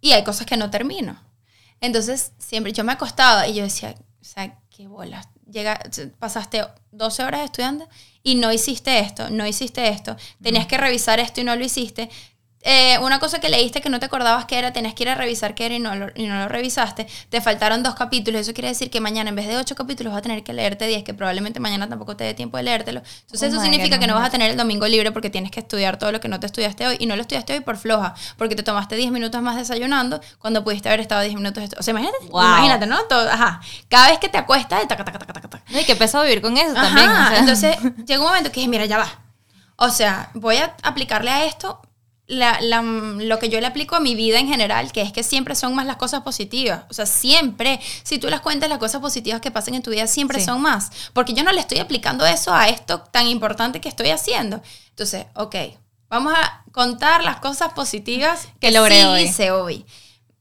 Y 0.00 0.12
hay 0.12 0.24
cosas 0.24 0.46
que 0.46 0.56
no 0.56 0.70
termino. 0.70 1.18
Entonces, 1.80 2.32
siempre 2.38 2.72
yo 2.72 2.84
me 2.84 2.92
acostaba 2.92 3.48
y 3.48 3.54
yo 3.54 3.64
decía, 3.64 3.94
o 4.20 4.24
sea, 4.24 4.58
qué 4.70 4.86
bolas. 4.86 5.28
Llega, 5.50 5.80
pasaste 6.18 6.64
12 6.92 7.22
horas 7.24 7.44
estudiando 7.44 7.88
y 8.22 8.36
no 8.36 8.52
hiciste 8.52 8.98
esto, 8.98 9.28
no 9.30 9.46
hiciste 9.46 9.88
esto. 9.88 10.16
Tenías 10.42 10.66
que 10.66 10.78
revisar 10.78 11.20
esto 11.20 11.40
y 11.40 11.44
no 11.44 11.54
lo 11.56 11.64
hiciste. 11.64 12.08
Eh, 12.66 12.98
una 13.02 13.18
cosa 13.18 13.40
que 13.40 13.50
leíste 13.50 13.82
que 13.82 13.90
no 13.90 14.00
te 14.00 14.06
acordabas 14.06 14.46
que 14.46 14.58
era, 14.58 14.72
tenías 14.72 14.94
que 14.94 15.02
ir 15.02 15.10
a 15.10 15.14
revisar 15.14 15.54
qué 15.54 15.66
era 15.66 15.74
y 15.74 15.78
no, 15.80 15.94
lo, 15.94 16.06
y 16.14 16.26
no 16.26 16.38
lo 16.38 16.48
revisaste. 16.48 17.06
Te 17.28 17.42
faltaron 17.42 17.82
dos 17.82 17.94
capítulos. 17.94 18.40
Eso 18.40 18.54
quiere 18.54 18.68
decir 18.68 18.88
que 18.90 19.00
mañana, 19.02 19.28
en 19.28 19.36
vez 19.36 19.46
de 19.46 19.56
ocho 19.58 19.74
capítulos, 19.74 20.12
vas 20.14 20.20
a 20.20 20.22
tener 20.22 20.42
que 20.42 20.54
leerte 20.54 20.86
10, 20.86 21.04
que 21.04 21.12
probablemente 21.12 21.60
mañana 21.60 21.86
tampoco 21.88 22.16
te 22.16 22.24
dé 22.24 22.32
tiempo 22.32 22.56
de 22.56 22.62
leértelo. 22.62 23.02
Entonces, 23.22 23.42
Oh 23.52 23.56
eso 23.56 23.60
significa 23.62 23.96
God, 23.96 24.00
que 24.00 24.06
no 24.06 24.14
vas 24.14 24.26
a 24.26 24.30
tener 24.30 24.50
el 24.50 24.56
domingo 24.56 24.86
libre 24.88 25.12
porque 25.12 25.28
tienes 25.28 25.50
que 25.50 25.60
estudiar 25.60 25.98
todo 25.98 26.10
lo 26.10 26.20
que 26.20 26.28
no 26.28 26.40
te 26.40 26.46
estudiaste 26.46 26.86
hoy. 26.86 26.96
Y 27.00 27.04
no 27.06 27.16
lo 27.16 27.20
estudiaste 27.22 27.52
hoy 27.52 27.60
por 27.60 27.76
floja, 27.76 28.14
porque 28.38 28.56
te 28.56 28.62
tomaste 28.62 28.96
10 28.96 29.10
minutos 29.12 29.42
más 29.42 29.56
desayunando 29.56 30.20
cuando 30.38 30.64
pudiste 30.64 30.88
haber 30.88 31.00
estado 31.00 31.20
10 31.20 31.34
minutos. 31.34 31.62
O 31.78 31.82
sea, 31.82 31.92
imagínate, 31.92 32.16
Wow. 32.30 32.40
imagínate, 32.42 32.86
¿no? 32.86 32.98
Todo- 33.04 33.28
ajá. 33.30 33.60
Cada 33.90 34.08
vez 34.08 34.18
que 34.20 34.30
te 34.30 34.38
acuestas, 34.38 34.88
taca, 34.88 35.04
taca, 35.04 35.18
taca, 35.18 35.32
taca, 35.34 35.48
taca. 35.50 35.64
No, 35.70 35.80
y 35.80 35.84
qué 35.84 35.96
peso 35.96 36.22
vivir 36.22 36.40
con 36.40 36.56
eso 36.56 36.72
Ajá, 36.74 36.82
también. 36.86 37.10
o 37.10 37.28
sea. 37.28 37.38
entonces 37.74 37.76
llega 38.06 38.20
un 38.20 38.26
momento 38.28 38.50
que 38.50 38.60
dije, 38.60 38.68
mira, 38.70 38.86
ya 38.86 38.96
va. 38.96 39.08
O 39.76 39.90
sea, 39.90 40.30
voy 40.34 40.56
a 40.56 40.74
aplicarle 40.82 41.30
a 41.30 41.44
esto 41.44 41.82
la- 42.26 42.58
la- 42.62 42.80
lo 42.82 43.38
que 43.38 43.48
yo 43.50 43.60
le 43.60 43.66
aplico 43.66 43.96
a 43.96 44.00
mi 44.00 44.14
vida 44.14 44.38
en 44.38 44.48
general, 44.48 44.92
que 44.92 45.02
es 45.02 45.12
que 45.12 45.22
siempre 45.22 45.54
son 45.54 45.74
más 45.74 45.84
las 45.86 45.96
cosas 45.96 46.22
positivas. 46.22 46.84
O 46.90 46.94
sea, 46.94 47.04
siempre, 47.06 47.80
si 48.02 48.18
tú 48.18 48.28
las 48.30 48.40
cuentas, 48.40 48.68
las 48.70 48.78
cosas 48.78 49.00
positivas 49.02 49.40
que 49.42 49.50
pasan 49.50 49.74
en 49.74 49.82
tu 49.82 49.90
vida 49.90 50.06
siempre 50.06 50.38
Sí. 50.40 50.46
son 50.46 50.62
más. 50.62 50.90
Porque 51.12 51.34
yo 51.34 51.42
no 51.44 51.52
le 51.52 51.60
estoy 51.60 51.78
aplicando 51.80 52.24
eso 52.24 52.54
a 52.54 52.68
esto 52.68 53.00
tan 53.00 53.26
importante 53.26 53.80
que 53.80 53.88
estoy 53.90 54.08
haciendo. 54.10 54.62
Entonces, 54.90 55.26
ok, 55.34 55.54
vamos 56.08 56.32
a 56.34 56.62
contar 56.72 57.22
las 57.24 57.36
cosas 57.40 57.72
positivas 57.74 58.48
Que 58.60 58.70
logré 58.72 59.00
sí 59.02 59.06
hoy. 59.06 59.22
hice 59.22 59.50
hoy. 59.50 59.84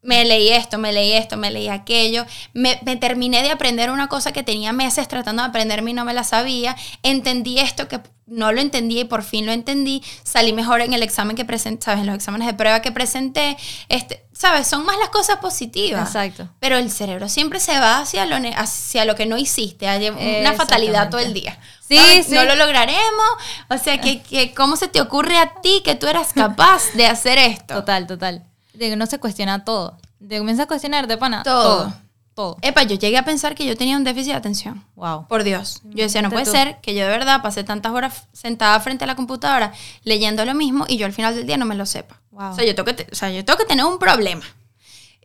Me 0.03 0.25
leí 0.25 0.49
esto, 0.49 0.77
me 0.77 0.91
leí 0.91 1.13
esto, 1.13 1.37
me 1.37 1.49
leí 1.49 1.69
aquello. 1.69 2.25
Me, 2.53 2.79
me 2.85 2.97
terminé 2.97 3.41
de 3.41 3.51
aprender 3.51 3.89
una 3.89 4.09
cosa 4.09 4.33
que 4.33 4.43
tenía 4.43 4.73
meses 4.73 5.07
tratando 5.07 5.41
de 5.41 5.49
aprenderme 5.49 5.91
y 5.91 5.93
no 5.93 6.05
me 6.05 6.13
la 6.13 6.23
sabía. 6.23 6.75
Entendí 7.01 7.57
esto 7.59 7.87
que 7.87 8.01
no 8.25 8.51
lo 8.51 8.61
entendí 8.61 8.99
y 8.99 9.03
por 9.05 9.23
fin 9.23 9.45
lo 9.45 9.51
entendí. 9.51 10.03
Salí 10.23 10.53
mejor 10.53 10.81
en 10.81 10.93
el 10.93 11.03
examen 11.03 11.35
que 11.35 11.45
presenté, 11.45 11.85
¿sabes? 11.85 12.01
En 12.01 12.07
los 12.07 12.15
exámenes 12.15 12.47
de 12.47 12.53
prueba 12.53 12.81
que 12.81 12.91
presenté. 12.91 13.57
Este, 13.89 14.25
¿Sabes? 14.33 14.67
Son 14.67 14.85
más 14.85 14.97
las 14.97 15.09
cosas 15.09 15.37
positivas. 15.37 16.07
Exacto. 16.07 16.49
Pero 16.59 16.77
el 16.77 16.89
cerebro 16.91 17.29
siempre 17.29 17.59
se 17.59 17.79
va 17.79 17.99
hacia 17.99 18.25
lo, 18.25 18.35
hacia 18.57 19.05
lo 19.05 19.15
que 19.15 19.25
no 19.25 19.37
hiciste, 19.37 19.87
hay 19.87 20.09
una 20.09 20.53
fatalidad 20.53 21.09
todo 21.09 21.21
el 21.21 21.33
día. 21.33 21.59
Sí, 21.87 22.23
sí. 22.23 22.33
No 22.33 22.43
lo 22.43 22.55
lograremos. 22.55 23.29
O 23.69 23.77
sea, 23.77 24.01
que, 24.01 24.21
que 24.21 24.53
¿cómo 24.53 24.75
se 24.75 24.87
te 24.87 24.99
ocurre 25.01 25.37
a 25.37 25.61
ti 25.61 25.81
que 25.83 25.95
tú 25.95 26.07
eras 26.07 26.33
capaz 26.33 26.91
de 26.93 27.05
hacer 27.05 27.37
esto? 27.37 27.75
Total, 27.75 28.07
total. 28.07 28.43
De 28.73 28.89
que 28.89 28.95
no 28.95 29.05
se 29.05 29.19
cuestiona 29.19 29.63
todo. 29.63 29.97
De 30.19 30.39
comienza 30.39 30.63
a 30.63 30.67
cuestionar 30.67 31.07
de 31.07 31.17
pana. 31.17 31.43
Todo. 31.43 31.63
Todo. 31.63 31.93
Todo. 32.33 32.57
Epa, 32.63 32.81
yo 32.81 32.95
llegué 32.95 33.17
a 33.17 33.25
pensar 33.25 33.53
que 33.53 33.63
yo 33.63 33.77
tenía 33.77 33.95
un 33.95 34.03
déficit 34.03 34.31
de 34.31 34.37
atención. 34.37 34.83
Wow. 34.95 35.27
Por 35.27 35.43
Dios. 35.43 35.81
Yo 35.83 36.03
decía, 36.03 36.23
no 36.23 36.31
puede 36.31 36.45
tú. 36.45 36.51
ser 36.51 36.77
que 36.81 36.95
yo 36.95 37.03
de 37.03 37.09
verdad 37.09 37.43
pasé 37.43 37.63
tantas 37.63 37.91
horas 37.91 38.27
sentada 38.33 38.79
frente 38.79 39.03
a 39.03 39.07
la 39.07 39.15
computadora 39.15 39.71
leyendo 40.03 40.43
lo 40.43 40.55
mismo 40.55 40.85
y 40.87 40.97
yo 40.97 41.05
al 41.05 41.13
final 41.13 41.35
del 41.35 41.45
día 41.45 41.57
no 41.57 41.65
me 41.65 41.75
lo 41.75 41.85
sepa. 41.85 42.19
Wow. 42.31 42.51
O, 42.51 42.55
sea, 42.55 42.65
yo 42.65 42.73
tengo 42.73 42.95
que 42.95 43.07
o 43.11 43.15
sea, 43.15 43.29
yo 43.29 43.45
tengo 43.45 43.59
que 43.59 43.65
tener 43.65 43.85
un 43.85 43.99
problema. 43.99 44.43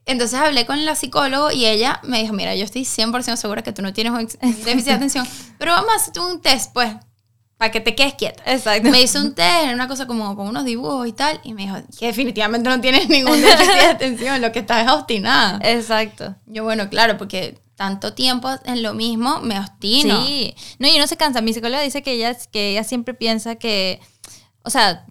Entonces 0.04 0.38
hablé 0.40 0.64
con 0.64 0.84
la 0.86 0.94
psicóloga 0.94 1.52
y 1.52 1.66
ella 1.66 2.00
me 2.02 2.20
dijo, 2.20 2.32
mira, 2.32 2.54
yo 2.54 2.64
estoy 2.64 2.82
100% 2.82 3.36
segura 3.36 3.62
que 3.62 3.72
tú 3.72 3.82
no 3.82 3.92
tienes 3.92 4.12
un 4.12 4.26
déficit 4.64 4.86
de 4.86 4.92
atención, 4.92 5.28
pero 5.58 5.72
vamos 5.72 5.90
a 5.92 5.96
hacer 5.96 6.18
un 6.20 6.40
test, 6.40 6.72
pues, 6.72 6.94
para 7.58 7.72
que 7.72 7.80
te 7.80 7.94
quedes 7.94 8.14
quieta. 8.14 8.42
Exacto. 8.46 8.88
Me 8.88 9.02
hizo 9.02 9.20
un 9.20 9.34
test, 9.34 9.64
era 9.64 9.74
una 9.74 9.88
cosa 9.88 10.06
como 10.06 10.34
con 10.36 10.46
unos 10.46 10.64
dibujos 10.64 11.08
y 11.08 11.12
tal, 11.12 11.40
y 11.42 11.54
me 11.54 11.62
dijo 11.62 11.76
que 11.98 12.06
definitivamente 12.06 12.68
no 12.70 12.80
tienes 12.80 13.08
ningún 13.08 13.40
déficit 13.42 13.74
de 13.74 13.80
atención, 13.90 14.40
lo 14.40 14.52
que 14.52 14.60
estás 14.60 14.86
es 14.86 14.92
obstinada. 14.92 15.58
Exacto. 15.62 16.36
Yo, 16.46 16.62
bueno, 16.62 16.88
claro, 16.88 17.18
porque 17.18 17.60
tanto 17.74 18.14
tiempo 18.14 18.48
en 18.64 18.82
lo 18.82 18.94
mismo 18.94 19.40
me 19.40 19.58
obstino. 19.58 20.24
Sí. 20.24 20.54
No, 20.78 20.88
y 20.88 20.96
uno 20.96 21.06
se 21.08 21.16
cansa. 21.16 21.40
Mi 21.40 21.52
psicóloga 21.52 21.82
dice 21.82 22.02
que 22.02 22.12
ella, 22.12 22.36
que 22.52 22.70
ella 22.70 22.84
siempre 22.84 23.14
piensa 23.14 23.56
que, 23.56 24.00
o 24.62 24.70
sea, 24.70 25.04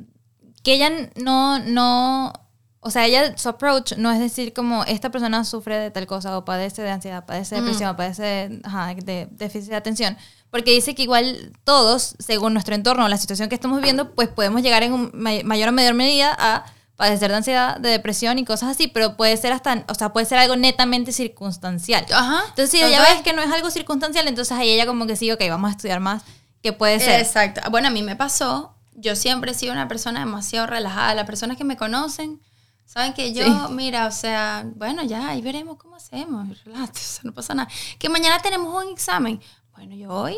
que 0.64 0.74
ella 0.74 0.92
no, 1.16 1.60
no, 1.60 2.34
o 2.80 2.92
sea, 2.92 3.06
ella, 3.06 3.38
su 3.38 3.50
approach 3.50 3.94
no 3.98 4.12
es 4.12 4.20
decir 4.20 4.54
como 4.54 4.84
esta 4.86 5.10
persona 5.10 5.44
sufre 5.44 5.78
de 5.78 5.92
tal 5.92 6.08
cosa 6.08 6.38
o 6.38 6.46
padece 6.46 6.82
de 6.84 6.92
ansiedad, 6.92 7.26
padece 7.26 7.56
de 7.56 7.62
depresión, 7.62 7.96
padece 7.96 8.60
ajá, 8.64 8.94
de 8.94 9.28
déficit 9.32 9.70
de 9.72 9.76
atención. 9.76 10.18
Porque 10.50 10.72
dice 10.72 10.96
que 10.96 11.04
igual 11.04 11.52
todos, 11.66 12.16
según 12.20 12.54
nuestro 12.54 12.74
entorno, 12.76 13.08
la 13.10 13.18
situación 13.18 13.50
que 13.50 13.56
estamos 13.56 13.80
viviendo, 13.80 14.14
pues 14.16 14.30
podemos 14.30 14.62
llegar 14.62 14.84
en 14.84 14.94
un 14.94 15.12
may- 15.14 15.44
mayor 15.44 15.70
o 15.70 15.72
menor 15.74 15.94
medida 15.96 16.36
a 16.40 16.66
padecer 16.96 17.30
de 17.30 17.38
ansiedad, 17.38 17.78
de 17.78 17.90
depresión 17.90 18.40
y 18.40 18.46
cosas 18.46 18.70
así, 18.70 18.88
pero 18.88 19.18
puede 19.18 19.36
ser 19.38 19.52
hasta, 19.54 19.84
o 19.88 19.94
sea, 19.94 20.14
puede 20.14 20.26
ser 20.26 20.38
algo 20.40 20.56
netamente 20.56 21.12
circunstancial. 21.12 22.06
Ajá. 22.12 22.42
Entonces, 22.50 22.72
si 22.72 22.82
ella 22.82 23.02
ves 23.02 23.22
que 23.22 23.34
no 23.34 23.42
es 23.42 23.52
algo 23.52 23.70
circunstancial, 23.70 24.28
entonces 24.28 24.58
ahí 24.58 24.70
ella 24.72 24.86
como 24.86 25.06
que 25.06 25.16
sí, 25.16 25.32
ok, 25.32 25.42
vamos 25.50 25.70
a 25.70 25.72
estudiar 25.72 26.00
más. 26.00 26.24
¿Qué 26.64 26.74
puede 26.74 27.00
ser? 27.00 27.20
Exacto. 27.20 27.62
Bueno, 27.70 27.90
a 27.90 27.92
mí 27.92 28.02
me 28.02 28.16
pasó. 28.16 28.74
Yo 28.96 29.16
siempre 29.16 29.52
he 29.52 29.54
sido 29.54 29.74
una 29.74 29.88
persona 29.88 30.22
demasiado 30.22 30.66
relajada. 30.66 31.14
Las 31.14 31.26
personas 31.28 31.56
que 31.58 31.64
me 31.64 31.78
conocen 31.78 32.42
saben 32.88 33.14
que 33.14 33.34
yo, 33.34 33.44
Sí. 33.44 33.52
mira, 33.74 34.08
o 34.08 34.12
sea, 34.12 34.66
bueno, 34.76 35.04
ya 35.04 35.30
ahí 35.30 35.42
veremos 35.42 35.78
cómo 35.78 35.96
hacemos. 35.96 36.48
Relájate, 36.66 37.00
o 37.00 37.04
sea, 37.04 37.22
no 37.26 37.34
pasa 37.34 37.54
nada. 37.54 37.70
Que 38.00 38.10
mañana 38.10 38.40
tenemos 38.40 38.74
un 38.84 38.92
examen. 38.92 39.40
Bueno, 39.76 39.94
yo 39.96 40.10
hoy, 40.10 40.36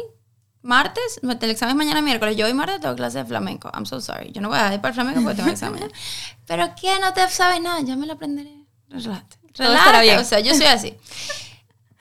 martes, 0.61 1.21
el 1.23 1.49
examen 1.49 1.71
es 1.73 1.77
mañana 1.77 2.01
miércoles. 2.01 2.35
Yo 2.35 2.45
hoy 2.45 2.53
martes 2.53 2.81
tengo 2.81 2.95
clase 2.95 3.19
de 3.19 3.25
flamenco. 3.25 3.71
I'm 3.73 3.85
so 3.85 4.01
sorry. 4.01 4.31
Yo 4.33 4.41
no 4.41 4.49
voy 4.49 4.57
a 4.57 4.73
ir 4.73 4.81
para 4.81 4.89
el 4.89 4.95
flamenco 4.95 5.21
porque 5.21 5.37
tengo 5.37 5.49
examen. 5.51 5.89
Pero 6.45 6.73
que 6.75 6.99
no 6.99 7.13
te 7.13 7.29
sabes 7.29 7.61
nada, 7.61 7.79
ya 7.81 7.95
me 7.95 8.05
lo 8.05 8.13
aprenderé. 8.13 8.65
Relájate. 8.89 9.37
Relájate. 9.53 10.17
O 10.17 10.25
sea, 10.25 10.39
yo 10.41 10.53
soy 10.55 10.65
así. 10.65 10.97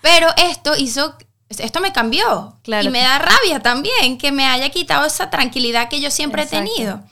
Pero 0.01 0.29
esto 0.37 0.77
hizo 0.77 1.17
esto 1.49 1.81
me 1.81 1.93
cambió. 1.93 2.59
Claro. 2.63 2.89
Y 2.89 2.91
me 2.91 3.01
da 3.01 3.19
rabia 3.19 3.61
también 3.61 4.19
que 4.19 4.33
me 4.33 4.45
haya 4.47 4.69
quitado 4.71 5.07
esa 5.07 5.31
tranquilidad 5.31 5.89
que 5.89 6.01
yo 6.01 6.11
siempre 6.11 6.43
Exacto. 6.43 6.71
he 6.71 6.75
tenido. 6.75 7.03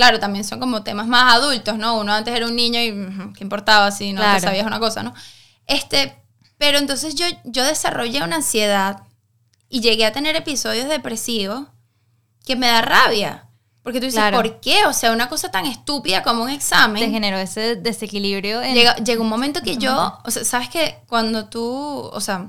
Claro, 0.00 0.18
también 0.18 0.46
son 0.46 0.60
como 0.60 0.82
temas 0.82 1.06
más 1.06 1.34
adultos, 1.34 1.76
¿no? 1.76 1.98
Uno 1.98 2.14
antes 2.14 2.34
era 2.34 2.46
un 2.46 2.56
niño 2.56 2.80
y 2.80 3.34
¿qué 3.34 3.44
importaba 3.44 3.90
si 3.90 4.14
no 4.14 4.22
Claro. 4.22 4.40
te 4.40 4.46
sabías 4.46 4.66
una 4.66 4.78
cosa, 4.80 5.02
¿no? 5.02 5.12
Este, 5.66 6.16
pero 6.56 6.78
entonces 6.78 7.14
yo, 7.16 7.26
yo 7.44 7.62
desarrollé 7.64 8.22
una 8.22 8.36
ansiedad 8.36 9.02
y 9.68 9.82
llegué 9.82 10.06
a 10.06 10.12
tener 10.12 10.36
episodios 10.36 10.88
depresivos 10.88 11.66
que 12.46 12.56
me 12.56 12.66
da 12.66 12.80
rabia. 12.80 13.46
Porque 13.82 14.00
tú 14.00 14.06
dices, 14.06 14.20
Claro. 14.20 14.38
¿por 14.38 14.58
qué? 14.60 14.86
O 14.86 14.94
sea, 14.94 15.12
una 15.12 15.28
cosa 15.28 15.50
tan 15.50 15.66
estúpida 15.66 16.22
como 16.22 16.44
un 16.44 16.48
examen. 16.50 17.02
Te 17.04 17.10
generó 17.10 17.36
ese 17.36 17.76
desequilibrio. 17.76 18.62
En, 18.62 18.72
Llega, 18.72 18.96
llega 18.96 19.20
un 19.20 19.28
momento 19.28 19.60
que 19.60 19.76
yo, 19.76 20.18
o 20.24 20.30
sea, 20.30 20.46
sabes 20.46 20.70
que 20.70 20.98
cuando 21.08 21.50
tú, 21.50 21.62
o 22.10 22.20
sea, 22.22 22.48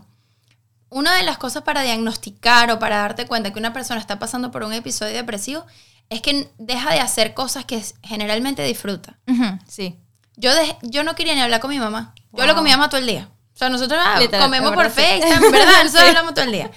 una 0.90 1.16
de 1.16 1.24
las 1.24 1.38
cosas 1.38 1.64
para 1.64 1.84
diagnosticar 1.84 2.72
o 2.72 2.80
para 2.80 3.00
darte 3.00 3.28
cuenta 3.28 3.52
que 3.52 3.60
una 3.60 3.74
persona 3.74 4.00
está 4.00 4.20
pasando 4.20 4.52
por 4.52 4.64
un 4.64 4.72
episodio 4.72 5.16
depresivo 5.16 5.66
es 6.12 6.21
que 6.21 6.52
deja 6.60 6.91
de 6.93 7.00
hacer 7.00 7.34
cosas 7.34 7.65
que 7.65 7.84
generalmente 8.04 8.63
disfruta. 8.63 9.17
Ujú, 9.28 9.58
sí. 9.67 9.97
Yo, 10.36 10.54
de- 10.54 10.78
yo 10.84 11.04
no 11.04 11.15
quería 11.15 11.34
ni 11.36 11.41
hablar 11.41 11.60
con 11.62 11.69
mi 11.71 11.80
mamá. 11.80 12.13
Yo 12.34 12.41
hablo 12.43 12.54
Wow. 12.54 12.56
con 12.56 12.63
mi 12.65 12.69
mamá 12.71 12.89
todo 12.89 13.00
el 13.00 13.08
día. 13.08 13.30
O 13.54 13.58
sea, 13.58 13.69
nosotros 13.69 14.00
ah, 14.04 14.19
Literal, 14.19 14.43
comemos 14.43 14.71
por 14.74 14.89
verdad, 14.89 14.95
sí. 14.95 15.21
FaceTime, 15.21 15.50
¿verdad? 15.52 15.71
Nosotros 15.84 16.04
Sí. 16.04 16.08
hablamos 16.10 16.34
todo 16.34 16.45
el 16.45 16.52
día. 16.52 16.71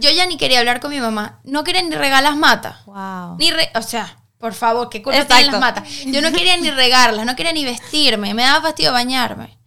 Yo 0.00 0.10
ya 0.10 0.26
ni 0.26 0.36
quería 0.36 0.58
hablar 0.60 0.80
con 0.80 0.90
mi 0.90 1.00
mamá. 1.00 1.40
No 1.44 1.64
quería 1.64 1.82
ni 1.82 1.94
regalas 1.94 2.36
matas. 2.36 2.84
Wow. 2.86 3.36
Ni 3.38 3.50
re- 3.50 3.70
o 3.74 3.82
sea, 3.82 4.16
por 4.38 4.54
favor, 4.54 4.88
qué 4.90 5.02
culpa 5.02 5.24
tienen 5.26 5.46
las 5.52 5.60
matas. 5.60 5.88
Yo 6.06 6.22
no 6.22 6.30
quería 6.32 6.56
ni 6.56 6.70
regarlas, 6.70 7.26
no 7.26 7.36
quería 7.36 7.52
ni 7.52 7.64
vestirme, 7.64 8.32
me 8.34 8.42
daba 8.44 8.62
fastidio 8.62 8.92
bañarme. 8.92 9.58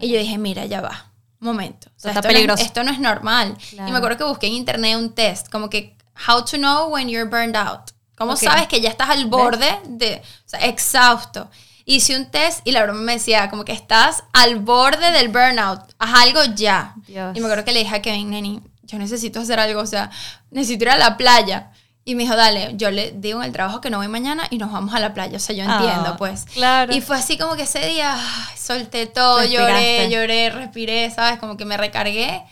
Y 0.00 0.08
yo 0.08 0.18
dije, 0.18 0.36
mira, 0.38 0.64
ya 0.66 0.80
va, 0.80 1.12
momento. 1.38 1.88
O 1.96 2.00
sea, 2.00 2.10
Está 2.12 2.20
esto, 2.20 2.28
peligroso. 2.28 2.56
No 2.58 2.62
es, 2.62 2.66
esto 2.66 2.84
no 2.84 2.90
es 2.90 2.98
normal. 2.98 3.56
Claro. 3.70 3.88
Y 3.88 3.92
me 3.92 3.98
acuerdo 3.98 4.16
que 4.18 4.24
busqué 4.24 4.46
en 4.48 4.54
internet 4.54 4.96
un 4.96 5.14
test, 5.14 5.48
como 5.50 5.68
que, 5.70 5.96
how 6.28 6.44
to 6.44 6.56
know 6.56 6.88
when 6.92 7.08
you're 7.08 7.28
burned 7.28 7.56
out. 7.56 7.90
¿Cómo 8.16 8.32
Ok. 8.32 8.38
sabes 8.40 8.66
que 8.66 8.80
ya 8.80 8.88
estás 8.90 9.10
al 9.10 9.26
borde 9.26 9.78
de, 9.84 10.22
o 10.24 10.48
sea, 10.48 10.60
exhausto? 10.60 11.50
Hice 11.84 12.16
un 12.16 12.26
test 12.26 12.66
y 12.66 12.72
la 12.72 12.82
broma 12.82 13.00
me 13.00 13.12
decía, 13.12 13.48
como 13.50 13.64
que 13.64 13.72
estás 13.72 14.24
al 14.32 14.56
borde 14.56 15.10
del 15.12 15.28
burnout, 15.28 15.80
haz 15.98 16.22
algo 16.22 16.40
ya. 16.54 16.94
Dios. 17.06 17.36
Y 17.36 17.40
me 17.40 17.46
acuerdo 17.46 17.64
que 17.64 17.72
le 17.72 17.80
dije 17.80 17.94
a 17.94 18.02
Kevin, 18.02 18.30
neni, 18.30 18.60
yo 18.82 18.98
necesito 18.98 19.40
hacer 19.40 19.60
algo, 19.60 19.80
o 19.82 19.86
sea, 19.86 20.10
necesito 20.50 20.84
ir 20.84 20.90
a 20.90 20.96
la 20.96 21.16
playa. 21.16 21.70
Y 22.08 22.14
me 22.14 22.22
dijo, 22.22 22.36
dale, 22.36 22.72
yo 22.76 22.90
le 22.92 23.10
digo 23.12 23.40
en 23.40 23.46
el 23.46 23.52
trabajo 23.52 23.80
que 23.80 23.90
no 23.90 23.98
voy 23.98 24.06
mañana 24.08 24.44
y 24.50 24.58
nos 24.58 24.70
vamos 24.72 24.94
a 24.94 25.00
la 25.00 25.12
playa. 25.12 25.36
O 25.36 25.40
sea, 25.40 25.56
yo 25.56 25.64
Ah, 25.66 25.78
entiendo, 25.80 26.16
pues. 26.16 26.44
claro. 26.54 26.94
Y 26.94 27.00
fue 27.00 27.16
así 27.16 27.36
como 27.36 27.56
que 27.56 27.62
ese 27.62 27.84
día 27.86 28.14
ay, 28.16 28.56
solté 28.56 29.06
todo, 29.06 29.38
Respiraste. 29.40 30.08
lloré, 30.08 30.10
lloré, 30.10 30.50
respiré, 30.50 31.10
¿sabes? 31.10 31.38
Como 31.40 31.56
que 31.56 31.64
me 31.64 31.76
recargué 31.76 32.42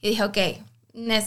y 0.00 0.08
dije, 0.10 0.24
ok, 0.24 0.38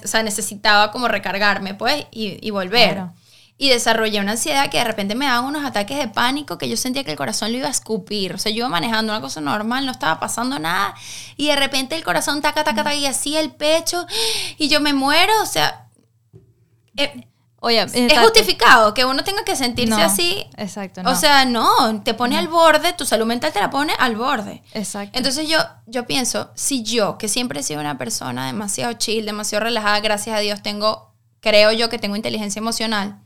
o 0.03 0.07
sea, 0.07 0.23
necesitaba 0.23 0.91
como 0.91 1.07
recargarme, 1.07 1.75
pues, 1.75 2.05
y, 2.11 2.39
y 2.45 2.49
volver. 2.51 2.93
Claro. 2.93 3.13
Y 3.57 3.69
desarrollé 3.69 4.19
una 4.19 4.33
ansiedad 4.33 4.69
que 4.69 4.79
de 4.79 4.83
repente 4.83 5.15
me 5.15 5.25
daban 5.25 5.45
unos 5.45 5.63
ataques 5.63 5.97
de 5.97 6.09
pánico 6.09 6.57
que 6.57 6.67
yo 6.67 6.75
sentía 6.75 7.05
que 7.05 7.11
el 7.11 7.17
corazón 7.17 7.51
lo 7.53 7.57
iba 7.57 7.67
a 7.67 7.71
escupir. 7.71 8.33
O 8.33 8.37
sea, 8.37 8.51
yo 8.51 8.57
iba 8.57 8.69
manejando 8.69 9.13
una 9.13 9.21
cosa 9.21 9.39
normal, 9.39 9.85
no 9.85 9.91
estaba 9.93 10.19
pasando 10.19 10.59
nada. 10.59 10.93
Y 11.37 11.47
de 11.47 11.55
repente 11.55 11.95
el 11.95 12.03
corazón 12.03 12.41
taca, 12.41 12.63
taca, 12.65 12.83
taca, 12.83 12.95
y 12.95 13.05
así 13.05 13.37
el 13.37 13.51
pecho. 13.51 14.05
Y 14.57 14.67
yo 14.67 14.81
me 14.81 14.93
muero, 14.93 15.31
o 15.41 15.45
sea... 15.45 15.87
eh, 16.97 17.27
Oye, 17.61 17.81
es 17.81 18.19
justificado 18.19 18.93
que 18.93 19.05
uno 19.05 19.23
tenga 19.23 19.43
que 19.43 19.55
sentirse 19.55 19.89
No, 19.95 19.97
así. 20.05 20.45
Exacto. 20.57 21.01
No. 21.01 21.09
O 21.11 21.15
sea, 21.15 21.45
no, 21.45 22.03
te 22.03 22.13
pone 22.13 22.37
al 22.37 22.47
borde, 22.47 22.93
tu 22.93 23.05
salud 23.05 23.25
mental 23.25 23.51
te 23.53 23.59
la 23.59 23.71
pone 23.71 23.93
al 23.97 24.15
borde. 24.15 24.61
exacto. 24.73 25.17
Entonces 25.17 25.47
yo, 25.49 25.57
yo 25.87 26.05
pienso, 26.05 26.51
si 26.53 26.83
yo, 26.83 27.17
que 27.17 27.27
siempre 27.27 27.61
he 27.61 27.63
sido 27.63 27.79
una 27.79 27.97
persona 27.97 28.45
demasiado 28.45 28.93
chill, 28.93 29.25
demasiado 29.25 29.63
relajada, 29.63 29.99
gracias 30.01 30.37
a 30.37 30.41
Dios 30.41 30.61
tengo, 30.61 31.15
creo 31.39 31.71
yo 31.71 31.89
que 31.89 31.97
tengo 31.97 32.15
inteligencia 32.15 32.59
emocional, 32.59 33.21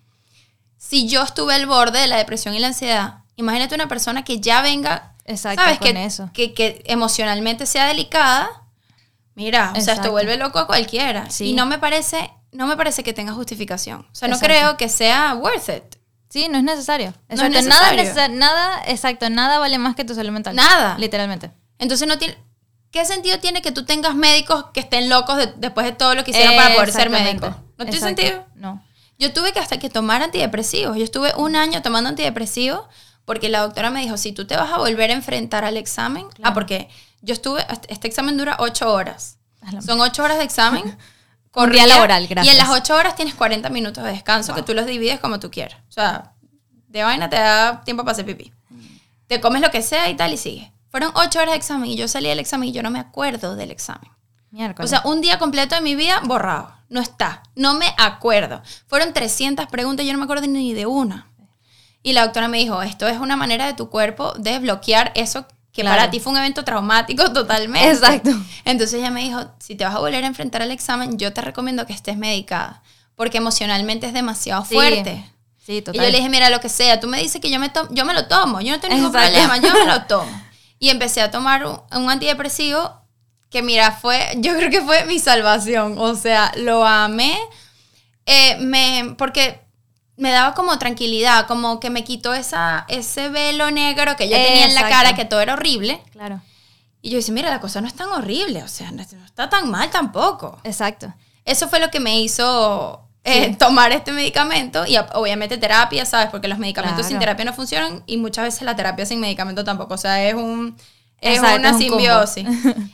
si 0.80 1.08
yo 1.08 1.22
estuve 1.22 1.54
al 1.54 1.68
borde 1.68 2.00
de 2.00 2.08
la 2.08 2.16
depresión 2.18 2.56
y 2.56 2.60
la 2.60 2.68
ansiedad, 2.68 3.20
imagínate 3.36 3.76
una 3.76 3.88
persona 3.88 4.24
que 4.24 4.40
ya 4.40 4.62
venga, 4.64 5.14
Exacto, 5.26 5.62
¿sabes? 5.62 5.78
con 5.78 5.94
que, 5.94 6.06
eso. 6.06 6.30
Que, 6.34 6.54
que 6.56 6.82
emocionalmente 6.86 7.66
sea 7.68 7.86
delicada, 7.86 8.50
mira, 9.36 9.72
o 9.72 9.74
sea, 9.74 9.80
esto 9.80 9.92
Exacto. 9.92 10.12
vuelve 10.12 10.38
loco 10.38 10.58
a 10.58 10.66
cualquiera. 10.68 11.30
Sí. 11.30 11.52
Y 11.52 11.54
no 11.54 11.66
me 11.66 11.78
parece, 11.78 12.32
no 12.52 12.66
me 12.66 12.76
parece 12.78 13.04
que 13.04 13.14
tenga 13.14 13.34
justificación. 13.34 14.08
O 14.12 14.16
sea, 14.16 14.28
no 14.28 14.36
Exacto. 14.36 14.54
creo 14.56 14.78
que 14.78 14.90
sea 14.90 15.36
worth 15.36 15.70
it. 15.70 15.84
Sí, 16.30 16.48
no 16.50 16.58
es 16.58 16.64
necesario. 16.64 17.14
No 17.28 17.44
es 17.44 17.56
Exacto, 17.56 18.34
nada, 18.36 18.82
exacto, 18.88 19.30
nada 19.30 19.60
vale 19.60 19.78
más 19.80 19.96
que 19.96 20.06
tu 20.06 20.16
salud 20.16 20.32
mental. 20.32 20.56
Nada. 20.56 20.96
Literalmente. 20.98 21.52
Entonces 21.78 22.08
no 22.08 22.18
tiene... 22.18 22.38
¿Qué 22.92 23.06
sentido 23.06 23.38
tiene 23.40 23.62
que 23.62 23.72
tú 23.72 23.86
tengas 23.86 24.16
médicos 24.16 24.66
que 24.74 24.80
estén 24.80 25.10
locos 25.10 25.38
de- 25.38 25.54
después 25.58 25.86
de 25.86 25.92
todo 25.92 26.16
lo 26.16 26.24
que 26.24 26.32
hicieron 26.32 26.56
para 26.56 26.74
poder 26.74 26.92
ser 26.92 27.10
médicos? 27.12 27.52
¿No 27.78 27.86
tiene 27.86 27.98
Exacto. 27.98 28.22
sentido? 28.22 28.46
No. 28.56 28.84
Yo 29.20 29.34
tuve 29.34 29.54
que 29.54 29.60
hasta 29.60 29.78
que 29.78 29.90
tomar 29.90 30.24
antidepresivos. 30.24 30.98
Yo 30.98 31.04
estuve 31.04 31.34
un 31.36 31.56
año 31.56 31.82
tomando 31.82 32.10
antidepresivos 32.10 32.86
porque 33.26 33.50
la 33.50 33.60
doctora 33.60 33.92
me 33.92 34.02
dijo, 34.02 34.18
si 34.18 34.32
tú 34.32 34.48
te 34.48 34.56
vas 34.56 34.72
a 34.72 34.78
volver 34.78 35.12
a 35.12 35.14
enfrentar 35.14 35.66
al 35.66 35.78
examen, 35.78 36.26
ah, 36.42 36.54
porque 36.54 36.90
yo 37.22 37.34
estuve, 37.34 37.64
este 37.90 38.08
examen 38.08 38.38
dura 38.38 38.56
ocho 38.60 38.92
horas. 38.92 39.38
Son 39.86 40.00
ocho 40.00 40.24
horas 40.24 40.38
de 40.40 40.46
examen. 40.46 40.98
Corrida, 41.52 41.86
laboral, 41.88 42.24
Y 42.24 42.28
gracias. 42.28 42.56
en 42.56 42.60
las 42.60 42.70
ocho 42.70 42.96
horas 42.96 43.16
tienes 43.16 43.34
40 43.36 43.70
minutos 43.70 44.04
de 44.04 44.12
descanso 44.12 44.54
que 44.54 44.62
tú 44.62 44.74
los 44.74 44.86
divides 44.86 45.20
como 45.20 45.40
tú 45.40 45.52
quieras. 45.52 45.80
O 45.90 45.92
sea, 45.92 46.34
de 46.88 47.04
vaina 47.04 47.30
te 47.30 47.36
da 47.36 47.82
tiempo 47.84 48.04
para 48.04 48.14
hacer 48.14 48.26
pipí. 48.26 48.54
Te 49.28 49.42
comes 49.42 49.62
lo 49.62 49.70
que 49.70 49.82
sea 49.82 50.10
y 50.10 50.16
tal 50.16 50.34
y 50.34 50.38
sigue. 50.38 50.72
Fueron 50.90 51.12
ocho 51.16 51.40
horas 51.40 51.52
de 51.52 51.58
examen 51.58 51.90
y 51.90 51.96
yo 51.96 52.08
salí 52.08 52.30
del 52.30 52.40
examen 52.40 52.70
y 52.70 52.72
yo 52.72 52.82
no 52.82 52.90
me 52.92 53.00
acuerdo 53.00 53.56
del 53.56 53.72
examen. 53.72 54.10
O 54.52 54.56
Miércoles. 54.56 54.90
sea, 54.90 55.02
un 55.06 55.22
día 55.22 55.38
completo 55.40 55.76
de 55.76 55.82
mi 55.82 55.96
vida 55.96 56.22
borrado. 56.26 56.74
No 56.90 57.02
está. 57.02 57.44
No 57.56 57.76
me 57.76 57.94
acuerdo. 57.98 58.62
Fueron 58.88 59.14
300 59.14 59.68
preguntas 59.68 60.04
y 60.04 60.08
yo 60.08 60.14
no 60.14 60.20
me 60.20 60.26
acuerdo 60.26 60.48
ni 60.48 60.74
de 60.74 60.86
una. 60.88 61.28
Y 62.02 62.14
la 62.14 62.24
doctora 62.24 62.48
me 62.48 62.58
dijo, 62.58 62.82
esto 62.82 63.08
es 63.08 63.20
una 63.20 63.36
manera 63.36 63.66
de 63.68 63.74
tu 63.74 63.90
cuerpo 63.90 64.34
de 64.38 64.58
bloquear 64.60 65.12
eso 65.16 65.46
que 65.72 65.82
Claro. 65.82 65.98
para 65.98 66.10
ti 66.12 66.20
fue 66.20 66.32
un 66.32 66.40
evento 66.40 66.64
traumático 66.64 67.32
totalmente. 67.32 67.90
Exacto. 67.92 68.32
Entonces 68.66 69.00
ella 69.00 69.12
me 69.12 69.22
dijo, 69.22 69.52
si 69.60 69.76
te 69.76 69.86
vas 69.86 69.94
a 69.96 70.00
volver 70.00 70.24
a 70.24 70.28
enfrentar 70.28 70.62
al 70.64 70.72
examen, 70.72 71.18
yo 71.20 71.32
te 71.34 71.42
recomiendo 71.42 71.86
que 71.86 71.94
estés 71.94 72.18
medicada, 72.18 72.82
porque 73.16 73.38
emocionalmente 73.38 74.08
es 74.08 74.14
demasiado 74.14 74.66
Sí. 74.66 74.74
fuerte. 74.74 75.24
sí, 75.64 75.78
Y 75.78 75.82
total. 75.84 76.04
yo 76.06 76.10
le 76.10 76.18
dije, 76.18 76.30
mira, 76.30 76.50
lo 76.50 76.60
que 76.60 76.70
sea, 76.70 77.00
tú 77.00 77.08
me 77.08 77.20
dices 77.22 77.40
que 77.40 77.52
yo 77.52 77.60
me, 77.60 77.72
yo 77.92 78.04
me 78.06 78.14
lo 78.16 78.28
tomo, 78.28 78.60
yo 78.62 78.74
no 78.74 78.80
tengo 78.80 78.96
ningún 78.96 79.12
problema, 79.12 79.58
yo 79.58 79.72
me 79.74 79.86
lo 79.86 80.02
tomo. 80.08 80.42
Y 80.80 80.90
empecé 80.90 81.22
a 81.22 81.30
tomar 81.30 81.64
un, 81.68 81.80
un 81.96 82.10
antidepresivo 82.10 82.99
que, 83.50 83.62
mira, 83.62 83.92
fue, 83.92 84.34
yo 84.38 84.56
creo 84.56 84.70
que 84.70 84.82
fue 84.82 85.06
mi 85.06 85.20
salvación. 85.20 85.96
O 85.98 86.16
sea, 86.16 86.52
lo 86.58 86.86
amé, 86.86 87.38
eh, 88.26 88.58
me, 88.60 89.16
porque 89.18 89.62
me 90.18 90.32
daba 90.32 90.54
como 90.54 90.78
tranquilidad, 90.78 91.48
como 91.48 91.80
que 91.80 91.90
me 91.90 92.04
quitó 92.04 92.34
esa, 92.34 92.86
ese 92.90 93.30
velo 93.30 93.72
negro 93.72 94.16
que 94.16 94.28
yo 94.30 94.36
tenía 94.36 94.66
en 94.66 94.76
la 94.76 94.90
cara, 94.90 95.16
que 95.16 95.26
todo 95.26 95.42
era 95.42 95.54
horrible. 95.54 96.02
Claro. 96.12 96.42
Y 97.02 97.12
yo 97.12 97.18
dije, 97.18 97.32
mira, 97.32 97.50
la 97.50 97.62
cosa 97.62 97.80
no 97.80 97.88
es 97.88 97.94
tan 97.94 98.10
horrible, 98.10 98.62
o 98.62 98.68
sea, 98.68 98.92
no, 98.92 98.98
no 99.12 99.26
está 99.26 99.50
tan 99.50 99.72
mal 99.72 99.90
tampoco. 99.90 100.60
Exacto. 100.66 101.14
Eso 101.46 101.70
fue 101.70 101.80
lo 101.80 101.90
que 101.90 102.02
me 102.02 102.20
hizo 102.20 103.08
eh, 103.24 103.56
tomar 103.56 103.94
este 103.94 104.12
medicamento 104.12 104.86
y 104.86 104.96
ob- 104.96 105.10
obviamente 105.14 105.58
terapia, 105.58 106.06
¿sabes? 106.06 106.30
Porque 106.30 106.50
los 106.50 106.60
medicamentos 106.60 107.06
sin 107.06 107.18
terapia 107.18 107.46
no 107.46 107.54
funcionan 107.54 108.04
y 108.06 108.18
muchas 108.18 108.44
veces 108.44 108.62
la 108.64 108.76
terapia 108.76 109.06
sin 109.06 109.22
medicamento 109.22 109.64
tampoco. 109.64 109.94
O 109.94 109.98
sea, 109.98 110.22
es 110.28 110.34
un... 110.36 110.78
Es 111.22 111.38
Exacto, 111.38 111.60
una 111.60 111.70
es 111.70 111.76
un 111.76 111.82
combo. 111.90 112.28
simbiosis. 112.28 112.46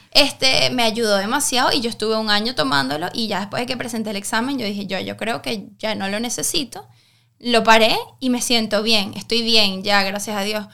Este 0.11 0.69
me 0.69 0.83
ayudó 0.83 1.17
demasiado 1.17 1.71
y 1.73 1.81
yo 1.81 1.89
estuve 1.89 2.15
un 2.15 2.29
año 2.29 2.55
tomándolo 2.55 3.09
y 3.13 3.27
ya 3.27 3.41
después 3.41 3.59
de 3.61 3.65
que 3.65 3.75
presenté 3.75 4.11
el 4.11 4.15
examen 4.15 4.57
yo 4.57 4.65
dije, 4.65 4.85
yo, 4.87 4.97
yo 4.99 5.17
creo 5.17 5.41
que 5.41 5.67
ya 5.77 5.93
no 5.95 6.07
lo 6.07 6.19
necesito. 6.21 6.87
Lo 7.37 7.63
paré 7.65 7.97
y 8.21 8.29
me 8.29 8.41
siento 8.41 8.81
bien, 8.81 9.13
estoy 9.15 9.41
bien 9.43 9.83
ya, 9.83 10.03
gracias 10.03 10.37
a 10.37 10.41
Dios. 10.41 10.65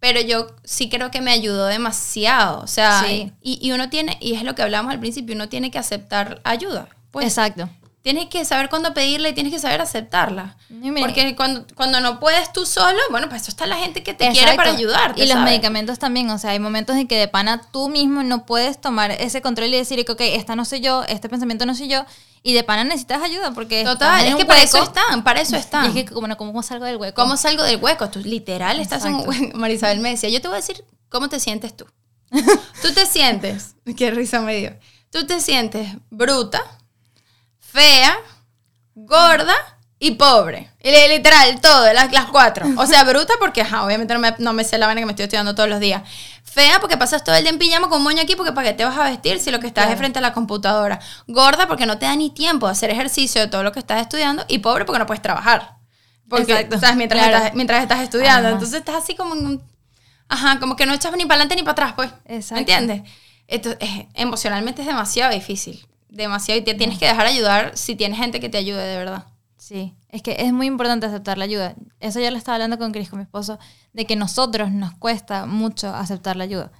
Pero 0.00 0.20
yo 0.22 0.46
sí 0.64 0.88
creo 0.88 1.10
que 1.10 1.20
me 1.20 1.30
ayudó 1.30 1.66
demasiado. 1.66 2.60
O 2.60 2.66
sea, 2.66 3.04
Sí. 3.06 3.32
y, 3.42 3.58
y 3.66 3.72
uno 3.72 3.90
tiene, 3.90 4.16
y 4.20 4.34
es 4.34 4.42
lo 4.44 4.54
que 4.54 4.62
hablamos 4.62 4.92
al 4.92 5.00
principio, 5.00 5.34
uno 5.34 5.48
tiene 5.50 5.70
que 5.70 5.78
aceptar 5.78 6.40
ayuda. 6.44 6.88
Pues 7.10 7.26
Exacto. 7.26 7.68
Tienes 8.06 8.26
que 8.26 8.44
saber 8.44 8.68
cuándo 8.68 8.94
pedirla 8.94 9.30
y 9.30 9.32
tienes 9.32 9.52
que 9.52 9.58
saber 9.58 9.80
aceptarla. 9.80 10.56
Y 10.70 10.74
mira- 10.92 11.00
Porque 11.08 11.34
cuando, 11.34 11.66
cuando 11.74 11.98
no 12.00 12.20
puedes 12.20 12.52
tú 12.52 12.64
solo, 12.64 13.00
bueno, 13.10 13.28
pues 13.28 13.42
eso 13.42 13.50
está 13.50 13.66
la 13.66 13.74
gente 13.78 14.04
que 14.04 14.14
te 14.14 14.26
quiere 14.26 14.42
Exacto. 14.52 14.56
para 14.58 14.70
ayudarte. 14.70 15.20
Y 15.24 15.26
los 15.26 15.32
¿sabes? 15.32 15.44
medicamentos 15.44 15.98
también, 15.98 16.30
o 16.30 16.38
sea, 16.38 16.50
hay 16.50 16.60
momentos 16.60 16.94
en 16.94 17.08
que 17.08 17.18
de 17.18 17.26
pana 17.26 17.62
tú 17.72 17.88
mismo 17.88 18.22
no 18.22 18.46
puedes 18.46 18.80
tomar 18.80 19.10
ese 19.10 19.42
control 19.42 19.74
y 19.74 19.76
decir 19.78 20.04
que, 20.04 20.12
ok, 20.12 20.20
esta 20.20 20.54
no 20.54 20.64
soy 20.64 20.78
yo, 20.78 21.02
este 21.08 21.28
pensamiento 21.28 21.66
no 21.66 21.74
soy 21.74 21.88
yo, 21.88 22.06
y 22.44 22.52
de 22.54 22.62
pana 22.62 22.84
necesitas 22.84 23.20
ayuda 23.24 23.50
porque 23.50 23.82
Total, 23.82 24.24
es 24.24 24.36
que 24.36 24.44
para 24.44 24.62
eso 24.62 24.80
están, 24.84 25.24
para 25.24 25.40
eso 25.40 25.56
Y 25.56 25.58
están. 25.58 25.86
es 25.86 25.92
que, 25.94 26.04
como, 26.04 26.28
no, 26.28 26.36
¿cómo 26.36 26.62
salgo 26.62 26.84
del 26.84 26.98
hueco? 26.98 27.20
¿Cómo 27.20 27.36
salgo 27.36 27.64
del 27.64 27.82
hueco? 27.82 28.08
Tú 28.08 28.20
literal 28.20 28.78
estás 28.78 29.04
en 29.04 29.16
un 29.16 29.28
hueco. 29.28 29.58
Marisabel 29.58 29.98
me 29.98 30.10
decía, 30.10 30.28
yo 30.28 30.40
te 30.40 30.46
voy 30.46 30.54
a 30.58 30.60
decir 30.60 30.84
cómo 31.08 31.28
te 31.28 31.40
sientes 31.40 31.76
tú. 31.76 31.86
tú 32.30 32.92
te 32.94 33.04
sientes, 33.04 33.74
qué 33.96 34.12
risa 34.12 34.42
me 34.42 34.54
dio. 34.58 34.78
Tú 35.10 35.26
te 35.26 35.40
sientes 35.40 35.88
bruta, 36.10 36.62
fea, 37.76 38.16
gorda 38.94 39.54
y 39.98 40.12
pobre. 40.12 40.70
Y 40.82 40.90
li- 40.90 41.08
literal, 41.16 41.60
todo, 41.60 41.92
las, 41.92 42.12
las 42.12 42.26
cuatro. 42.26 42.66
O 42.78 42.86
sea, 42.86 43.04
bruta 43.04 43.34
porque, 43.38 43.62
ajá, 43.62 43.84
obviamente 43.84 44.14
no 44.14 44.20
me, 44.20 44.34
no 44.38 44.52
me 44.52 44.64
sé 44.64 44.78
la 44.78 44.86
vaina 44.86 45.00
que 45.00 45.06
me 45.06 45.12
estoy 45.12 45.24
estudiando 45.24 45.54
todos 45.54 45.68
los 45.68 45.80
días. 45.80 46.02
Fea 46.44 46.80
porque 46.80 46.96
pasas 46.96 47.22
todo 47.22 47.34
el 47.34 47.42
día 47.42 47.50
en 47.50 47.58
pijama 47.58 47.88
con 47.88 48.02
moño 48.02 48.22
aquí 48.22 48.34
porque 48.34 48.52
para 48.52 48.68
qué 48.68 48.74
te 48.74 48.84
vas 48.84 48.96
a 48.96 49.04
vestir 49.04 49.38
si 49.40 49.50
lo 49.50 49.60
que 49.60 49.66
estás 49.66 49.90
es 49.90 49.98
frente 49.98 50.18
a 50.20 50.22
la 50.22 50.32
computadora. 50.32 51.00
Gorda 51.26 51.66
porque 51.66 51.84
no 51.86 51.98
te 51.98 52.06
da 52.06 52.16
ni 52.16 52.30
tiempo 52.30 52.66
de 52.66 52.72
hacer 52.72 52.88
ejercicio 52.90 53.40
de 53.42 53.48
todo 53.48 53.62
lo 53.62 53.72
que 53.72 53.78
estás 53.80 54.00
estudiando. 54.00 54.44
Y 54.48 54.58
pobre 54.60 54.84
porque 54.86 54.98
no 54.98 55.06
puedes 55.06 55.20
trabajar. 55.22 55.76
Porque, 56.28 56.52
Exacto. 56.52 56.78
¿sabes? 56.80 56.96
Mientras, 56.96 57.22
Claro. 57.22 57.36
estás, 57.38 57.54
mientras 57.54 57.82
estás 57.82 58.00
estudiando. 58.00 58.48
Ajá. 58.48 58.54
Entonces 58.54 58.78
estás 58.78 58.96
así 58.96 59.14
como 59.14 59.34
en 59.34 59.46
un... 59.46 59.62
Ajá, 60.28 60.58
como 60.58 60.74
que 60.76 60.86
no 60.86 60.94
echas 60.94 61.12
ni 61.12 61.24
para 61.24 61.34
adelante 61.42 61.56
ni 61.56 61.62
para 61.62 61.72
atrás, 61.72 61.92
pues. 61.94 62.10
Exacto. 62.24 62.54
¿Me 62.54 62.60
entiendes? 62.60 63.02
Entonces, 63.48 63.78
es- 63.82 64.06
emocionalmente 64.14 64.80
es 64.80 64.86
demasiado 64.88 65.32
difícil. 65.32 65.86
Demasiado. 66.16 66.60
Y 66.60 66.64
te 66.64 66.74
tienes 66.74 66.98
que 66.98 67.06
dejar 67.06 67.26
ayudar 67.26 67.72
si 67.76 67.94
tienes 67.94 68.18
gente 68.18 68.40
que 68.40 68.48
te 68.48 68.58
ayude 68.58 68.82
de 68.82 68.96
verdad. 68.96 69.26
Sí, 69.58 69.94
es 70.10 70.22
que 70.22 70.36
es 70.38 70.52
muy 70.52 70.66
importante 70.66 71.06
aceptar 71.06 71.38
la 71.38 71.44
ayuda. 71.44 71.74
Eso 72.00 72.20
yo 72.20 72.30
lo 72.30 72.36
estaba 72.36 72.54
hablando 72.54 72.78
con 72.78 72.92
Chris, 72.92 73.08
con 73.10 73.18
mi 73.18 73.24
esposo, 73.24 73.58
de 73.92 74.06
que 74.06 74.14
nosotros 74.14 74.70
nos 74.70 74.94
cuesta 74.94 75.46
mucho 75.46 75.88
aceptar 75.94 76.36
la 76.36 76.44
ayuda. 76.44 76.70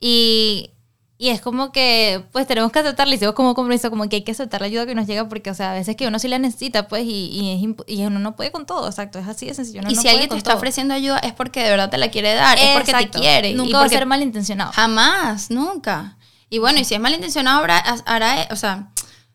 Y, 0.00 0.70
y 1.18 1.28
es 1.28 1.40
como 1.40 1.70
que, 1.70 2.24
pues 2.32 2.46
tenemos 2.46 2.72
que 2.72 2.78
aceptarla 2.78 3.14
y 3.14 3.16
hicimos 3.16 3.34
como 3.34 3.54
compromiso, 3.54 3.90
como 3.90 4.08
que 4.08 4.16
hay 4.16 4.22
que 4.22 4.32
aceptar 4.32 4.60
la 4.60 4.66
ayuda 4.68 4.86
que 4.86 4.94
nos 4.94 5.06
llega 5.06 5.28
porque, 5.28 5.50
o 5.50 5.54
sea, 5.54 5.72
a 5.72 5.74
veces 5.74 5.94
que 5.96 6.06
uno 6.06 6.18
sí 6.18 6.28
la 6.28 6.38
necesita, 6.38 6.88
pues, 6.88 7.04
y, 7.04 7.28
y, 7.32 7.52
es 7.52 7.76
y 7.86 8.04
uno 8.04 8.18
no 8.18 8.36
puede 8.36 8.50
con 8.50 8.64
todo, 8.64 8.88
exacto, 8.88 9.18
es 9.18 9.28
así 9.28 9.46
de 9.46 9.54
sencillo. 9.54 9.80
uno 9.80 9.90
y 9.90 9.94
no 9.94 10.00
si 10.00 10.06
puede 10.06 10.14
alguien 10.14 10.30
te 10.30 10.36
está 10.36 10.50
todo. 10.50 10.58
ofreciendo 10.58 10.94
ayuda 10.94 11.18
es 11.18 11.32
porque 11.32 11.62
de 11.62 11.70
verdad 11.70 11.90
te 11.90 11.98
la 11.98 12.10
quiere 12.10 12.34
dar, 12.34 12.58
es 12.58 12.70
porque 12.72 12.92
te 12.92 13.10
quiere. 13.10 13.54
Nunca 13.54 13.70
y 13.70 13.72
va 13.74 13.84
a 13.84 13.88
ser 13.88 14.06
malintencionado. 14.06 14.72
Jamás, 14.72 15.50
nunca. 15.50 16.16
Y 16.50 16.58
bueno, 16.58 16.80
y 16.80 16.84
si 16.84 16.94
es 16.94 17.00
malintencionado, 17.00 17.60
habrá, 17.60 17.78
hará, 17.78 18.48
o 18.50 18.56
sea, 18.56 18.88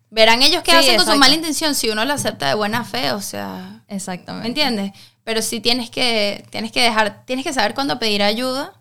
verán 0.09 0.41
ellos 0.43 0.61
qué 0.63 0.71
Sí, 0.71 0.77
hacen 0.77 0.97
con 0.97 1.05
su 1.05 1.15
mala 1.17 1.33
intención 1.33 1.73
si 1.73 1.89
uno 1.89 2.05
lo 2.05 2.13
acepta 2.13 2.47
de 2.49 2.55
buena 2.55 2.83
fe, 2.83 3.11
o 3.13 3.21
sea, 3.21 3.81
¿me 3.87 3.95
Exactamente. 3.95 4.47
entiendes? 4.47 4.91
Pero 5.23 5.41
sí 5.41 5.61
tienes 5.61 5.89
que, 5.89 6.45
tienes 6.51 6.71
que 6.71 6.81
dejar, 6.81 7.23
tienes 7.25 7.45
que 7.45 7.53
saber 7.53 7.73
cuándo 7.73 7.97
pedir 7.99 8.21
ayuda, 8.21 8.73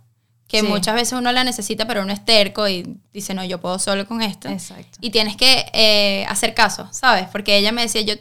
que 0.49 0.61
Sí. 0.61 0.67
muchas 0.67 0.95
veces 0.95 1.15
uno 1.19 1.33
la 1.33 1.43
necesita, 1.43 1.87
pero 1.87 2.03
uno 2.03 2.13
es 2.13 2.25
terco 2.25 2.69
y 2.69 2.99
dice, 3.13 3.35
no, 3.35 3.45
yo 3.45 3.61
puedo 3.61 3.79
solo 3.79 4.07
con 4.07 4.21
esto. 4.23 4.49
Exacto. 4.49 4.99
Y 5.01 5.11
tienes 5.11 5.37
que 5.37 5.67
eh, 5.73 6.27
hacer 6.29 6.55
caso, 6.55 6.89
¿sabes? 6.93 7.27
Porque 7.33 7.57
ella 7.57 7.73
me 7.73 7.83
decía, 7.83 8.03
yo, 8.03 8.15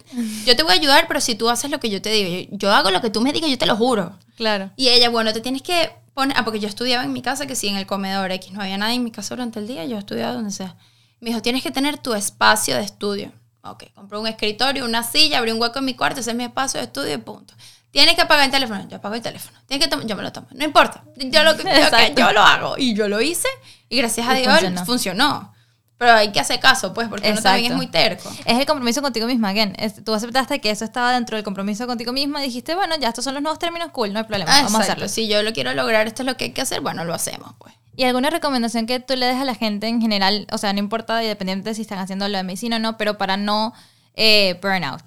yo 0.45 0.55
te 0.55 0.63
voy 0.63 0.71
a 0.71 0.75
ayudar, 0.75 1.07
pero 1.07 1.19
si 1.21 1.35
tú 1.35 1.49
haces 1.49 1.69
lo 1.69 1.79
que 1.79 1.89
yo 1.89 2.01
te 2.01 2.09
digo, 2.09 2.49
yo, 2.51 2.57
yo 2.57 2.71
hago 2.73 2.91
lo 2.91 3.01
que 3.01 3.09
tú 3.09 3.21
me 3.21 3.33
digas, 3.33 3.49
yo 3.49 3.57
te 3.57 3.65
lo 3.65 3.75
juro. 3.75 4.17
Claro. 4.37 4.71
Y 4.77 4.89
ella, 4.89 5.09
bueno, 5.09 5.33
te 5.33 5.41
tienes 5.41 5.61
que 5.61 5.91
poner. 6.13 6.35
Ah, 6.37 6.43
porque 6.45 6.59
yo 6.59 6.67
estudiaba 6.67 7.03
en 7.03 7.13
mi 7.13 7.21
casa, 7.21 7.45
que 7.45 7.55
sí, 7.55 7.67
en 7.67 7.75
el 7.75 7.85
comedor 7.85 8.31
X. 8.31 8.51
No 8.51 8.61
había 8.61 8.77
nadie 8.77 8.95
en 8.95 9.03
mi 9.03 9.11
casa 9.11 9.35
durante 9.35 9.59
el 9.59 9.67
día, 9.67 9.85
yo 9.85 9.97
estudiaba 9.97 10.33
donde 10.33 10.51
sea. 10.51 10.75
Me 11.19 11.29
dijo, 11.29 11.41
tienes 11.41 11.61
que 11.61 11.71
tener 11.71 11.97
tu 11.97 12.13
espacio 12.13 12.75
de 12.75 12.83
estudio. 12.83 13.31
Ok, 13.65 13.83
compré 13.95 14.17
un 14.17 14.27
escritorio, 14.27 14.83
una 14.85 15.03
silla, 15.03 15.37
abrí 15.37 15.51
un 15.51 15.61
hueco 15.61 15.79
en 15.79 15.85
mi 15.85 15.93
cuarto, 15.93 16.19
ese 16.19 16.31
es 16.31 16.35
mi 16.35 16.43
espacio 16.43 16.79
de 16.79 16.85
estudio 16.87 17.13
y 17.13 17.17
punto. 17.17 17.53
Tienes 17.93 18.15
que 18.15 18.21
apagar 18.23 18.45
el 18.45 18.51
teléfono. 18.51 18.85
Yo 18.89 18.97
apago 18.97 19.13
el 19.15 19.21
teléfono. 19.21 19.57
Tienes 19.67 19.87
que. 19.87 20.05
Yo 20.07 20.15
me 20.17 20.23
lo 20.23 20.31
tomo. 20.33 20.47
No 20.51 20.65
importa. 20.65 21.03
Yo 21.15 21.43
lo, 21.43 21.51
Exacto. 21.69 22.19
yo 22.19 22.31
lo 22.33 22.41
hago. 22.41 22.75
Y 22.77 22.95
yo 22.95 23.07
lo 23.07 23.21
hice. 23.21 23.47
Y 23.87 23.97
gracias 23.99 24.27
a 24.27 24.37
Y 24.37 24.41
Dios 24.41 24.51
funcionó. 24.59 24.85
funcionó. 24.85 25.53
Pero 25.99 26.13
hay 26.13 26.31
que 26.31 26.39
hacer 26.39 26.59
caso, 26.59 26.91
pues, 26.93 27.07
porque 27.07 27.31
uno 27.31 27.39
también 27.41 27.71
es 27.71 27.71
Exacto. 27.71 27.77
muy 27.77 27.87
terco. 27.87 28.29
Es 28.45 28.57
el 28.59 28.65
compromiso 28.65 29.01
contigo 29.03 29.27
misma, 29.27 29.49
again. 29.49 29.73
Es- 29.77 30.03
tú 30.03 30.13
aceptaste 30.13 30.59
que 30.59 30.71
eso 30.71 30.83
estaba 30.83 31.13
dentro 31.13 31.37
del 31.37 31.45
compromiso 31.45 31.85
contigo 31.87 32.11
misma 32.11 32.41
y 32.41 32.47
dijiste, 32.47 32.73
bueno, 32.75 32.95
ya 32.99 33.09
estos 33.09 33.23
son 33.23 33.35
los 33.35 33.43
nuevos 33.43 33.59
términos, 33.59 33.89
cool, 33.91 34.11
no 34.11 34.19
hay 34.19 34.25
problema, 34.25 34.51
Ah, 34.51 34.63
vamos 34.63 34.73
a 34.73 34.77
exacto. 34.83 35.05
hacerlo. 35.05 35.07
Si 35.07 35.27
yo 35.29 35.43
lo 35.43 35.53
quiero 35.53 35.71
lograr, 35.75 36.07
esto 36.07 36.23
es 36.23 36.25
lo 36.25 36.35
que 36.35 36.45
hay 36.45 36.51
que 36.51 36.61
hacer, 36.61 36.81
bueno, 36.81 37.05
lo 37.05 37.13
hacemos, 37.13 37.53
pues. 37.59 37.75
¿Y 37.95 38.03
alguna 38.05 38.31
recomendación 38.31 38.87
que 38.87 38.99
tú 38.99 39.15
le 39.15 39.27
des 39.27 39.37
a 39.37 39.45
la 39.45 39.53
gente 39.55 39.87
en 39.87 40.01
general? 40.01 40.47
O 40.51 40.57
sea, 40.57 40.73
no 40.73 40.79
importa, 40.79 41.21
independiente 41.21 41.69
de 41.69 41.75
si 41.75 41.83
están 41.83 41.99
haciendo 41.99 42.27
lo 42.27 42.37
de 42.37 42.43
medicina 42.43 42.77
o 42.77 42.79
no, 42.79 42.97
pero 42.97 43.17
para 43.19 43.37
no 43.37 43.73
eh, 44.15 44.59
burnout, 44.61 45.03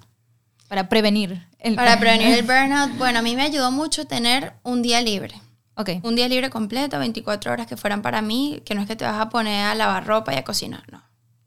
para 0.69 0.87
prevenir 0.89 1.46
el 1.59 1.75
Para 1.75 1.99
prevenir 1.99 2.27
el 2.37 2.43
burnout, 2.43 2.97
bueno, 2.97 3.19
a 3.19 3.21
mí 3.21 3.35
me 3.35 3.43
ayudó 3.43 3.71
mucho 3.71 4.05
tener 4.05 4.53
un 4.63 4.81
día 4.81 5.01
libre. 5.01 5.35
Ok. 5.75 5.89
Un 6.03 6.15
día 6.15 6.27
libre 6.27 6.49
completo, 6.49 6.97
24 6.99 7.51
horas 7.51 7.67
que 7.67 7.77
fueran 7.77 8.01
para 8.01 8.21
mí, 8.21 8.61
que 8.65 8.73
no 8.75 8.81
es 8.81 8.87
que 8.87 8.95
te 8.95 9.05
vas 9.05 9.19
a 9.19 9.29
poner 9.29 9.65
a 9.65 9.75
lavar 9.75 10.05
ropa 10.05 10.33
y 10.33 10.37
a 10.37 10.43
cocinar, 10.43 10.83
no. 10.91 11.03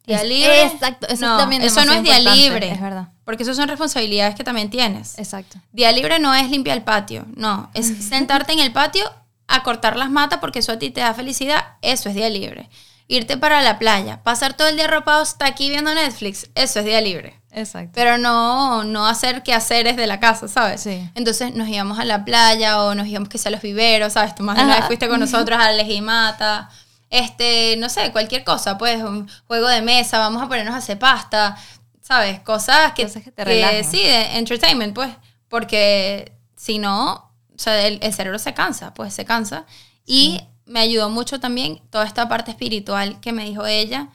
Día 0.06 0.22
Es- 0.22 0.28
libre. 0.28 0.62
exacto, 0.64 1.06
eso 1.08 1.26
no, 1.26 1.36
también 1.36 1.62
es 1.62 1.72
eso 1.72 1.84
no 1.84 1.92
es 1.92 2.02
día 2.02 2.18
libre. 2.18 2.70
es 2.70 2.80
verdad. 2.80 3.08
Porque 3.24 3.42
eso 3.44 3.54
son 3.54 3.68
responsabilidades 3.68 4.34
que 4.34 4.42
también 4.44 4.70
tienes. 4.70 5.18
Exacto. 5.18 5.58
Día 5.72 5.92
libre 5.92 6.18
no 6.18 6.34
es 6.34 6.50
limpiar 6.50 6.76
el 6.78 6.84
patio, 6.84 7.26
no. 7.36 7.70
Es 7.74 7.86
sentarte 8.08 8.52
en 8.52 8.60
el 8.60 8.72
patio 8.72 9.04
a 9.46 9.62
cortar 9.62 9.96
las 9.96 10.10
matas 10.10 10.38
porque 10.40 10.60
eso 10.60 10.72
a 10.72 10.78
ti 10.78 10.90
te 10.90 11.00
da 11.00 11.12
felicidad, 11.14 11.64
eso 11.82 12.08
es 12.08 12.14
día 12.14 12.28
libre. 12.30 12.68
Irte 13.08 13.36
para 13.36 13.62
la 13.62 13.78
playa, 13.80 14.22
pasar 14.22 14.54
todo 14.54 14.68
el 14.68 14.76
día 14.76 14.84
arropado 14.84 15.22
hasta 15.22 15.44
aquí 15.46 15.68
viendo 15.70 15.92
Netflix, 15.94 16.48
eso 16.54 16.78
es 16.78 16.84
día 16.84 17.00
libre. 17.00 17.39
Exacto. 17.52 17.92
Pero 17.94 18.18
no, 18.18 18.84
no 18.84 19.06
hacer 19.06 19.42
quehaceres 19.42 19.96
de 19.96 20.06
la 20.06 20.20
casa, 20.20 20.48
¿sabes? 20.48 20.82
Sí. 20.82 21.10
Entonces 21.14 21.54
nos 21.54 21.68
íbamos 21.68 21.98
a 21.98 22.04
la 22.04 22.24
playa 22.24 22.82
o 22.82 22.94
nos 22.94 23.06
íbamos 23.06 23.28
que 23.28 23.38
sea 23.38 23.50
a 23.50 23.52
los 23.52 23.62
viveros, 23.62 24.12
¿sabes? 24.12 24.34
Tú 24.34 24.42
más 24.42 24.56
de 24.56 24.64
una 24.64 24.76
vez 24.76 24.86
fuiste 24.86 25.08
con 25.08 25.20
nosotros 25.20 25.58
a 25.58 25.70
la 25.70 25.72
Legimata. 25.72 26.70
Este, 27.10 27.76
no 27.78 27.88
sé, 27.88 28.12
cualquier 28.12 28.44
cosa, 28.44 28.78
pues, 28.78 29.02
un 29.02 29.28
juego 29.48 29.66
de 29.68 29.82
mesa, 29.82 30.18
vamos 30.18 30.42
a 30.42 30.48
ponernos 30.48 30.74
a 30.74 30.78
hacer 30.78 30.98
pasta, 30.98 31.56
¿sabes? 32.00 32.38
Cosas 32.40 32.92
que, 32.92 33.02
Cosas 33.02 33.24
que 33.24 33.32
te 33.32 33.44
relajen. 33.44 33.84
sí, 33.84 33.98
de 33.98 34.38
entertainment, 34.38 34.94
pues, 34.94 35.10
porque 35.48 36.32
si 36.54 36.78
no, 36.78 37.12
o 37.12 37.58
sea, 37.58 37.84
el, 37.84 37.98
el 38.00 38.14
cerebro 38.14 38.38
se 38.38 38.54
cansa, 38.54 38.94
pues 38.94 39.12
se 39.12 39.24
cansa. 39.24 39.66
Y 40.06 40.40
me 40.66 40.78
ayudó 40.78 41.10
mucho 41.10 41.40
también 41.40 41.82
toda 41.90 42.06
esta 42.06 42.28
parte 42.28 42.52
espiritual 42.52 43.18
que 43.20 43.32
me 43.32 43.44
dijo 43.44 43.66
ella, 43.66 44.08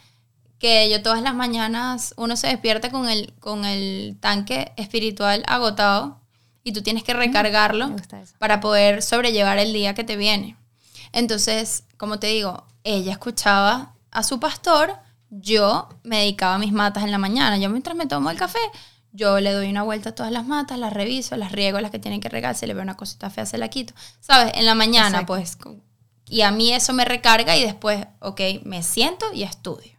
que 0.60 0.90
yo 0.90 1.02
todas 1.02 1.22
las 1.22 1.36
mañanas 1.36 2.14
uno 2.18 2.36
se 2.36 2.48
despierta 2.48 2.90
con 2.90 3.10
el, 3.10 3.34
con 3.40 3.66
el 3.66 4.18
tanque 4.20 4.72
espiritual 4.78 5.44
agotado 5.48 6.22
y 6.64 6.74
tú 6.74 6.82
tienes 6.82 7.04
que 7.04 7.14
recargarlo 7.14 7.96
para 8.40 8.60
poder 8.60 9.02
sobrellevar 9.02 9.60
el 9.60 9.74
día 9.74 9.94
que 9.94 10.04
te 10.04 10.18
viene. 10.18 10.58
Entonces, 11.12 11.84
como 11.98 12.20
te 12.20 12.28
digo, 12.28 12.66
ella 12.84 13.12
escuchaba 13.12 13.94
a 14.12 14.24
su 14.24 14.40
pastor, 14.40 14.96
yo 15.30 15.90
me 16.04 16.20
dedicaba 16.20 16.56
a 16.56 16.60
mis 16.60 16.72
matas 16.72 17.04
en 17.04 17.12
la 17.12 17.18
mañana. 17.18 17.58
Yo 17.58 17.70
mientras 17.70 17.96
me 17.96 18.08
tomo 18.08 18.32
el 18.32 18.38
café, 18.38 18.60
yo 19.12 19.40
le 19.40 19.52
doy 19.52 19.70
una 19.70 19.84
vuelta 19.84 20.10
a 20.10 20.16
todas 20.16 20.32
las 20.32 20.48
matas, 20.48 20.80
las 20.80 20.92
reviso, 20.92 21.38
las 21.38 21.52
riego, 21.52 21.80
las 21.80 21.92
que 21.92 22.00
tienen 22.00 22.20
que 22.20 22.30
regar, 22.30 22.56
se 22.56 22.66
le 22.66 22.74
ve 22.74 22.82
una 22.82 22.98
cosita 22.98 23.30
fea, 23.30 23.46
se 23.46 23.58
la 23.58 23.68
quito. 23.68 23.94
¿Sabes? 24.20 24.54
En 24.56 24.66
la 24.66 24.76
mañana, 24.76 25.20
Exacto. 25.22 25.28
pues. 25.28 25.58
Y 26.28 26.42
a 26.42 26.52
mí 26.52 26.74
eso 26.74 26.94
me 26.94 27.06
recarga 27.06 27.56
y 27.56 27.64
después, 27.64 28.08
ok, 28.20 28.42
me 28.64 28.82
siento 28.82 29.32
y 29.34 29.44
estudio 29.44 29.95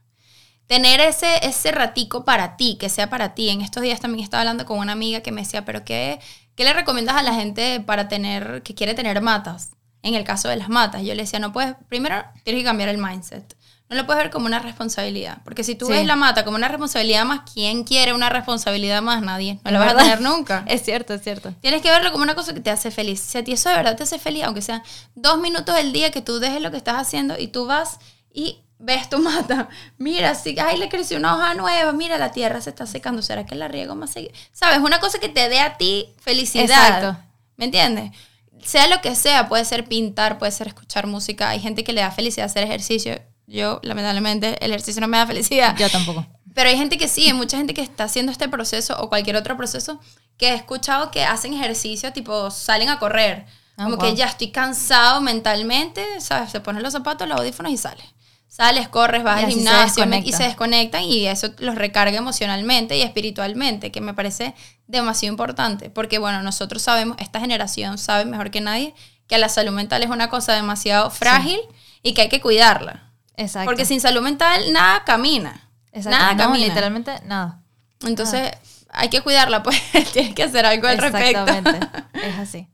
tener 0.67 1.01
ese, 1.01 1.47
ese 1.47 1.73
ratico 1.73 2.25
para 2.25 2.57
ti, 2.57 2.77
que 2.79 2.89
sea 2.89 3.09
para 3.09 3.35
ti. 3.35 3.49
En 3.51 3.61
estos 3.61 3.83
días 3.83 4.01
también 4.01 4.25
estaba 4.25 4.41
hablando 4.43 4.67
con 4.67 4.79
una 4.79 4.93
amiga 4.93 5.21
que 5.21 5.33
me 5.33 5.43
decía, 5.43 5.65
pero 5.65 5.85
¿qué, 5.85 6.19
qué 6.55 6.65
le 6.65 6.73
recomiendas 6.73 7.17
a 7.17 7.23
la 7.23 7.35
gente 7.35 7.81
para 7.81 8.09
tener, 8.09 8.63
que 8.63 8.75
quiere 8.75 8.95
tener 8.95 9.21
matas? 9.21 9.71
En 10.03 10.15
el 10.15 10.25
caso 10.25 10.49
de 10.49 10.57
las 10.57 10.69
matas, 10.69 11.03
yo 11.03 11.15
le 11.15 11.23
decía, 11.23 11.39
no 11.41 11.53
puedes, 11.53 11.75
primero 11.89 12.23
tienes 12.45 12.61
que 12.63 12.67
cambiar 12.67 12.89
el 12.89 12.99
mindset. 12.99 13.57
No 13.89 13.97
lo 13.97 14.05
puedes 14.05 14.21
ver 14.25 14.33
como 14.33 14.47
una 14.47 14.59
responsabilidad. 14.59 15.39
Porque 15.45 15.63
si 15.63 15.77
tú 15.77 15.87
Sí. 15.87 15.93
ves 15.93 16.07
la 16.07 16.17
mata 16.17 16.45
como 16.45 16.57
una 16.57 16.67
responsabilidad 16.67 17.25
más, 17.25 17.43
¿quién 17.53 17.85
quiere 17.85 18.13
una 18.13 18.29
responsabilidad 18.29 19.01
más? 19.01 19.23
Nadie. 19.23 19.61
No 19.65 19.71
la 19.71 19.79
vas 19.79 19.95
a 19.95 19.97
tener 19.99 20.21
nunca. 20.21 20.65
Es 20.69 20.83
cierto, 20.85 21.15
es 21.15 21.23
cierto. 21.23 21.53
Tienes 21.61 21.83
que 21.83 21.91
verlo 21.91 22.11
como 22.11 22.25
una 22.25 22.35
cosa 22.35 22.53
que 22.53 22.59
te 22.61 22.71
hace 22.71 22.91
feliz. 22.91 23.21
Si 23.21 23.39
a 23.39 23.45
ti 23.45 23.53
eso 23.53 23.69
de 23.69 23.77
verdad 23.77 23.97
te 23.97 24.03
hace 24.03 24.19
feliz, 24.19 24.43
aunque 24.43 24.61
sean 24.61 24.83
dos 25.15 25.39
minutos 25.39 25.73
del 25.77 25.93
día 25.93 26.11
que 26.11 26.21
tú 26.21 26.41
dejes 26.41 26.61
lo 26.61 26.73
que 26.73 26.77
estás 26.79 26.97
haciendo 26.97 27.39
y 27.39 27.47
tú 27.47 27.67
vas 27.67 27.99
y 28.33 28.59
ves 28.79 29.09
tu 29.09 29.19
mata. 29.19 29.69
Mira, 29.99 30.35
sí, 30.35 30.57
ay, 30.59 30.79
le 30.79 30.89
creció 30.89 31.19
una 31.19 31.35
hoja 31.35 31.55
nueva. 31.55 31.93
Mira, 31.93 32.19
la 32.19 32.31
tierra 32.31 32.61
se 32.61 32.71
está 32.71 32.87
secando. 32.87 33.23
¿Será 33.23 33.47
que 33.47 33.55
la 33.55 33.69
riego 33.69 33.95
más 33.95 34.11
seguido? 34.11 34.33
¿Sabes? 34.53 34.79
Una 34.79 35.01
cosa 35.01 35.19
que 35.19 35.29
te 35.29 35.49
dé 35.49 35.61
a 35.61 35.77
ti 35.77 36.09
felicidad. 36.21 36.65
Exacto. 36.65 37.17
¿Me 37.57 37.67
entiendes? 37.67 38.13
Sea 38.63 38.89
lo 38.89 39.01
que 39.01 39.15
sea, 39.15 39.49
puede 39.49 39.65
ser 39.65 39.85
pintar, 39.87 40.39
puede 40.39 40.53
ser 40.53 40.69
escuchar 40.69 41.07
música. 41.07 41.49
Hay 41.51 41.61
gente 41.61 41.85
que 41.85 41.93
le 41.93 42.01
da 42.01 42.11
felicidad 42.11 42.47
hacer 42.47 42.65
ejercicio. 42.65 43.21
Yo, 43.47 43.81
lamentablemente, 43.83 44.57
el 44.65 44.73
ejercicio 44.73 45.01
no 45.01 45.09
me 45.09 45.19
da 45.19 45.27
felicidad. 45.27 45.77
Yo 45.77 45.89
tampoco. 45.89 46.27
Pero 46.55 46.71
hay 46.71 46.77
gente 46.77 46.97
que 46.97 47.07
sí, 47.07 47.27
hay 47.27 47.35
mucha 47.35 47.59
gente 47.59 47.75
que 47.75 47.83
está 47.83 48.05
haciendo 48.05 48.33
este 48.33 48.49
proceso 48.49 48.97
o 48.99 49.09
cualquier 49.09 49.37
otro 49.37 49.57
proceso 49.57 50.01
que 50.37 50.49
he 50.49 50.55
escuchado 50.55 51.11
que 51.11 51.23
hacen 51.23 51.53
ejercicio, 51.55 52.13
tipo 52.13 52.51
salen 52.51 52.89
a 52.89 52.99
correr. 52.99 53.47
Ah, 53.77 53.85
Como 53.85 53.97
wow. 53.97 54.07
que 54.07 54.17
ya 54.17 54.27
estoy 54.27 54.51
cansado 54.51 55.21
mentalmente, 55.21 56.03
¿sabes? 56.21 56.51
Se 56.51 56.61
ponen 56.61 56.83
los 56.83 56.93
zapatos, 56.95 57.29
los 57.29 57.39
audífonos 57.39 57.73
y 57.73 57.77
sales. 57.77 58.07
Sales, 58.49 58.89
corres, 58.89 59.23
vas 59.23 59.45
al 59.45 59.51
se 59.51 59.59
gimnasio 59.59 60.07
y 60.25 60.33
se 60.33 60.45
desconectan 60.45 61.03
y 61.05 61.27
eso 61.27 61.49
los 61.59 61.75
recarga 61.75 62.17
emocionalmente 62.17 62.97
y 62.97 63.03
espiritualmente, 63.03 63.93
que 63.93 64.01
me 64.01 64.15
parece 64.15 64.55
demasiado 64.87 65.33
importante. 65.33 65.91
Porque, 65.91 66.19
bueno, 66.19 66.43
nosotros 66.43 66.81
sabemos, 66.81 67.17
esta 67.21 67.39
generación 67.39 67.99
sabe 67.99 68.25
mejor 68.25 68.51
que 68.51 68.61
nadie 68.61 68.95
que 69.27 69.39
la 69.39 69.49
salud 69.49 69.73
mental 69.73 70.03
es 70.03 70.11
una 70.11 70.29
cosa 70.29 70.55
demasiado 70.55 71.11
frágil 71.11 71.59
y 72.03 72.15
que 72.15 72.23
hay 72.23 72.29
que 72.29 72.41
cuidarla. 72.41 73.11
Exacto. 73.37 73.67
Porque 73.67 73.85
sin 73.85 74.01
salud 74.01 74.23
mental 74.23 74.73
nada 74.73 75.05
camina. 75.05 75.69
Exacto. 75.93 76.19
Nada 76.19 76.33
no, 76.35 76.39
camina. 76.39 76.67
literalmente 76.67 77.13
nada. 77.25 77.61
Entonces, 78.05 78.53
hay 78.91 79.09
que 79.09 79.21
cuidarla, 79.21 79.63
pues 79.63 79.81
tienes 80.13 80.35
que 80.35 80.45
hacer 80.45 80.65
algo 80.67 80.87
al 80.87 80.99
respecto. 80.99 81.45
Exactamente. 81.45 81.89
es 82.27 82.39
así. 82.39 82.69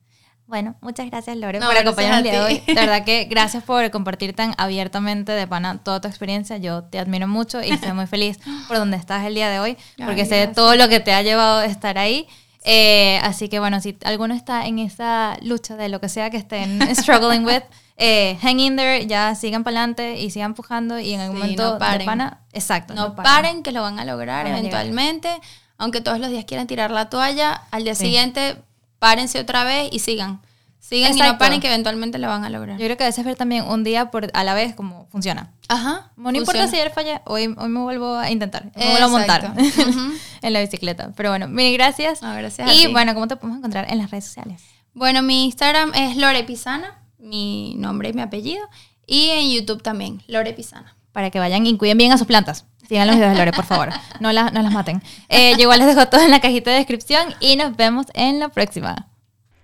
Bueno, 0.46 0.74
muchas 0.82 1.06
gracias, 1.08 1.36
Lore, 1.36 1.60
No, 1.60 1.66
por 1.66 1.76
acompañarnos 1.78 2.18
el 2.18 2.24
día 2.24 2.32
de 2.32 2.38
a 2.38 2.44
hoy. 2.46 2.62
De 2.66 2.74
verdad 2.74 3.04
que 3.04 3.24
gracias 3.24 3.62
por 3.64 3.90
compartir 3.90 4.34
tan 4.34 4.54
abiertamente 4.58 5.32
de 5.32 5.46
pana 5.46 5.78
toda 5.82 6.00
tu 6.00 6.08
experiencia. 6.08 6.58
Yo 6.58 6.84
te 6.84 6.98
admiro 6.98 7.26
mucho 7.26 7.62
y 7.62 7.70
estoy 7.70 7.92
muy 7.92 8.06
feliz 8.06 8.38
por 8.68 8.76
donde 8.76 8.96
estás 8.98 9.24
el 9.24 9.34
día 9.34 9.48
de 9.48 9.60
hoy, 9.60 9.78
porque 10.04 10.22
Ay, 10.22 10.26
sé 10.28 10.46
todo 10.48 10.74
lo 10.76 10.88
que 10.88 11.00
te 11.00 11.14
ha 11.14 11.22
llevado 11.22 11.60
a 11.60 11.64
estar 11.66 11.96
ahí. 11.96 12.26
Eh, 12.64 13.18
así 13.22 13.48
que 13.48 13.58
bueno, 13.60 13.80
si 13.80 13.96
alguno 14.04 14.34
está 14.34 14.66
en 14.66 14.78
esa 14.78 15.36
lucha 15.42 15.74
de 15.76 15.88
lo 15.88 16.00
que 16.00 16.08
sea 16.08 16.28
que 16.30 16.36
estén 16.36 16.78
struggling 16.96 17.44
with, 17.46 17.62
eh, 17.96 18.36
hang 18.42 18.60
in 18.60 18.76
there, 18.76 19.06
ya 19.06 19.34
sigan 19.34 19.64
para 19.64 19.78
adelante 19.78 20.20
y 20.20 20.30
sigan 20.30 20.50
empujando 20.50 20.98
y 20.98 21.14
en 21.14 21.20
algún 21.20 21.36
Sí, 21.38 21.42
momento 21.42 21.72
no 21.72 21.78
paren. 21.78 22.06
pana- 22.06 22.40
exacto, 22.52 22.94
No, 22.94 23.16
paren, 23.16 23.62
que 23.62 23.72
lo 23.72 23.80
van 23.82 23.98
a 23.98 24.04
lograr 24.04 24.44
Van 24.44 24.54
a 24.54 24.58
eventualmente. 24.58 25.30
Aunque 25.78 26.00
todos 26.00 26.20
los 26.20 26.30
días 26.30 26.44
quieran 26.44 26.66
tirar 26.68 26.90
la 26.92 27.08
toalla, 27.10 27.62
al 27.72 27.82
día 27.84 27.94
Sí. 27.96 28.04
siguiente 28.04 28.56
párense 29.02 29.40
otra 29.40 29.64
vez 29.64 29.88
y 29.90 29.98
sigan. 29.98 30.40
Sigan 30.78 31.18
y 31.18 31.20
no 31.20 31.36
paren 31.36 31.58
que 31.58 31.66
eventualmente 31.66 32.20
lo 32.20 32.28
van 32.28 32.44
a 32.44 32.50
lograr. 32.50 32.78
Yo 32.78 32.84
creo 32.84 32.96
que 32.96 33.02
a 33.02 33.08
veces 33.08 33.24
ver 33.24 33.34
también 33.34 33.64
un 33.64 33.82
día 33.82 34.12
por, 34.12 34.30
a 34.32 34.44
la 34.44 34.54
vez 34.54 34.76
cómo 34.76 35.08
funciona. 35.10 35.50
Ajá. 35.68 36.12
No 36.16 36.30
importa 36.30 36.68
si 36.68 36.76
ayer 36.76 36.92
fallé, 36.92 37.20
hoy, 37.24 37.52
hoy 37.58 37.68
me 37.68 37.80
vuelvo 37.80 38.14
a 38.14 38.30
intentar, 38.30 38.70
me 38.76 38.90
vuelvo 38.90 39.06
a 39.06 39.08
montar 39.08 39.54
en 40.42 40.52
la 40.52 40.60
bicicleta. 40.60 41.10
Pero 41.16 41.30
bueno, 41.30 41.48
mil 41.48 41.72
gracias. 41.72 42.22
No, 42.22 42.32
gracias 42.32 42.68
a 42.68 42.72
y 42.72 42.86
ti. 42.86 42.92
bueno, 42.92 43.12
¿cómo 43.14 43.26
te 43.26 43.34
podemos 43.34 43.58
encontrar 43.58 43.90
en 43.90 43.98
las 43.98 44.12
redes 44.12 44.26
sociales? 44.26 44.62
Bueno, 44.94 45.20
mi 45.22 45.46
Instagram 45.46 45.90
es 45.96 46.16
Lore 46.16 46.44
Pisana, 46.44 47.02
mi 47.18 47.74
nombre 47.78 48.10
y 48.10 48.12
mi 48.12 48.22
apellido. 48.22 48.64
Y 49.04 49.30
en 49.30 49.50
YouTube 49.50 49.82
también, 49.82 50.22
Lore 50.28 50.52
Pisana. 50.52 50.94
Para 51.12 51.30
que 51.30 51.38
vayan 51.38 51.66
y 51.66 51.76
cuiden 51.76 51.98
bien 51.98 52.12
a 52.12 52.18
sus 52.18 52.26
plantas. 52.26 52.66
Sigan 52.88 53.06
los 53.06 53.16
videos 53.16 53.32
de 53.32 53.38
Lore, 53.38 53.52
por 53.52 53.64
favor. 53.64 53.90
No, 54.20 54.32
las 54.32 54.52
no 54.52 54.62
las 54.62 54.72
maten. 54.72 55.02
Eh, 55.28 55.54
yo 55.56 55.62
igual 55.62 55.78
les 55.78 55.94
dejo 55.94 56.08
todo 56.08 56.22
en 56.22 56.30
la 56.30 56.40
cajita 56.40 56.70
de 56.70 56.78
descripción 56.78 57.34
y 57.40 57.56
nos 57.56 57.76
vemos 57.76 58.06
en 58.14 58.38
la 58.38 58.48
próxima. 58.48 59.08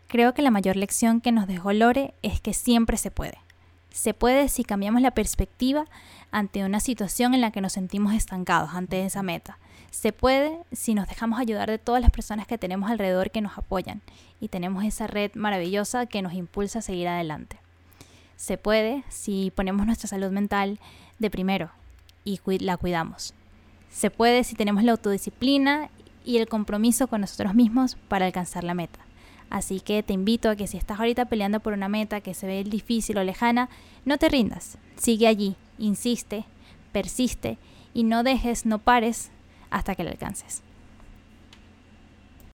Creo 0.06 0.32
que 0.32 0.42
la 0.42 0.50
mayor 0.50 0.76
lección 0.76 1.20
que 1.20 1.32
nos 1.32 1.46
dejó 1.46 1.72
Lore 1.72 2.14
es 2.22 2.40
que 2.40 2.54
siempre 2.54 2.96
se 2.96 3.10
puede. 3.10 3.38
Se 3.90 4.14
puede 4.14 4.48
si 4.48 4.64
cambiamos 4.64 5.02
la 5.02 5.10
perspectiva 5.10 5.84
ante 6.30 6.64
una 6.64 6.80
situación 6.80 7.34
en 7.34 7.40
la 7.40 7.50
que 7.50 7.60
nos 7.60 7.72
sentimos 7.72 8.14
estancados 8.14 8.70
ante 8.74 9.04
esa 9.04 9.22
meta. 9.22 9.58
Se 9.90 10.12
puede 10.12 10.58
si 10.72 10.94
nos 10.94 11.08
dejamos 11.08 11.40
ayudar 11.40 11.68
de 11.68 11.78
todas 11.78 12.00
las 12.00 12.10
personas 12.10 12.46
que 12.46 12.58
tenemos 12.58 12.90
alrededor 12.90 13.30
que 13.30 13.40
nos 13.40 13.58
apoyan 13.58 14.02
y 14.40 14.48
tenemos 14.48 14.84
esa 14.84 15.06
red 15.06 15.32
maravillosa 15.34 16.06
que 16.06 16.22
nos 16.22 16.34
impulsa 16.34 16.78
a 16.78 16.82
seguir 16.82 17.08
adelante. 17.08 17.58
Se 18.36 18.56
puede 18.56 19.02
si 19.08 19.52
ponemos 19.54 19.84
nuestra 19.86 20.08
salud 20.08 20.30
mental 20.30 20.78
de 21.18 21.30
primero 21.30 21.70
y 22.24 22.40
la 22.58 22.76
cuidamos. 22.76 23.34
Se 23.90 24.10
puede 24.10 24.44
si 24.44 24.54
tenemos 24.54 24.84
la 24.84 24.92
autodisciplina 24.92 25.90
y 26.24 26.36
el 26.36 26.48
compromiso 26.48 27.06
con 27.06 27.22
nosotros 27.22 27.54
mismos 27.54 27.96
para 28.08 28.26
alcanzar 28.26 28.64
la 28.64 28.74
meta. 28.74 29.00
Así 29.50 29.80
que 29.80 30.02
te 30.02 30.12
invito 30.12 30.50
a 30.50 30.56
que 30.56 30.66
si 30.66 30.76
estás 30.76 30.98
ahorita 30.98 31.24
peleando 31.24 31.60
por 31.60 31.72
una 31.72 31.88
meta 31.88 32.20
que 32.20 32.34
se 32.34 32.46
ve 32.46 32.64
difícil 32.64 33.16
o 33.16 33.24
lejana, 33.24 33.70
no 34.04 34.18
te 34.18 34.28
rindas. 34.28 34.76
Sigue 34.96 35.26
allí, 35.26 35.56
insiste, 35.78 36.44
persiste 36.92 37.56
y 37.94 38.04
no 38.04 38.22
dejes, 38.22 38.66
no 38.66 38.78
pares 38.78 39.30
hasta 39.70 39.94
que 39.94 40.04
la 40.04 40.10
alcances. 40.10 40.62